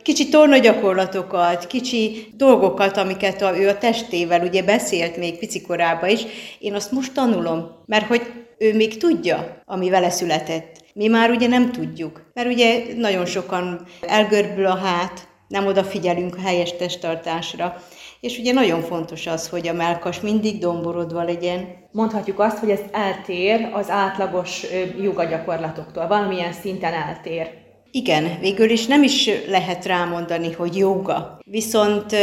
kicsi 0.02 0.30
tornagyakorlatokat, 0.30 1.68
kicsi 1.68 2.28
dolgokat, 2.38 2.98
amiket 2.98 3.42
a, 3.42 3.58
ő 3.58 3.68
a 3.68 3.78
testével 3.78 4.42
ugye 4.42 4.64
beszélt 4.64 5.18
még 5.18 5.40
picikorában 5.40 6.10
is, 6.10 6.22
én 6.60 6.74
azt 6.74 6.92
most 6.92 7.14
tanulom, 7.14 7.72
mert 7.86 8.08
hogy 8.08 8.22
ő 8.58 8.76
még 8.76 8.98
tudja, 8.98 9.62
ami 9.66 9.90
vele 9.90 10.10
született. 10.10 10.81
Mi 10.94 11.08
már 11.08 11.30
ugye 11.30 11.48
nem 11.48 11.72
tudjuk, 11.72 12.32
mert 12.34 12.48
ugye 12.48 12.84
nagyon 12.96 13.26
sokan 13.26 13.86
elgörbül 14.02 14.66
a 14.66 14.76
hát, 14.76 15.28
nem 15.48 15.66
odafigyelünk 15.66 16.36
a 16.36 16.42
helyes 16.42 16.76
testtartásra, 16.76 17.76
és 18.20 18.38
ugye 18.38 18.54
nagyon 18.54 18.82
fontos 18.82 19.28
az, 19.28 19.50
hogy 19.50 19.68
a 19.68 19.74
melkas 19.74 20.20
mindig 20.20 20.60
domborodva 20.60 21.24
legyen. 21.24 21.68
Mondhatjuk 21.92 22.40
azt, 22.40 22.58
hogy 22.58 22.70
ez 22.70 22.80
eltér 22.92 23.70
az 23.74 23.90
átlagos 23.90 24.66
jogagyakorlatoktól, 25.02 26.08
valamilyen 26.08 26.54
szinten 26.54 26.94
eltér. 26.94 27.48
Igen, 27.92 28.38
végül 28.40 28.70
is 28.70 28.86
nem 28.86 29.04
is 29.04 29.30
lehet 29.48 29.86
rámondani, 29.86 30.52
hogy 30.52 30.78
joga. 30.78 31.40
Viszont 31.46 32.16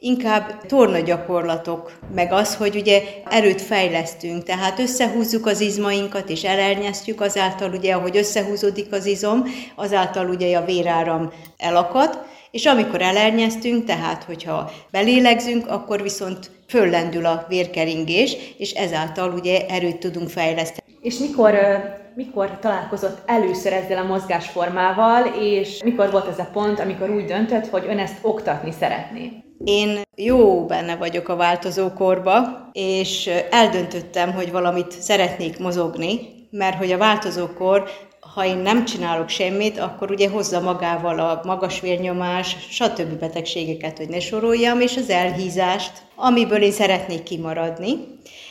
inkább 0.00 0.66
tornagyakorlatok, 0.66 1.98
meg 2.14 2.32
az, 2.32 2.56
hogy 2.56 2.76
ugye 2.76 3.02
erőt 3.30 3.62
fejlesztünk, 3.62 4.42
tehát 4.42 4.78
összehúzzuk 4.78 5.46
az 5.46 5.60
izmainkat 5.60 6.28
és 6.28 6.44
elernyeztjük, 6.44 7.20
azáltal 7.20 7.70
ugye, 7.72 7.94
ahogy 7.94 8.16
összehúzódik 8.16 8.92
az 8.92 9.06
izom, 9.06 9.44
azáltal 9.74 10.28
ugye 10.28 10.56
a 10.56 10.64
véráram 10.64 11.32
elakad, 11.56 12.24
és 12.50 12.66
amikor 12.66 13.02
elernyeztünk, 13.02 13.84
tehát 13.84 14.22
hogyha 14.24 14.72
belélegzünk, 14.90 15.68
akkor 15.68 16.02
viszont 16.02 16.50
föllendül 16.68 17.26
a 17.26 17.44
vérkeringés, 17.48 18.36
és 18.58 18.70
ezáltal 18.70 19.32
ugye 19.32 19.66
erőt 19.66 19.98
tudunk 19.98 20.28
fejleszteni. 20.28 20.96
És 21.00 21.18
mikor, 21.18 21.54
mikor 22.16 22.58
találkozott 22.60 23.18
először 23.26 23.72
ezzel 23.72 23.98
a 23.98 24.06
mozgásformával, 24.06 25.24
és 25.40 25.82
mikor 25.82 26.10
volt 26.10 26.28
ez 26.28 26.38
a 26.38 26.48
pont, 26.52 26.80
amikor 26.80 27.10
úgy 27.10 27.24
döntött, 27.24 27.66
hogy 27.66 27.84
ön 27.88 27.98
ezt 27.98 28.18
oktatni 28.22 28.72
szeretné? 28.72 29.32
Én 29.64 30.00
jó 30.14 30.64
benne 30.64 30.96
vagyok 30.96 31.28
a 31.28 31.36
változókorba, 31.36 32.68
és 32.72 33.30
eldöntöttem, 33.50 34.32
hogy 34.32 34.52
valamit 34.52 34.90
szeretnék 34.90 35.58
mozogni, 35.58 36.18
mert 36.50 36.76
hogy 36.76 36.92
a 36.92 36.98
változókor 36.98 37.88
ha 38.34 38.44
én 38.44 38.56
nem 38.56 38.84
csinálok 38.84 39.28
semmit, 39.28 39.78
akkor 39.78 40.10
ugye 40.10 40.28
hozza 40.28 40.60
magával 40.60 41.18
a 41.18 41.40
magas 41.44 41.80
vérnyomás, 41.80 42.56
stb. 42.70 43.18
betegségeket, 43.18 43.96
hogy 43.96 44.08
ne 44.08 44.20
soroljam, 44.20 44.80
és 44.80 44.96
az 44.96 45.10
elhízást, 45.10 45.92
amiből 46.14 46.62
én 46.62 46.72
szeretnék 46.72 47.22
kimaradni. 47.22 47.90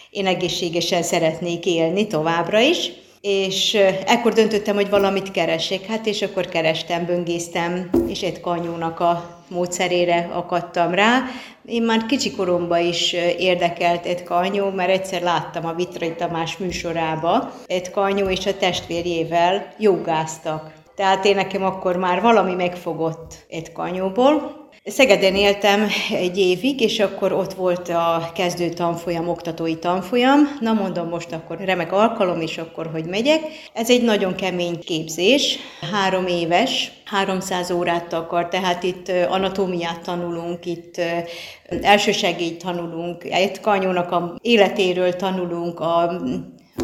Én 0.09 0.27
egészségesen 0.27 1.03
szeretnék 1.03 1.65
élni 1.65 2.07
továbbra 2.07 2.59
is, 2.59 2.91
és 3.27 3.73
ekkor 4.05 4.33
döntöttem, 4.33 4.75
hogy 4.75 4.89
valamit 4.89 5.31
keresek, 5.31 5.85
hát 5.85 6.05
és 6.05 6.21
akkor 6.21 6.45
kerestem, 6.45 7.05
böngésztem, 7.05 7.89
és 8.07 8.21
egy 8.21 8.39
kanyónak 8.39 8.99
a 8.99 9.39
módszerére 9.47 10.29
akadtam 10.33 10.93
rá. 10.93 11.21
Én 11.65 11.83
már 11.83 12.05
kicsi 12.05 12.31
koromban 12.31 12.79
is 12.79 13.13
érdekelt 13.37 14.05
egy 14.05 14.23
kanyó, 14.23 14.69
mert 14.69 14.89
egyszer 14.89 15.21
láttam 15.21 15.65
a 15.65 15.73
Vitrai 15.73 16.13
Tamás 16.13 16.57
műsorába, 16.57 17.51
egy 17.67 17.91
kanyó 17.91 18.29
és 18.29 18.45
a 18.45 18.57
testvérjével 18.57 19.73
jogáztak. 19.79 20.71
Tehát 20.95 21.25
én 21.25 21.35
nekem 21.35 21.63
akkor 21.63 21.95
már 21.95 22.21
valami 22.21 22.53
megfogott 22.53 23.45
egy 23.49 23.71
kanyóból, 23.71 24.64
Szegeden 24.87 25.35
éltem 25.35 25.87
egy 26.11 26.37
évig, 26.37 26.81
és 26.81 26.99
akkor 26.99 27.31
ott 27.31 27.53
volt 27.53 27.89
a 27.89 28.31
kezdő 28.35 28.69
tanfolyam, 28.69 29.27
oktatói 29.27 29.75
tanfolyam. 29.75 30.57
Na 30.59 30.73
mondom, 30.73 31.09
most 31.09 31.31
akkor 31.31 31.57
remek 31.57 31.91
alkalom, 31.91 32.41
és 32.41 32.57
akkor 32.57 32.89
hogy 32.91 33.05
megyek. 33.05 33.41
Ez 33.73 33.89
egy 33.89 34.03
nagyon 34.03 34.35
kemény 34.35 34.79
képzés, 34.79 35.57
három 35.91 36.27
éves, 36.27 36.91
300 37.05 37.71
órát 37.71 38.13
akar, 38.13 38.47
tehát 38.47 38.83
itt 38.83 39.11
anatómiát 39.29 40.01
tanulunk, 40.01 40.65
itt 40.65 41.01
elsősegélyt 41.81 42.63
tanulunk, 42.63 43.23
egy 43.23 43.59
kanyónak 43.59 44.11
a 44.11 44.35
életéről 44.41 45.15
tanulunk, 45.15 45.79
a 45.79 46.21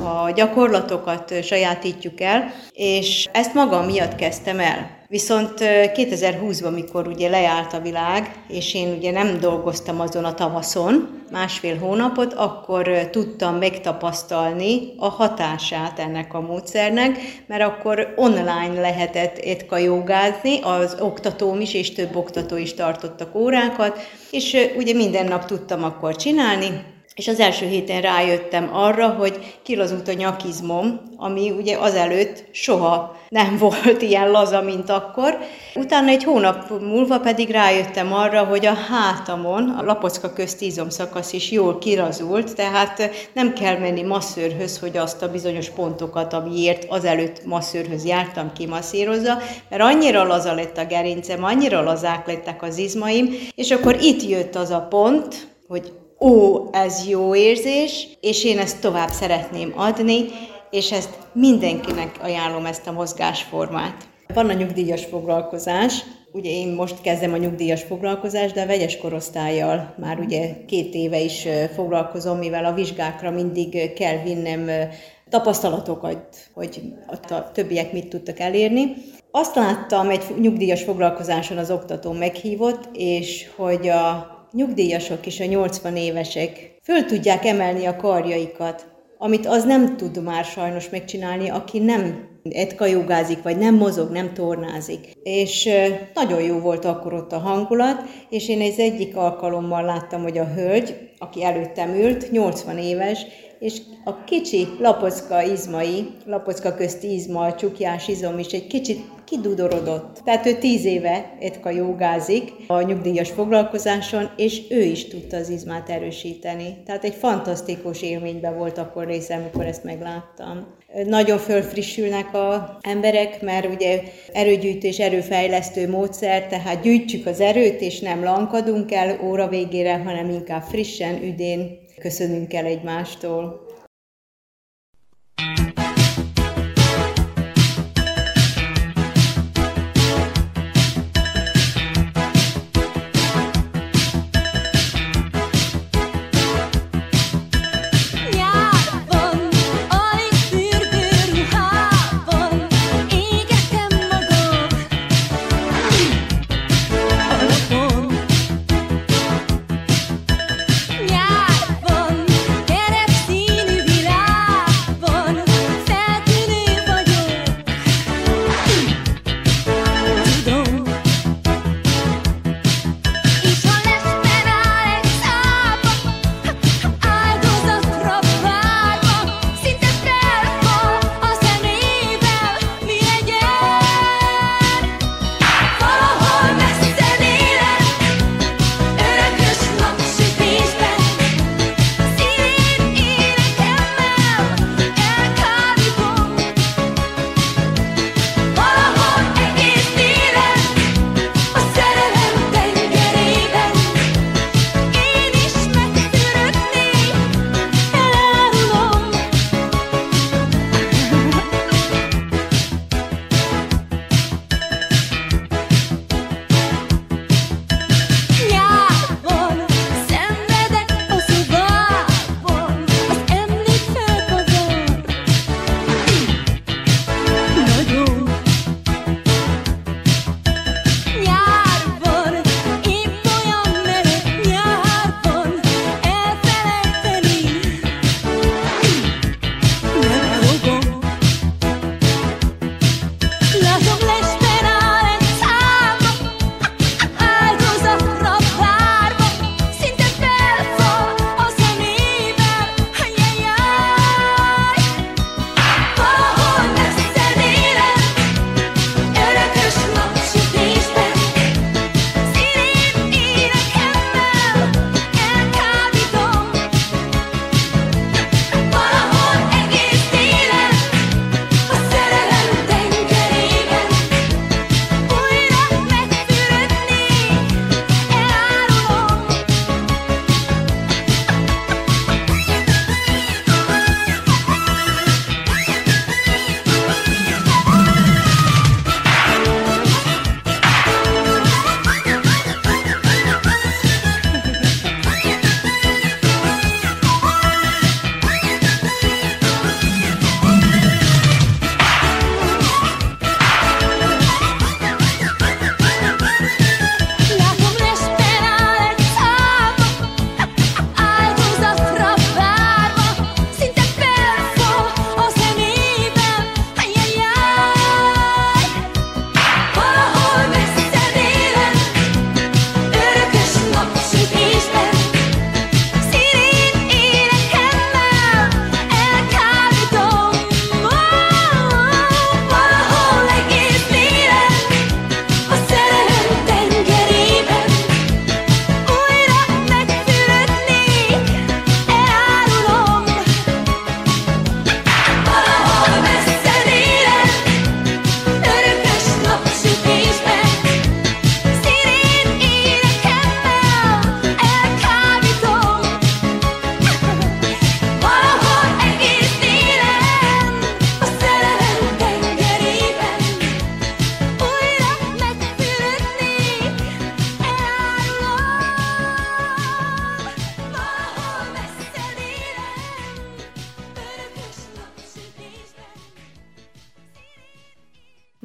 a 0.04 0.32
gyakorlatokat 0.32 1.44
sajátítjuk 1.44 2.22
el, 2.22 2.54
és 2.74 3.30
ezt 3.32 3.54
magam 3.54 3.86
miatt 3.86 4.16
kezdtem 4.16 4.60
el. 4.60 5.01
Viszont 5.12 5.54
2020-ban, 5.60 6.74
mikor 6.74 7.08
ugye 7.08 7.30
lejárt 7.30 7.74
a 7.74 7.80
világ, 7.80 8.44
és 8.48 8.74
én 8.74 8.96
ugye 8.98 9.12
nem 9.12 9.40
dolgoztam 9.40 10.00
azon 10.00 10.26
a 10.26 10.34
tavaszon, 10.34 11.22
másfél 11.32 11.78
hónapot, 11.78 12.34
akkor 12.34 13.10
tudtam 13.10 13.56
megtapasztalni 13.56 14.94
a 14.98 15.10
hatását 15.10 16.00
ennek 16.00 16.34
a 16.34 16.42
módszernek, 16.42 17.18
mert 17.46 17.62
akkor 17.62 18.14
online 18.16 18.82
lehetett 18.82 19.38
etka 19.38 19.78
jogázni, 19.78 20.60
az 20.62 20.98
oktatóm 21.00 21.62
is, 21.62 21.74
és 21.74 21.94
több 21.94 22.16
oktató 22.16 22.56
is 22.58 22.74
tartottak 22.74 23.36
órákat, 23.36 24.00
és 24.30 24.58
ugye 24.76 24.94
minden 24.94 25.26
nap 25.26 25.46
tudtam 25.46 25.84
akkor 25.84 26.16
csinálni, 26.16 26.84
és 27.16 27.28
az 27.28 27.40
első 27.40 27.66
héten 27.66 28.02
rájöttem 28.02 28.70
arra, 28.74 29.08
hogy 29.08 29.56
kilazult 29.64 30.08
a 30.08 30.14
nyakizmom, 30.14 31.02
ami 31.18 31.52
ugye 31.52 31.78
azelőtt 31.78 32.44
soha 32.52 33.16
nem 33.30 33.58
volt 33.84 34.02
ilyen 34.02 34.32
laza, 34.32 34.62
mint 34.62 34.90
akkor. 34.90 35.38
Utána 35.76 36.08
egy 36.08 36.24
hónap 36.24 36.82
múlva 36.82 37.20
pedig 37.20 37.50
rájöttem 37.50 38.14
arra, 38.14 38.44
hogy 38.44 38.66
a 38.66 38.74
hátamon 38.74 39.70
a 39.70 39.84
lapocka 39.84 40.34
közt 40.34 40.62
izomszakasz 40.62 41.34
is 41.34 41.52
jól 41.52 41.78
kirazult, 41.78 42.56
tehát 42.56 43.10
nem 43.34 43.54
kell 43.54 43.78
menni 43.78 44.02
masszőrhöz, 44.02 44.80
hogy 44.80 44.98
azt 44.98 45.22
a 45.22 45.32
bizonyos 45.32 45.70
pontokat, 45.70 46.34
amiért 46.34 46.86
azelőtt 46.90 47.46
masszőrhöz 47.46 48.06
jártam, 48.06 48.54
kimasszírozza, 48.54 49.38
mert 49.70 49.82
annyira 49.82 50.24
laza 50.24 50.54
lett 50.54 50.78
a 50.78 50.86
gerincem, 50.86 51.44
annyira 51.44 51.82
lazák 51.82 52.28
lettek 52.28 52.64
az 52.64 52.78
izmaim, 52.78 53.34
és 53.56 53.72
akkor 53.72 54.02
itt 54.02 54.30
jött 54.30 54.56
az 54.56 54.70
a 54.70 54.88
pont, 54.90 55.48
hogy 55.68 55.92
ó, 56.22 56.68
ez 56.72 57.08
jó 57.08 57.36
érzés, 57.36 58.08
és 58.22 58.44
én 58.46 58.60
ezt 58.60 58.82
tovább 58.82 59.10
szeretném 59.10 59.74
adni, 59.76 60.26
és 60.70 60.92
ezt 60.92 61.18
mindenkinek 61.34 62.20
ajánlom 62.22 62.66
ezt 62.66 62.88
a 62.88 62.92
mozgásformát. 62.92 64.10
Van 64.34 64.50
a 64.50 64.54
nyugdíjas 64.54 65.06
foglalkozás, 65.06 66.04
ugye 66.32 66.50
én 66.50 66.74
most 66.74 67.02
kezdem 67.02 67.34
a 67.34 67.38
nyugdíjas 67.38 67.82
foglalkozást, 67.82 68.54
de 68.54 68.62
a 68.62 68.66
vegyes 68.66 68.98
korosztályjal 68.98 69.96
már 69.98 70.20
ugye 70.20 70.66
két 70.68 70.94
éve 70.94 71.20
is 71.20 71.48
foglalkozom, 71.76 72.38
mivel 72.38 72.66
a 72.66 72.74
vizsgákra 72.74 73.32
mindig 73.32 73.94
kell 73.94 74.18
vinnem 74.18 74.90
tapasztalatokat, 75.30 76.38
hogy 76.54 76.82
a 77.08 77.52
többiek 77.52 77.92
mit 77.92 78.08
tudtak 78.08 78.40
elérni. 78.40 78.94
Azt 79.32 79.56
láttam 79.56 80.10
egy 80.10 80.24
nyugdíjas 80.42 80.84
foglalkozáson 80.84 81.58
az 81.58 81.72
oktató 81.72 82.12
meghívott, 82.12 82.90
és 82.94 83.50
hogy 83.56 83.88
a 83.88 84.41
nyugdíjasok 84.52 85.26
és 85.26 85.40
a 85.40 85.46
80 85.46 85.96
évesek 85.96 86.80
föl 86.84 87.06
tudják 87.06 87.46
emelni 87.46 87.86
a 87.86 87.96
karjaikat, 87.96 88.86
amit 89.18 89.46
az 89.46 89.64
nem 89.64 89.98
tud 89.98 90.24
már 90.24 90.44
sajnos 90.44 90.90
megcsinálni, 90.90 91.50
aki 91.50 91.80
nem 91.80 92.30
etkajogázik, 92.50 93.42
vagy 93.42 93.58
nem 93.58 93.76
mozog, 93.76 94.12
nem 94.12 94.34
tornázik. 94.34 95.18
És 95.24 95.70
nagyon 96.14 96.42
jó 96.42 96.60
volt 96.60 96.86
akkor 96.86 97.14
ott 97.14 97.32
a 97.32 97.38
hangulat, 97.38 98.02
és 98.30 98.50
én 98.50 98.62
egy 98.62 98.80
egyik 98.80 99.16
alkalommal 99.16 99.84
láttam, 99.84 100.22
hogy 100.22 100.38
a 100.38 100.54
hölgy, 100.54 101.10
aki 101.18 101.44
előttem 101.44 101.96
ült, 101.96 102.32
80 102.32 102.78
éves, 102.78 103.26
és 103.60 103.78
a 104.06 104.24
kicsi 104.24 104.68
lapocka 104.80 105.44
izmai, 105.44 106.08
lapocka 106.26 106.76
közti 106.76 107.14
izma, 107.14 107.46
a 107.46 107.56
csukjás 107.56 108.08
izom 108.08 108.40
is 108.40 108.48
egy 108.48 108.68
kicsit 108.68 109.00
kidudorodott. 109.32 110.22
Tehát 110.24 110.46
ő 110.46 110.54
tíz 110.54 110.86
éve 110.86 111.38
etka 111.40 111.70
jogázik 111.70 112.52
a 112.68 112.82
nyugdíjas 112.82 113.30
foglalkozáson, 113.30 114.30
és 114.38 114.62
ő 114.70 114.82
is 114.82 115.08
tudta 115.08 115.38
az 115.38 115.50
izmát 115.50 115.90
erősíteni. 115.90 116.78
Tehát 116.86 117.04
egy 117.04 117.14
fantasztikus 117.14 118.02
élményben 118.02 118.58
volt 118.58 118.78
akkor 118.78 119.06
részem, 119.06 119.42
amikor 119.42 119.66
ezt 119.66 119.84
megláttam. 119.84 120.68
Nagyon 121.06 121.38
fölfrissülnek 121.38 122.34
a 122.34 122.78
emberek, 122.82 123.42
mert 123.42 123.74
ugye 123.74 124.02
erőgyűjtés, 124.34 125.00
erőfejlesztő 125.00 125.90
módszer, 125.90 126.48
tehát 126.48 126.82
gyűjtjük 126.82 127.26
az 127.26 127.40
erőt, 127.40 127.82
és 127.82 128.00
nem 128.00 128.24
lankadunk 128.24 128.92
el 128.92 129.20
óra 129.24 129.48
végére, 129.48 129.98
hanem 129.98 130.30
inkább 130.30 130.64
frissen, 130.64 131.24
üdén 131.24 131.80
köszönünk 132.00 132.54
el 132.54 132.66
egymástól. 132.66 133.70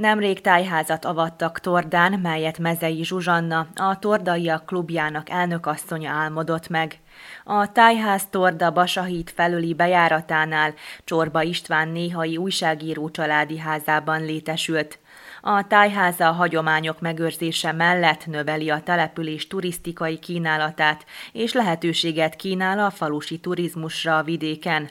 Nemrég 0.06 0.40
tájházat 0.40 1.04
avattak 1.04 1.60
Tordán, 1.60 2.12
melyet 2.12 2.58
Mezei 2.58 3.04
Zsuzsanna, 3.04 3.66
a 3.74 3.98
Tordaiak 3.98 4.66
klubjának 4.66 5.30
elnökasszonya 5.30 6.10
álmodott 6.10 6.68
meg. 6.68 6.98
A 7.44 7.72
tájház 7.72 8.26
Torda 8.30 8.70
Basahít 8.70 9.30
felüli 9.30 9.74
bejáratánál 9.74 10.74
Csorba 11.04 11.42
István 11.42 11.88
néhai 11.88 12.36
újságíró 12.36 13.10
családi 13.10 13.58
házában 13.58 14.24
létesült. 14.24 14.98
A 15.40 15.66
tájháza 15.66 16.28
a 16.28 16.32
hagyományok 16.32 17.00
megőrzése 17.00 17.72
mellett 17.72 18.26
növeli 18.26 18.70
a 18.70 18.80
település 18.80 19.46
turisztikai 19.46 20.18
kínálatát, 20.18 21.04
és 21.32 21.52
lehetőséget 21.52 22.36
kínál 22.36 22.78
a 22.78 22.90
falusi 22.90 23.38
turizmusra 23.38 24.18
a 24.18 24.22
vidéken. 24.22 24.90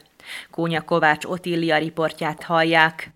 Kónya 0.50 0.80
Kovács 0.80 1.24
Otília 1.24 1.78
riportját 1.78 2.42
hallják. 2.42 3.15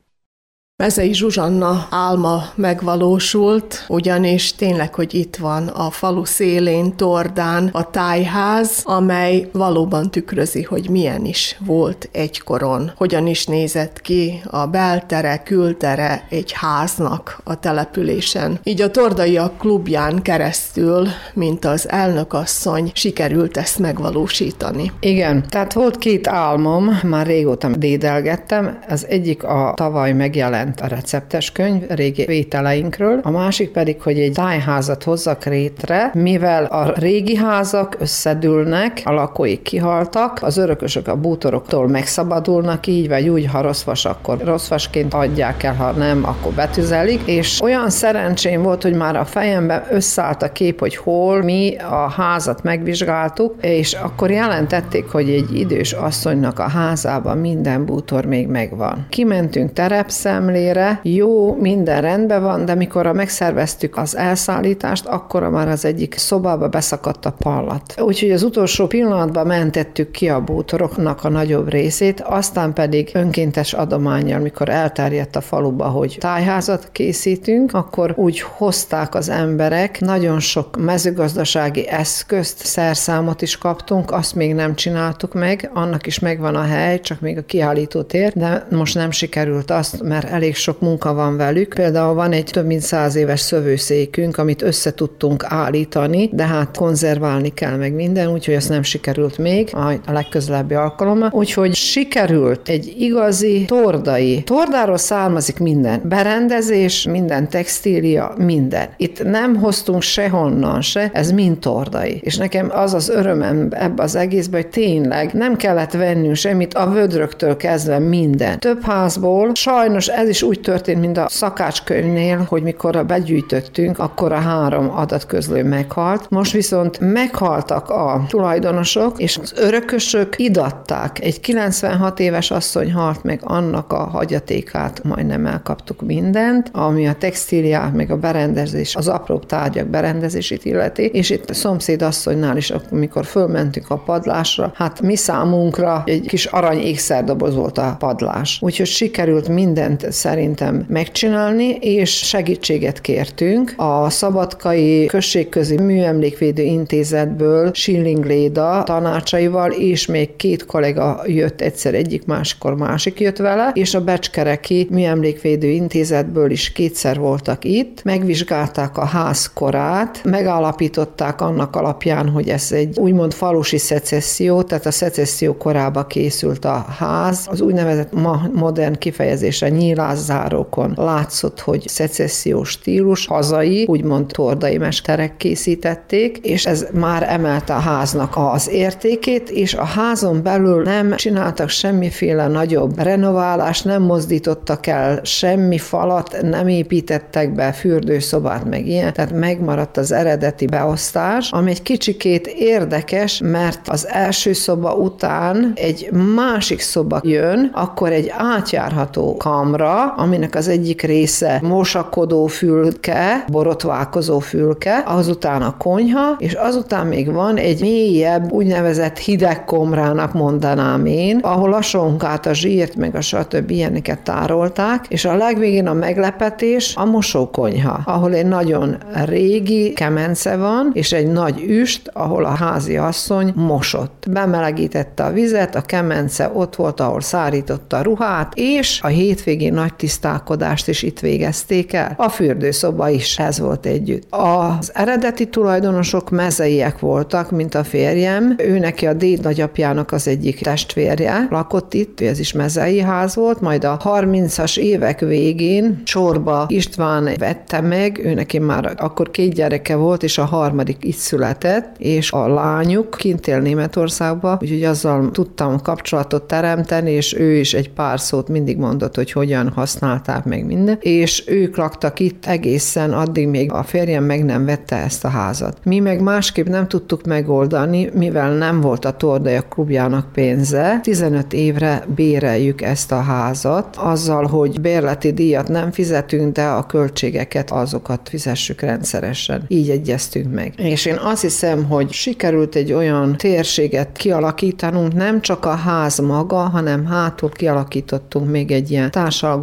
Mezei 0.80 1.14
Zsuzsanna 1.14 1.86
álma 1.90 2.42
megvalósult, 2.54 3.84
ugyanis 3.88 4.54
tényleg, 4.54 4.94
hogy 4.94 5.14
itt 5.14 5.36
van 5.36 5.66
a 5.66 5.90
falu 5.90 6.24
szélén, 6.24 6.96
Tordán 6.96 7.68
a 7.72 7.90
tájház, 7.90 8.80
amely 8.84 9.48
valóban 9.52 10.10
tükrözi, 10.10 10.62
hogy 10.62 10.88
milyen 10.90 11.24
is 11.24 11.58
volt 11.66 12.08
egykoron, 12.12 12.92
hogyan 12.96 13.26
is 13.26 13.46
nézett 13.46 14.00
ki 14.00 14.42
a 14.50 14.66
beltere, 14.66 15.42
kültere 15.42 16.26
egy 16.28 16.52
háznak 16.52 17.40
a 17.44 17.58
településen. 17.58 18.60
Így 18.62 18.80
a 18.80 18.90
Tordaiak 18.90 19.58
klubján 19.58 20.22
keresztül, 20.22 21.06
mint 21.34 21.64
az 21.64 21.88
elnökasszony, 21.88 22.90
sikerült 22.94 23.56
ezt 23.56 23.78
megvalósítani. 23.78 24.92
Igen, 25.00 25.44
tehát 25.48 25.72
volt 25.72 25.98
két 25.98 26.28
álmom, 26.28 27.00
már 27.02 27.26
régóta 27.26 27.68
dédelgettem, 27.68 28.78
az 28.88 29.06
egyik 29.06 29.42
a 29.44 29.72
tavaly 29.76 30.12
megjelent 30.12 30.68
a 30.80 30.86
receptes 30.86 31.52
könyv 31.52 31.82
régi 31.88 32.24
vételeinkről, 32.24 33.20
a 33.22 33.30
másik 33.30 33.70
pedig, 33.70 34.02
hogy 34.02 34.18
egy 34.18 34.32
tájházat 34.32 35.02
hozzak 35.02 35.44
rétre, 35.44 36.10
mivel 36.14 36.64
a 36.64 36.92
régi 36.96 37.36
házak 37.36 37.96
összedülnek, 37.98 39.02
a 39.04 39.12
lakóik 39.12 39.62
kihaltak, 39.62 40.38
az 40.42 40.56
örökösök 40.56 41.08
a 41.08 41.16
bútoroktól 41.16 41.88
megszabadulnak 41.88 42.86
így, 42.86 43.08
vagy 43.08 43.28
úgy, 43.28 43.46
ha 43.46 43.60
rossz 43.60 44.04
akkor 44.04 44.38
rossz 44.44 44.68
vasként 44.68 45.14
adják 45.14 45.62
el, 45.62 45.74
ha 45.74 45.90
nem, 45.90 46.24
akkor 46.24 46.52
betüzelik, 46.52 47.20
és 47.24 47.60
olyan 47.60 47.90
szerencsém 47.90 48.62
volt, 48.62 48.82
hogy 48.82 48.94
már 48.94 49.16
a 49.16 49.24
fejemben 49.24 49.84
összeállt 49.90 50.42
a 50.42 50.52
kép, 50.52 50.80
hogy 50.80 50.96
hol 50.96 51.42
mi 51.42 51.76
a 51.76 52.10
házat 52.10 52.62
megvizsgáltuk, 52.62 53.54
és 53.60 53.92
akkor 53.92 54.30
jelentették, 54.30 55.06
hogy 55.06 55.30
egy 55.30 55.58
idős 55.58 55.92
asszonynak 55.92 56.58
a 56.58 56.68
házában 56.68 57.38
minden 57.38 57.84
bútor 57.84 58.24
még 58.24 58.46
megvan. 58.46 59.06
Kimentünk 59.08 59.72
terepszemlé, 59.72 60.59
ellenére 60.60 61.00
jó, 61.02 61.54
minden 61.54 62.00
rendben 62.00 62.42
van, 62.42 62.64
de 62.64 62.74
mikor 62.74 63.06
megszerveztük 63.06 63.96
az 63.96 64.16
elszállítást, 64.16 65.06
akkor 65.06 65.48
már 65.50 65.68
az 65.68 65.84
egyik 65.84 66.14
szobába 66.14 66.68
beszakadt 66.68 67.26
a 67.26 67.34
pallat. 67.38 67.94
Úgyhogy 68.00 68.30
az 68.30 68.42
utolsó 68.42 68.86
pillanatban 68.86 69.46
mentettük 69.46 70.10
ki 70.10 70.28
a 70.28 70.40
bútoroknak 70.40 71.24
a 71.24 71.28
nagyobb 71.28 71.68
részét, 71.68 72.20
aztán 72.20 72.72
pedig 72.72 73.10
önkéntes 73.12 73.72
adományjal, 73.72 74.40
mikor 74.40 74.68
elterjedt 74.68 75.36
a 75.36 75.40
faluba, 75.40 75.84
hogy 75.84 76.16
tájházat 76.20 76.88
készítünk, 76.92 77.74
akkor 77.74 78.14
úgy 78.16 78.40
hozták 78.40 79.14
az 79.14 79.28
emberek, 79.28 80.00
nagyon 80.00 80.40
sok 80.40 80.76
mezőgazdasági 80.84 81.88
eszközt, 81.88 82.66
szerszámot 82.66 83.42
is 83.42 83.58
kaptunk, 83.58 84.12
azt 84.12 84.34
még 84.34 84.54
nem 84.54 84.74
csináltuk 84.74 85.34
meg, 85.34 85.70
annak 85.74 86.06
is 86.06 86.18
megvan 86.18 86.54
a 86.54 86.62
hely, 86.62 87.00
csak 87.00 87.20
még 87.20 87.38
a 87.38 87.42
kiállító 87.42 88.02
tér, 88.02 88.32
de 88.34 88.66
most 88.70 88.94
nem 88.94 89.10
sikerült 89.10 89.70
azt, 89.70 90.02
mert 90.02 90.30
elég 90.40 90.56
sok 90.56 90.80
munka 90.80 91.14
van 91.14 91.36
velük. 91.36 91.74
Például 91.74 92.14
van 92.14 92.32
egy 92.32 92.44
több 92.44 92.66
mint 92.66 92.80
száz 92.80 93.14
éves 93.14 93.40
szövőszékünk, 93.40 94.38
amit 94.38 94.62
össze 94.62 94.94
tudtunk 94.94 95.44
állítani, 95.48 96.30
de 96.32 96.46
hát 96.46 96.76
konzerválni 96.76 97.48
kell 97.54 97.76
meg 97.76 97.92
minden, 97.92 98.32
úgyhogy 98.32 98.54
ez 98.54 98.66
nem 98.66 98.82
sikerült 98.82 99.38
még 99.38 99.70
a 100.06 100.12
legközelebbi 100.12 100.74
alkalommal. 100.74 101.30
Úgyhogy 101.32 101.74
sikerült 101.74 102.68
egy 102.68 102.94
igazi 102.98 103.64
tordai. 103.66 104.42
Tordáról 104.42 104.96
származik 104.96 105.58
minden. 105.58 106.00
Berendezés, 106.04 107.04
minden 107.04 107.48
textília, 107.48 108.34
minden. 108.36 108.88
Itt 108.96 109.24
nem 109.24 109.56
hoztunk 109.56 110.02
sehonnan 110.02 110.80
se, 110.80 111.10
ez 111.12 111.30
mind 111.30 111.58
tordai. 111.58 112.20
És 112.22 112.36
nekem 112.36 112.70
az 112.74 112.94
az 112.94 113.08
örömem 113.08 113.68
ebbe 113.70 114.02
az 114.02 114.14
egészben, 114.14 114.60
hogy 114.60 114.70
tényleg 114.70 115.32
nem 115.32 115.56
kellett 115.56 115.92
vennünk 115.92 116.34
semmit, 116.34 116.74
a 116.74 116.90
vödröktől 116.90 117.56
kezdve 117.56 117.98
minden. 117.98 118.58
Több 118.58 118.82
házból, 118.82 119.50
sajnos 119.54 120.08
ez 120.08 120.28
is 120.30 120.42
úgy 120.42 120.60
történt, 120.60 121.00
mint 121.00 121.18
a 121.18 121.28
szakácskönyvnél, 121.28 122.46
hogy 122.48 122.62
mikor 122.62 123.06
begyűjtöttünk, 123.06 123.98
akkor 123.98 124.32
a 124.32 124.38
három 124.38 124.90
adatközlő 124.90 125.64
meghalt. 125.64 126.30
Most 126.30 126.52
viszont 126.52 126.98
meghaltak 127.00 127.88
a 127.88 128.24
tulajdonosok, 128.28 129.20
és 129.20 129.38
az 129.42 129.52
örökösök 129.56 130.38
idatták. 130.38 131.24
Egy 131.24 131.40
96 131.40 132.20
éves 132.20 132.50
asszony 132.50 132.92
halt 132.92 133.22
meg, 133.22 133.40
annak 133.44 133.92
a 133.92 134.04
hagyatékát 134.04 135.04
majdnem 135.04 135.46
elkaptuk 135.46 136.02
mindent, 136.02 136.70
ami 136.72 137.08
a 137.08 137.14
textíliát, 137.14 137.94
meg 137.94 138.10
a 138.10 138.16
berendezés, 138.16 138.96
az 138.96 139.08
apró 139.08 139.38
tárgyak 139.38 139.86
berendezését 139.86 140.64
illeti, 140.64 141.02
és 141.02 141.30
itt 141.30 141.50
a 141.50 141.54
szomszéd 141.54 142.02
asszonynál 142.02 142.56
is, 142.56 142.72
amikor 142.90 143.24
fölmentünk 143.24 143.90
a 143.90 143.96
padlásra, 143.96 144.72
hát 144.74 145.00
mi 145.00 145.16
számunkra 145.16 146.02
egy 146.06 146.26
kis 146.26 146.44
arany 146.44 146.78
ékszerdoboz 146.78 147.54
volt 147.54 147.78
a 147.78 147.96
padlás. 147.98 148.58
Úgyhogy 148.62 148.86
sikerült 148.86 149.48
mindent 149.48 150.12
szerintem 150.20 150.84
megcsinálni, 150.88 151.68
és 151.80 152.10
segítséget 152.10 153.00
kértünk. 153.00 153.74
A 153.76 154.10
Szabadkai 154.10 155.06
Községközi 155.06 155.76
Műemlékvédő 155.76 156.62
Intézetből 156.62 157.70
Schilling 157.74 158.24
Léda 158.24 158.82
tanácsaival, 158.82 159.70
és 159.70 160.06
még 160.06 160.36
két 160.36 160.66
kollega 160.66 161.22
jött 161.26 161.60
egyszer 161.60 161.94
egyik, 161.94 162.24
máskor 162.24 162.74
másik 162.76 163.20
jött 163.20 163.36
vele, 163.36 163.70
és 163.74 163.94
a 163.94 164.04
Becskereki 164.04 164.86
Műemlékvédő 164.90 165.68
Intézetből 165.68 166.50
is 166.50 166.72
kétszer 166.72 167.18
voltak 167.18 167.64
itt, 167.64 168.02
megvizsgálták 168.04 168.98
a 168.98 169.04
ház 169.04 169.52
korát, 169.54 170.20
megállapították 170.24 171.40
annak 171.40 171.76
alapján, 171.76 172.28
hogy 172.28 172.48
ez 172.48 172.72
egy 172.72 172.98
úgymond 172.98 173.32
falusi 173.32 173.78
szecesszió, 173.78 174.62
tehát 174.62 174.86
a 174.86 174.90
szecesszió 174.90 175.56
korába 175.56 176.06
készült 176.06 176.64
a 176.64 176.86
ház, 176.98 177.46
az 177.50 177.60
úgynevezett 177.60 178.12
ma 178.12 178.48
modern 178.54 178.98
kifejezése 178.98 179.68
nyíláz 179.68 180.09
zárókon 180.18 180.92
látszott, 180.96 181.60
hogy 181.60 181.88
szecessziós 181.88 182.68
stílus, 182.70 183.26
hazai, 183.26 183.84
úgymond 183.88 184.26
tordai 184.26 184.78
mesterek 184.78 185.36
készítették, 185.36 186.38
és 186.38 186.66
ez 186.66 186.86
már 186.92 187.22
emelte 187.22 187.74
a 187.74 187.78
háznak 187.78 188.32
az 188.36 188.68
értékét, 188.68 189.50
és 189.50 189.74
a 189.74 189.84
házon 189.84 190.42
belül 190.42 190.82
nem 190.82 191.14
csináltak 191.16 191.68
semmiféle 191.68 192.46
nagyobb 192.46 192.98
renoválást, 192.98 193.84
nem 193.84 194.02
mozdítottak 194.02 194.86
el 194.86 195.20
semmi 195.24 195.78
falat, 195.78 196.36
nem 196.42 196.68
építettek 196.68 197.54
be 197.54 197.72
fürdőszobát, 197.72 198.64
meg 198.64 198.86
ilyen, 198.86 199.12
tehát 199.12 199.32
megmaradt 199.32 199.96
az 199.96 200.12
eredeti 200.12 200.66
beosztás, 200.66 201.50
ami 201.50 201.70
egy 201.70 201.82
kicsikét 201.82 202.46
érdekes, 202.46 203.40
mert 203.44 203.88
az 203.88 204.08
első 204.08 204.52
szoba 204.52 204.94
után 204.94 205.72
egy 205.74 206.10
másik 206.34 206.80
szoba 206.80 207.20
jön, 207.24 207.70
akkor 207.74 208.12
egy 208.12 208.32
átjárható 208.36 209.36
kamra, 209.36 209.99
aminek 210.16 210.54
az 210.54 210.68
egyik 210.68 211.02
része 211.02 211.60
mosakodó 211.62 212.46
fülke, 212.46 213.44
borotválkozó 213.48 214.38
fülke, 214.38 215.02
azután 215.06 215.62
a 215.62 215.76
konyha, 215.76 216.36
és 216.38 216.52
azután 216.52 217.06
még 217.06 217.32
van 217.32 217.56
egy 217.56 217.80
mélyebb, 217.80 218.52
úgynevezett 218.52 219.18
hidegkomrának 219.18 220.32
mondanám 220.32 221.06
én, 221.06 221.38
ahol 221.42 221.72
a 221.72 221.82
sonkát, 221.82 222.46
a 222.46 222.54
zsírt, 222.54 222.96
meg 222.96 223.14
a 223.14 223.20
stb. 223.20 223.70
ilyeneket 223.70 224.20
tárolták, 224.20 225.04
és 225.08 225.24
a 225.24 225.36
legvégén 225.36 225.86
a 225.86 225.92
meglepetés 225.92 226.94
a 226.96 227.04
mosókonyha, 227.04 228.00
ahol 228.04 228.34
egy 228.34 228.46
nagyon 228.46 228.96
régi 229.24 229.92
kemence 229.92 230.56
van, 230.56 230.90
és 230.92 231.12
egy 231.12 231.26
nagy 231.26 231.64
üst, 231.68 232.10
ahol 232.12 232.44
a 232.44 232.48
házi 232.48 232.96
asszony 232.96 233.52
mosott. 233.54 234.24
Bemelegítette 234.30 235.24
a 235.24 235.32
vizet, 235.32 235.74
a 235.74 235.80
kemence 235.80 236.50
ott 236.54 236.76
volt, 236.76 237.00
ahol 237.00 237.20
szárította 237.20 237.96
a 237.96 238.02
ruhát, 238.02 238.52
és 238.54 239.00
a 239.02 239.06
hétvégén 239.06 239.72
nagy 239.72 239.89
tisztálkodást 239.96 240.88
is 240.88 241.02
itt 241.02 241.20
végezték 241.20 241.92
el. 241.92 242.14
A 242.16 242.28
fürdőszoba 242.28 243.08
is 243.08 243.38
ez 243.38 243.58
volt 243.58 243.86
együtt. 243.86 244.26
Az 244.30 244.90
eredeti 244.94 245.48
tulajdonosok 245.48 246.30
mezeiek 246.30 246.98
voltak, 246.98 247.50
mint 247.50 247.74
a 247.74 247.84
férjem. 247.84 248.54
Ő 248.58 248.78
neki 248.78 249.06
a 249.06 249.12
déd 249.12 249.42
nagyapjának 249.42 250.12
az 250.12 250.28
egyik 250.28 250.60
testvérje 250.60 251.46
lakott 251.50 251.94
itt, 251.94 252.20
ez 252.20 252.38
is 252.38 252.52
mezei 252.52 253.00
ház 253.00 253.34
volt, 253.34 253.60
majd 253.60 253.84
a 253.84 253.96
30-as 254.04 254.78
évek 254.78 255.20
végén 255.20 256.00
Csorba 256.04 256.64
István 256.68 257.28
vette 257.38 257.80
meg, 257.80 258.20
ő 258.24 258.34
neki 258.34 258.58
már 258.58 258.94
akkor 258.96 259.30
két 259.30 259.54
gyereke 259.54 259.94
volt, 259.96 260.22
és 260.22 260.38
a 260.38 260.44
harmadik 260.44 260.96
itt 261.00 261.16
született, 261.16 261.94
és 261.98 262.32
a 262.32 262.48
lányuk 262.48 263.10
kint 263.10 263.46
él 263.46 263.60
Németországba, 263.60 264.58
úgyhogy 264.62 264.84
azzal 264.84 265.30
tudtam 265.30 265.80
kapcsolatot 265.82 266.42
teremteni, 266.42 267.10
és 267.10 267.34
ő 267.34 267.52
is 267.52 267.74
egy 267.74 267.90
pár 267.90 268.20
szót 268.20 268.48
mindig 268.48 268.76
mondott, 268.76 269.14
hogy 269.14 269.32
hogyan 269.32 269.68
használták 269.80 270.44
meg 270.44 270.66
minden, 270.66 270.98
és 271.00 271.44
ők 271.46 271.76
laktak 271.76 272.20
itt 272.20 272.46
egészen 272.46 273.12
addig 273.12 273.48
még 273.48 273.72
a 273.72 273.82
férjem 273.82 274.24
meg 274.24 274.44
nem 274.44 274.64
vette 274.64 274.96
ezt 274.96 275.24
a 275.24 275.28
házat. 275.28 275.78
Mi 275.84 275.98
meg 275.98 276.20
másképp 276.22 276.66
nem 276.66 276.88
tudtuk 276.88 277.24
megoldani, 277.24 278.10
mivel 278.14 278.54
nem 278.54 278.80
volt 278.80 279.04
a 279.04 279.10
Tordajak 279.10 279.68
klubjának 279.68 280.32
pénze. 280.32 280.98
15 281.02 281.52
évre 281.52 282.04
béreljük 282.14 282.82
ezt 282.82 283.12
a 283.12 283.20
házat, 283.20 283.96
azzal, 283.96 284.46
hogy 284.46 284.80
bérleti 284.80 285.32
díjat 285.32 285.68
nem 285.68 285.90
fizetünk, 285.90 286.54
de 286.54 286.64
a 286.64 286.86
költségeket 286.86 287.70
azokat 287.70 288.28
fizessük 288.28 288.80
rendszeresen. 288.80 289.64
Így 289.68 289.90
egyeztünk 289.90 290.54
meg. 290.54 290.72
És 290.76 291.06
én 291.06 291.18
azt 291.22 291.42
hiszem, 291.42 291.84
hogy 291.84 292.12
sikerült 292.12 292.74
egy 292.74 292.92
olyan 292.92 293.36
térséget 293.36 294.16
kialakítanunk, 294.16 295.14
nem 295.14 295.40
csak 295.40 295.64
a 295.64 295.74
ház 295.74 296.18
maga, 296.18 296.56
hanem 296.56 297.06
hátul 297.06 297.50
kialakítottunk 297.50 298.50
még 298.50 298.70
egy 298.70 298.90
ilyen 298.90 299.10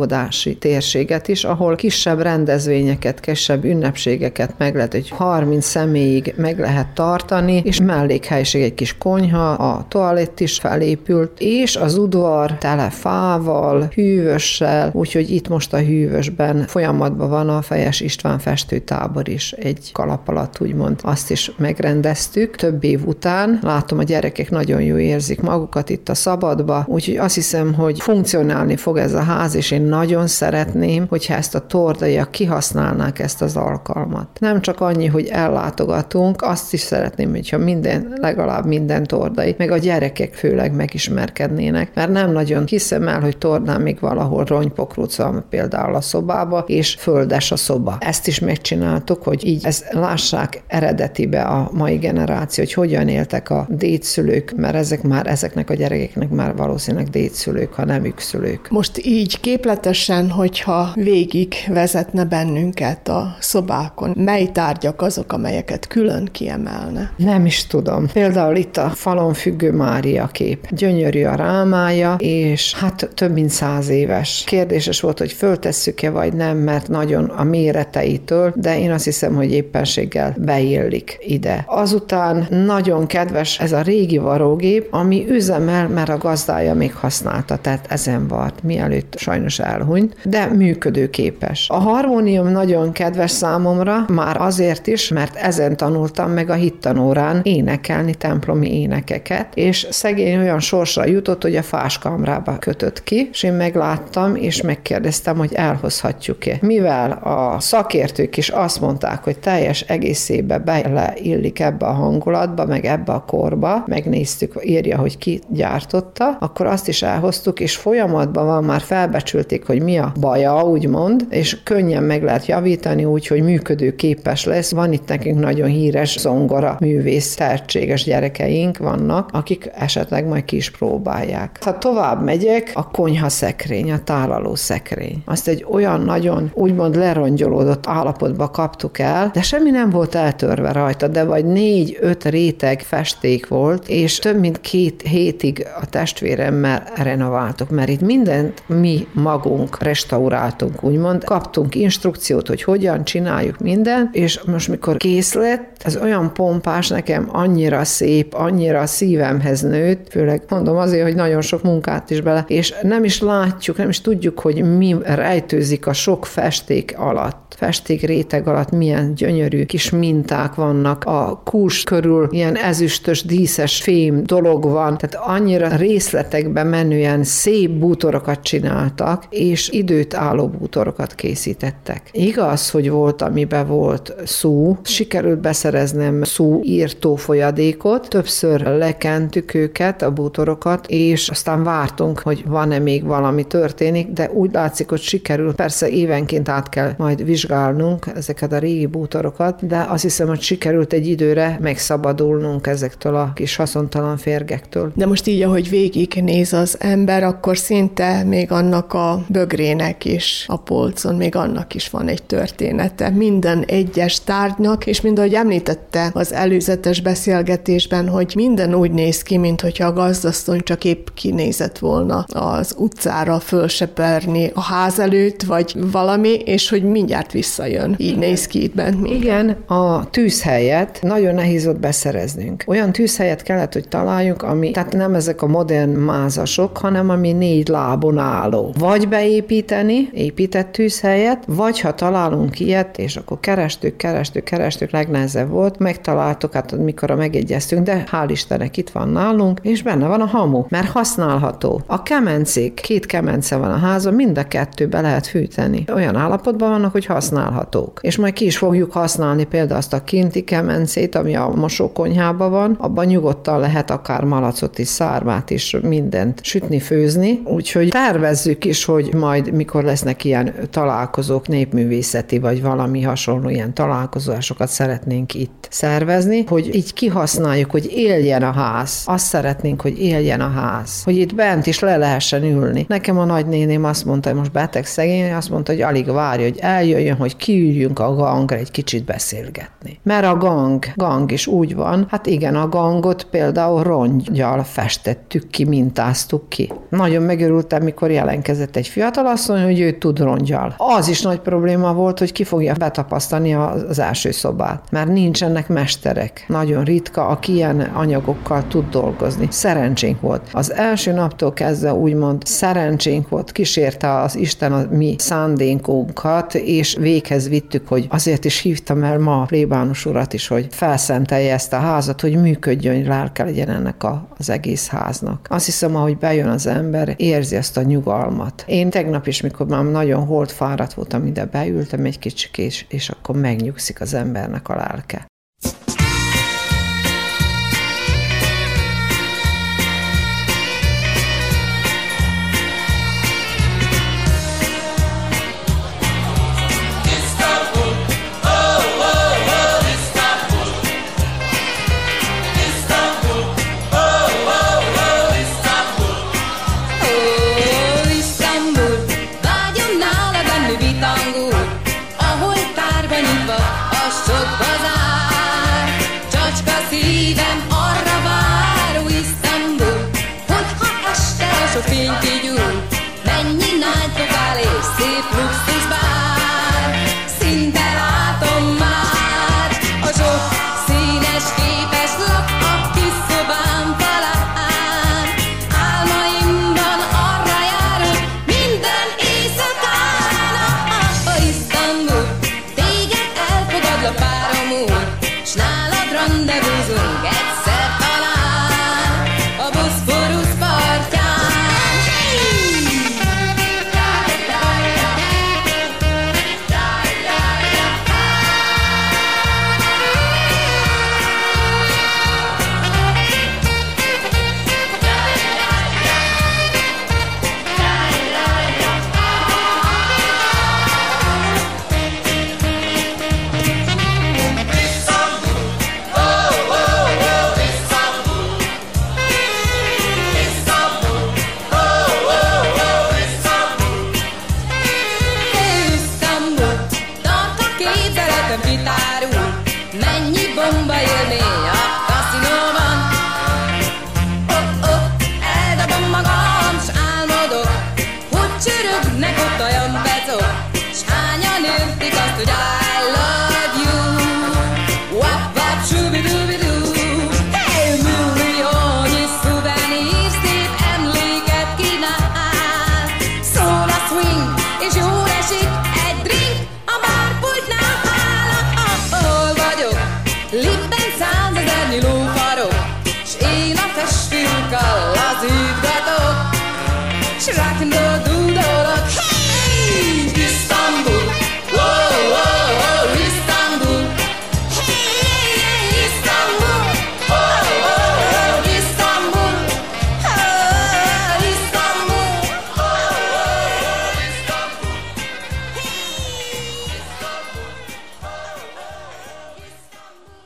társalgodási 0.07 0.57
térséget 0.57 1.27
is, 1.27 1.43
ahol 1.43 1.75
kisebb 1.75 2.21
rendezvényeket, 2.21 3.19
kisebb 3.19 3.63
ünnepségeket 3.63 4.53
meg 4.57 4.75
lehet, 4.75 4.91
hogy 4.91 5.09
30 5.09 5.65
személyig 5.65 6.33
meg 6.37 6.59
lehet 6.59 6.87
tartani, 6.87 7.61
és 7.63 7.81
mellékhelyiség 7.81 8.61
egy 8.61 8.73
kis 8.73 8.97
konyha, 8.97 9.51
a 9.51 9.85
toalett 9.87 10.39
is 10.39 10.57
felépült, 10.57 11.31
és 11.39 11.75
az 11.75 11.97
udvar 11.97 12.57
tele 12.57 12.89
fával, 12.89 13.91
hűvössel, 13.93 14.91
úgyhogy 14.93 15.29
itt 15.29 15.47
most 15.47 15.73
a 15.73 15.77
hűvösben 15.77 16.65
folyamatban 16.67 17.29
van 17.29 17.49
a 17.49 17.61
Fejes 17.61 18.01
István 18.01 18.39
festőtábor 18.39 19.29
is 19.29 19.51
egy 19.51 19.89
kalap 19.91 20.27
alatt, 20.27 20.61
úgymond. 20.61 20.99
Azt 21.03 21.31
is 21.31 21.51
megrendeztük 21.57 22.55
több 22.55 22.83
év 22.83 23.07
után. 23.07 23.59
Látom, 23.61 23.99
a 23.99 24.03
gyerekek 24.03 24.49
nagyon 24.49 24.81
jó 24.81 24.97
érzik 24.97 25.41
magukat 25.41 25.89
itt 25.89 26.09
a 26.09 26.15
szabadba, 26.15 26.85
úgyhogy 26.87 27.17
azt 27.17 27.35
hiszem, 27.35 27.73
hogy 27.73 27.99
funkcionálni 27.99 28.75
fog 28.75 28.97
ez 28.97 29.13
a 29.13 29.21
ház, 29.21 29.55
és 29.55 29.71
én 29.71 29.81
nagyon 29.87 30.27
szeretném, 30.27 31.05
hogyha 31.09 31.33
ezt 31.33 31.55
a 31.55 31.65
tordaiak 31.65 32.31
kihasználnák 32.31 33.19
ezt 33.19 33.41
az 33.41 33.55
alkalmat. 33.55 34.27
Nem 34.39 34.61
csak 34.61 34.81
annyi, 34.81 35.05
hogy 35.05 35.27
ellátogatunk, 35.27 36.41
azt 36.41 36.73
is 36.73 36.79
szeretném, 36.79 37.31
hogyha 37.31 37.57
minden, 37.57 38.13
legalább 38.21 38.65
minden 38.65 39.03
tordai, 39.03 39.55
meg 39.57 39.71
a 39.71 39.77
gyerekek 39.77 40.33
főleg 40.33 40.75
megismerkednének, 40.75 41.91
mert 41.93 42.11
nem 42.11 42.31
nagyon 42.31 42.65
hiszem 42.65 43.07
el, 43.07 43.19
hogy 43.19 43.37
tordán 43.37 43.81
még 43.81 43.99
valahol 43.99 44.43
ronypokruc 44.43 45.17
van 45.17 45.45
például 45.49 45.95
a 45.95 46.01
szobába, 46.01 46.63
és 46.67 46.95
földes 46.99 47.51
a 47.51 47.55
szoba. 47.55 47.97
Ezt 47.99 48.27
is 48.27 48.39
megcsináltuk, 48.39 49.23
hogy 49.23 49.45
így 49.45 49.65
ezt 49.65 49.93
lássák 49.93 50.63
eredetibe 50.67 51.41
a 51.41 51.69
mai 51.73 51.95
generáció, 51.95 52.63
hogy 52.63 52.73
hogyan 52.73 53.07
éltek 53.07 53.49
a 53.49 53.67
dédszülők, 53.69 54.53
mert 54.55 54.75
ezek 54.75 55.01
már, 55.01 55.27
ezeknek 55.27 55.69
a 55.69 55.73
gyerekeknek 55.73 56.29
már 56.29 56.55
valószínűleg 56.55 57.07
dédszülők, 57.07 57.73
ha 57.73 57.85
nem 57.85 58.05
szülők. 58.17 58.69
Most 58.69 59.05
így 59.05 59.39
képletesen, 59.77 60.29
hogyha 60.29 60.91
végig 60.93 61.53
vezetne 61.67 62.23
bennünket 62.23 63.07
a 63.07 63.35
szobákon, 63.39 64.13
mely 64.15 64.45
tárgyak 64.51 65.01
azok, 65.01 65.33
amelyeket 65.33 65.87
külön 65.87 66.29
kiemelne? 66.31 67.13
Nem 67.17 67.45
is 67.45 67.67
tudom. 67.67 68.07
Például 68.13 68.55
itt 68.55 68.77
a 68.77 68.89
falon 68.89 69.33
függő 69.33 69.71
Mária 69.71 70.27
kép. 70.27 70.67
Gyönyörű 70.69 71.23
a 71.23 71.35
rámája, 71.35 72.15
és 72.19 72.75
hát 72.75 73.09
több 73.13 73.33
mint 73.33 73.49
száz 73.49 73.89
éves. 73.89 74.43
Kérdéses 74.45 75.01
volt, 75.01 75.19
hogy 75.19 75.31
föltesszük-e 75.31 76.09
vagy 76.09 76.33
nem, 76.33 76.57
mert 76.57 76.87
nagyon 76.87 77.25
a 77.25 77.43
méreteitől, 77.43 78.53
de 78.55 78.79
én 78.79 78.91
azt 78.91 79.05
hiszem, 79.05 79.35
hogy 79.35 79.51
éppenséggel 79.51 80.35
beillik 80.37 81.17
ide. 81.19 81.63
Azután 81.67 82.47
nagyon 82.49 83.05
kedves 83.05 83.59
ez 83.59 83.71
a 83.71 83.81
régi 83.81 84.17
varógép, 84.17 84.87
ami 84.91 85.25
üzemel, 85.29 85.87
mert 85.87 86.09
a 86.09 86.17
gazdája 86.17 86.73
még 86.73 86.93
használta, 86.93 87.57
tehát 87.57 87.85
ezen 87.89 88.27
vart, 88.27 88.63
mielőtt 88.63 89.15
sajnos 89.17 89.59
elhunyt, 89.67 90.15
de 90.23 90.45
működőképes. 90.45 91.69
A 91.69 91.77
harmónium 91.77 92.47
nagyon 92.47 92.91
kedves 92.91 93.31
számomra, 93.31 94.05
már 94.07 94.41
azért 94.41 94.87
is, 94.87 95.07
mert 95.07 95.35
ezen 95.35 95.77
tanultam 95.77 96.31
meg 96.31 96.49
a 96.49 96.53
hittanórán 96.53 97.39
énekelni 97.43 98.13
templomi 98.15 98.81
énekeket, 98.81 99.47
és 99.55 99.87
szegény 99.89 100.37
olyan 100.37 100.59
sorsra 100.59 101.05
jutott, 101.05 101.41
hogy 101.41 101.55
a 101.55 101.63
fáskamrába 101.63 102.57
kötött 102.57 103.03
ki, 103.03 103.29
és 103.31 103.43
én 103.43 103.53
megláttam, 103.53 104.35
és 104.35 104.61
megkérdeztem, 104.61 105.37
hogy 105.37 105.53
elhozhatjuk-e. 105.53 106.57
Mivel 106.61 107.11
a 107.11 107.59
szakértők 107.59 108.37
is 108.37 108.49
azt 108.49 108.81
mondták, 108.81 109.23
hogy 109.23 109.39
teljes 109.39 109.81
egészébe 109.81 110.57
beleillik 110.57 111.59
ebbe 111.59 111.85
a 111.85 111.91
hangulatba, 111.91 112.65
meg 112.65 112.85
ebbe 112.85 113.11
a 113.11 113.23
korba, 113.27 113.83
megnéztük, 113.87 114.53
írja, 114.61 114.97
hogy 114.97 115.17
ki 115.17 115.41
gyártotta, 115.49 116.37
akkor 116.39 116.65
azt 116.65 116.87
is 116.87 117.01
elhoztuk, 117.01 117.59
és 117.59 117.75
folyamatban 117.75 118.45
van, 118.45 118.63
már 118.63 118.81
felbecsülték, 118.81 119.56
hogy 119.65 119.81
mi 119.81 119.97
a 119.97 120.11
baja, 120.19 120.63
úgymond, 120.63 121.25
és 121.29 121.57
könnyen 121.63 122.03
meg 122.03 122.23
lehet 122.23 122.45
javítani 122.45 123.05
úgy, 123.05 123.27
hogy 123.27 123.41
működő 123.41 123.95
képes 123.95 124.45
lesz. 124.45 124.71
Van 124.71 124.93
itt 124.93 125.07
nekünk 125.07 125.39
nagyon 125.39 125.67
híres 125.67 126.19
zongora 126.19 126.77
művész, 126.79 127.35
tehetséges 127.35 128.03
gyerekeink 128.03 128.77
vannak, 128.77 129.29
akik 129.33 129.69
esetleg 129.77 130.27
majd 130.27 130.45
ki 130.45 130.55
is 130.55 130.71
próbálják. 130.71 131.59
Ha 131.61 131.77
tovább 131.77 132.23
megyek, 132.23 132.71
a 132.73 132.91
konyha 132.91 133.29
szekrény, 133.29 133.91
a 133.91 134.03
tálaló 134.03 134.55
szekrény. 134.55 135.21
Azt 135.25 135.47
egy 135.47 135.65
olyan 135.71 136.01
nagyon 136.01 136.51
úgymond 136.53 136.95
lerongyolódott 136.95 137.87
állapotba 137.87 138.49
kaptuk 138.49 138.99
el, 138.99 139.29
de 139.33 139.41
semmi 139.41 139.69
nem 139.69 139.89
volt 139.89 140.15
eltörve 140.15 140.71
rajta, 140.71 141.07
de 141.07 141.23
vagy 141.23 141.45
négy-öt 141.45 142.25
réteg 142.25 142.81
festék 142.81 143.47
volt, 143.47 143.87
és 143.87 144.19
több 144.19 144.39
mint 144.39 144.61
két 144.61 145.01
hétig 145.01 145.65
a 145.81 145.85
testvéremmel 145.85 146.83
renováltuk, 146.95 147.69
mert 147.69 147.89
itt 147.89 148.01
mindent 148.01 148.63
mi 148.67 149.07
magunk 149.13 149.45
restauráltunk, 149.79 150.83
úgymond. 150.83 151.23
Kaptunk 151.23 151.75
instrukciót, 151.75 152.47
hogy 152.47 152.63
hogyan 152.63 153.03
csináljuk 153.03 153.59
minden, 153.59 154.09
és 154.11 154.41
most 154.45 154.67
mikor 154.67 154.97
kész 154.97 155.33
lett, 155.33 155.81
ez 155.83 155.97
olyan 155.97 156.33
pompás, 156.33 156.87
nekem 156.87 157.29
annyira 157.31 157.83
szép, 157.83 158.33
annyira 158.33 158.85
szívemhez 158.85 159.61
nőtt, 159.61 160.07
főleg 160.09 160.43
mondom 160.49 160.77
azért, 160.77 161.03
hogy 161.03 161.15
nagyon 161.15 161.41
sok 161.41 161.63
munkát 161.63 162.09
is 162.09 162.21
bele, 162.21 162.45
és 162.47 162.73
nem 162.81 163.03
is 163.03 163.21
látjuk, 163.21 163.77
nem 163.77 163.89
is 163.89 164.01
tudjuk, 164.01 164.39
hogy 164.39 164.77
mi 164.77 164.95
rejtőzik 165.03 165.87
a 165.87 165.93
sok 165.93 166.25
festék 166.25 166.93
alatt. 166.97 167.55
Festék 167.57 168.01
réteg 168.01 168.47
alatt 168.47 168.71
milyen 168.71 169.13
gyönyörű 169.15 169.65
kis 169.65 169.89
minták 169.89 170.55
vannak, 170.55 171.03
a 171.03 171.41
kús 171.45 171.83
körül 171.83 172.27
ilyen 172.31 172.55
ezüstös, 172.55 173.25
díszes 173.25 173.81
fém 173.81 174.23
dolog 174.23 174.63
van, 174.63 174.97
tehát 174.97 175.27
annyira 175.27 175.75
részletekben 175.75 176.67
menően 176.67 177.23
szép 177.23 177.69
bútorokat 177.69 178.41
csináltak, 178.41 179.23
és 179.37 179.69
időt 179.69 180.13
álló 180.13 180.47
bútorokat 180.47 181.15
készítettek. 181.15 182.09
Igaz, 182.11 182.69
hogy 182.69 182.89
volt, 182.89 183.21
amiben 183.21 183.67
volt 183.67 184.15
szó, 184.25 184.77
sikerült 184.83 185.39
beszereznem 185.39 186.23
szó 186.23 186.59
írtó 186.63 187.15
folyadékot, 187.15 188.07
többször 188.07 188.61
lekentük 188.61 189.53
őket, 189.53 190.01
a 190.01 190.11
bútorokat, 190.11 190.85
és 190.87 191.29
aztán 191.29 191.63
vártunk, 191.63 192.19
hogy 192.19 192.43
van-e 192.47 192.79
még 192.79 193.05
valami 193.05 193.43
történik, 193.43 194.07
de 194.07 194.31
úgy 194.31 194.53
látszik, 194.53 194.89
hogy 194.89 195.01
sikerült. 195.01 195.55
Persze 195.55 195.89
évenként 195.89 196.49
át 196.49 196.69
kell 196.69 196.93
majd 196.97 197.25
vizsgálnunk 197.25 198.05
ezeket 198.15 198.51
a 198.51 198.57
régi 198.57 198.85
bútorokat, 198.85 199.67
de 199.67 199.85
azt 199.89 200.03
hiszem, 200.03 200.27
hogy 200.27 200.41
sikerült 200.41 200.93
egy 200.93 201.07
időre 201.07 201.57
megszabadulnunk 201.61 202.67
ezektől 202.67 203.15
a 203.15 203.31
kis 203.33 203.55
haszontalan 203.55 204.17
férgektől. 204.17 204.91
De 204.95 205.05
most 205.05 205.27
így, 205.27 205.41
ahogy 205.41 205.69
végig 205.69 206.13
néz 206.23 206.53
az 206.53 206.77
ember, 206.79 207.23
akkor 207.23 207.57
szinte 207.57 208.23
még 208.23 208.51
annak 208.51 208.93
a 208.93 209.25
bögrének 209.29 210.05
is 210.05 210.45
a 210.47 210.57
polcon, 210.57 211.15
még 211.15 211.35
annak 211.35 211.75
is 211.75 211.89
van 211.89 212.07
egy 212.07 212.23
története. 212.23 213.09
Minden 213.09 213.63
egyes 213.67 214.23
tárgynak, 214.23 214.85
és 214.85 215.01
mind 215.01 215.19
ahogy 215.19 215.33
említette 215.33 216.09
az 216.13 216.33
előzetes 216.33 217.01
beszélgetésben, 217.01 218.07
hogy 218.07 218.33
minden 218.35 218.75
úgy 218.75 218.91
néz 218.91 219.21
ki, 219.21 219.37
mint 219.37 219.61
hogyha 219.61 219.87
a 219.87 219.93
gazdasztony 219.93 220.59
csak 220.63 220.83
épp 220.83 221.07
kinézett 221.13 221.77
volna 221.77 222.25
az 222.27 222.75
utcára 222.77 223.39
fölseperni 223.39 224.51
a 224.53 224.61
ház 224.61 224.99
előtt, 224.99 225.43
vagy 225.43 225.75
valami, 225.91 226.33
és 226.33 226.69
hogy 226.69 226.83
mindjárt 226.83 227.31
visszajön. 227.31 227.95
Így 227.97 228.17
néz 228.17 228.47
ki 228.47 228.63
itt 228.63 228.75
bent 228.75 229.01
minden. 229.01 229.17
Igen, 229.21 229.49
a 229.67 230.09
tűzhelyet 230.09 230.99
nagyon 231.01 231.33
nehéz 231.33 231.65
volt 231.65 231.79
beszereznünk. 231.79 232.63
Olyan 232.67 232.91
tűzhelyet 232.91 233.43
kellett, 233.43 233.73
hogy 233.73 233.87
találjunk, 233.87 234.43
ami, 234.43 234.71
tehát 234.71 234.93
nem 234.93 235.13
ezek 235.13 235.41
a 235.41 235.47
modern 235.47 235.89
mázasok, 235.89 236.77
hanem 236.77 237.09
ami 237.09 237.31
négy 237.31 237.67
lábon 237.67 238.17
álló. 238.17 238.73
Vagy 238.77 239.07
beépíteni, 239.17 240.09
épített 240.13 240.71
tűzhelyet, 240.71 241.43
vagy 241.47 241.79
ha 241.79 241.93
találunk 241.93 242.59
ilyet, 242.59 242.97
és 242.97 243.15
akkor 243.15 243.39
kerestük, 243.39 243.95
kerestük, 243.95 244.43
kerestük, 244.43 244.91
legnehezebb 244.91 245.49
volt, 245.49 245.79
megtaláltuk, 245.79 246.53
hát 246.53 246.77
mikor 246.77 247.11
megegyeztünk, 247.11 247.85
de 247.85 248.03
hál' 248.11 248.27
Istennek 248.29 248.77
itt 248.77 248.89
van 248.89 249.09
nálunk, 249.09 249.59
és 249.61 249.83
benne 249.83 250.07
van 250.07 250.21
a 250.21 250.25
hamu, 250.25 250.65
mert 250.69 250.89
használható. 250.89 251.81
A 251.85 252.03
kemencék, 252.03 252.73
két 252.73 253.05
kemence 253.05 253.55
van 253.55 253.71
a 253.71 253.77
házban, 253.77 254.13
mind 254.13 254.37
a 254.37 254.43
kettőbe 254.43 255.01
lehet 255.01 255.27
fűteni. 255.27 255.83
Olyan 255.93 256.15
állapotban 256.15 256.69
vannak, 256.69 256.91
hogy 256.91 257.05
használhatók. 257.05 257.99
És 258.01 258.17
majd 258.17 258.33
ki 258.33 258.45
is 258.45 258.57
fogjuk 258.57 258.91
használni 258.91 259.43
például 259.43 259.77
azt 259.77 259.93
a 259.93 260.03
kinti 260.03 260.43
kemencét, 260.43 261.15
ami 261.15 261.35
a 261.35 261.51
mosókonyhában 261.55 262.51
van, 262.51 262.75
abban 262.79 263.05
nyugodtan 263.05 263.59
lehet 263.59 263.91
akár 263.91 264.23
malacot 264.23 264.79
is, 264.79 264.87
szármát 264.87 265.49
is, 265.49 265.75
mindent 265.81 266.43
sütni, 266.43 266.79
főzni. 266.79 267.41
Úgyhogy 267.45 267.87
tervezzük 267.87 268.65
is, 268.65 268.85
hogy 268.85 269.06
hogy 269.11 269.19
majd 269.19 269.53
mikor 269.53 269.83
lesznek 269.83 270.23
ilyen 270.23 270.53
találkozók, 270.69 271.47
népművészeti 271.47 272.39
vagy 272.39 272.61
valami 272.61 273.01
hasonló 273.01 273.49
ilyen 273.49 273.73
találkozásokat 273.73 274.69
szeretnénk 274.69 275.33
itt 275.33 275.67
szervezni, 275.69 276.43
hogy 276.47 276.75
így 276.75 276.93
kihasználjuk, 276.93 277.71
hogy 277.71 277.91
éljen 277.91 278.43
a 278.43 278.51
ház. 278.51 279.03
Azt 279.05 279.25
szeretnénk, 279.25 279.81
hogy 279.81 280.01
éljen 280.01 280.41
a 280.41 280.49
ház. 280.49 281.03
Hogy 281.03 281.17
itt 281.17 281.35
bent 281.35 281.65
is 281.65 281.79
le 281.79 281.97
lehessen 281.97 282.43
ülni. 282.43 282.85
Nekem 282.87 283.19
a 283.19 283.25
nagynéném 283.25 283.83
azt 283.83 284.05
mondta, 284.05 284.29
hogy 284.29 284.37
most 284.37 284.51
beteg 284.51 284.85
szegény, 284.85 285.33
azt 285.33 285.49
mondta, 285.49 285.71
hogy 285.71 285.81
alig 285.81 286.11
várja, 286.11 286.45
hogy 286.45 286.57
eljöjjön, 286.59 287.15
hogy 287.15 287.35
kiüljünk 287.35 287.99
a 287.99 288.15
gangra 288.15 288.55
egy 288.55 288.71
kicsit 288.71 289.05
beszélgetni. 289.05 289.99
Mert 290.03 290.25
a 290.25 290.37
gang, 290.37 290.85
gang 290.95 291.31
is 291.31 291.47
úgy 291.47 291.75
van, 291.75 292.05
hát 292.09 292.25
igen, 292.25 292.55
a 292.55 292.69
gangot 292.69 293.23
például 293.23 293.83
rongyal 293.83 294.63
festettük 294.63 295.49
ki, 295.49 295.65
mintáztuk 295.65 296.49
ki. 296.49 296.71
Nagyon 296.89 297.23
megörültem, 297.23 297.83
mikor 297.83 298.11
jelentkezett 298.11 298.75
egy 298.75 298.86
fiatalasszony, 298.87 299.63
hogy 299.63 299.79
ő 299.79 299.91
tud 299.91 300.19
rongyal. 300.19 300.73
Az 300.77 301.07
is 301.07 301.21
nagy 301.21 301.39
probléma 301.39 301.93
volt, 301.93 302.19
hogy 302.19 302.31
ki 302.31 302.43
fogja 302.43 302.73
betapasztani 302.73 303.53
az 303.53 303.99
első 303.99 304.31
szobát, 304.31 304.81
mert 304.91 305.07
nincsenek 305.07 305.67
mesterek. 305.67 306.45
Nagyon 306.47 306.83
ritka, 306.83 307.27
aki 307.27 307.53
ilyen 307.53 307.79
anyagokkal 307.79 308.67
tud 308.67 308.89
dolgozni. 308.89 309.47
Szerencsénk 309.49 310.21
volt. 310.21 310.41
Az 310.51 310.73
első 310.73 311.11
naptól 311.11 311.53
kezdve 311.53 311.93
úgymond 311.93 312.45
szerencsénk 312.45 313.29
volt, 313.29 313.51
kísérte 313.51 314.13
az 314.13 314.35
Isten 314.35 314.73
a 314.73 314.85
mi 314.91 315.15
szándékunkat, 315.17 316.55
és 316.55 316.95
véghez 316.99 317.49
vittük, 317.49 317.87
hogy 317.87 318.07
azért 318.09 318.45
is 318.45 318.59
hívtam 318.59 319.03
el 319.03 319.19
ma 319.19 319.41
a 319.41 319.45
plébános 319.45 320.05
urat 320.05 320.33
is, 320.33 320.47
hogy 320.47 320.67
felszentelje 320.71 321.53
ezt 321.53 321.73
a 321.73 321.77
házat, 321.77 322.21
hogy 322.21 322.41
működjön, 322.41 323.07
lelke 323.07 323.43
legyen 323.43 323.69
ennek 323.69 324.03
a, 324.03 324.27
az 324.37 324.49
egész 324.49 324.87
háznak. 324.87 325.47
Azt 325.49 325.65
hiszem, 325.65 325.95
ahogy 325.95 326.17
bejön 326.17 326.47
az 326.47 326.67
ember, 326.67 327.13
érzi 327.17 327.55
ezt 327.55 327.77
a 327.77 327.81
nyugalmat. 327.81 328.63
Én 328.77 328.89
tegnap 328.89 329.27
is, 329.27 329.41
mikor 329.41 329.67
már 329.67 329.83
nagyon 329.83 330.25
holt 330.25 330.51
fáradt 330.51 330.93
voltam, 330.93 331.25
ide 331.25 331.45
beültem 331.45 332.05
egy 332.05 332.19
kicsit, 332.19 332.57
és, 332.57 332.85
és 332.89 333.09
akkor 333.09 333.35
megnyugszik 333.35 334.01
az 334.01 334.13
embernek 334.13 334.69
a 334.69 334.75
lelke. 334.75 335.25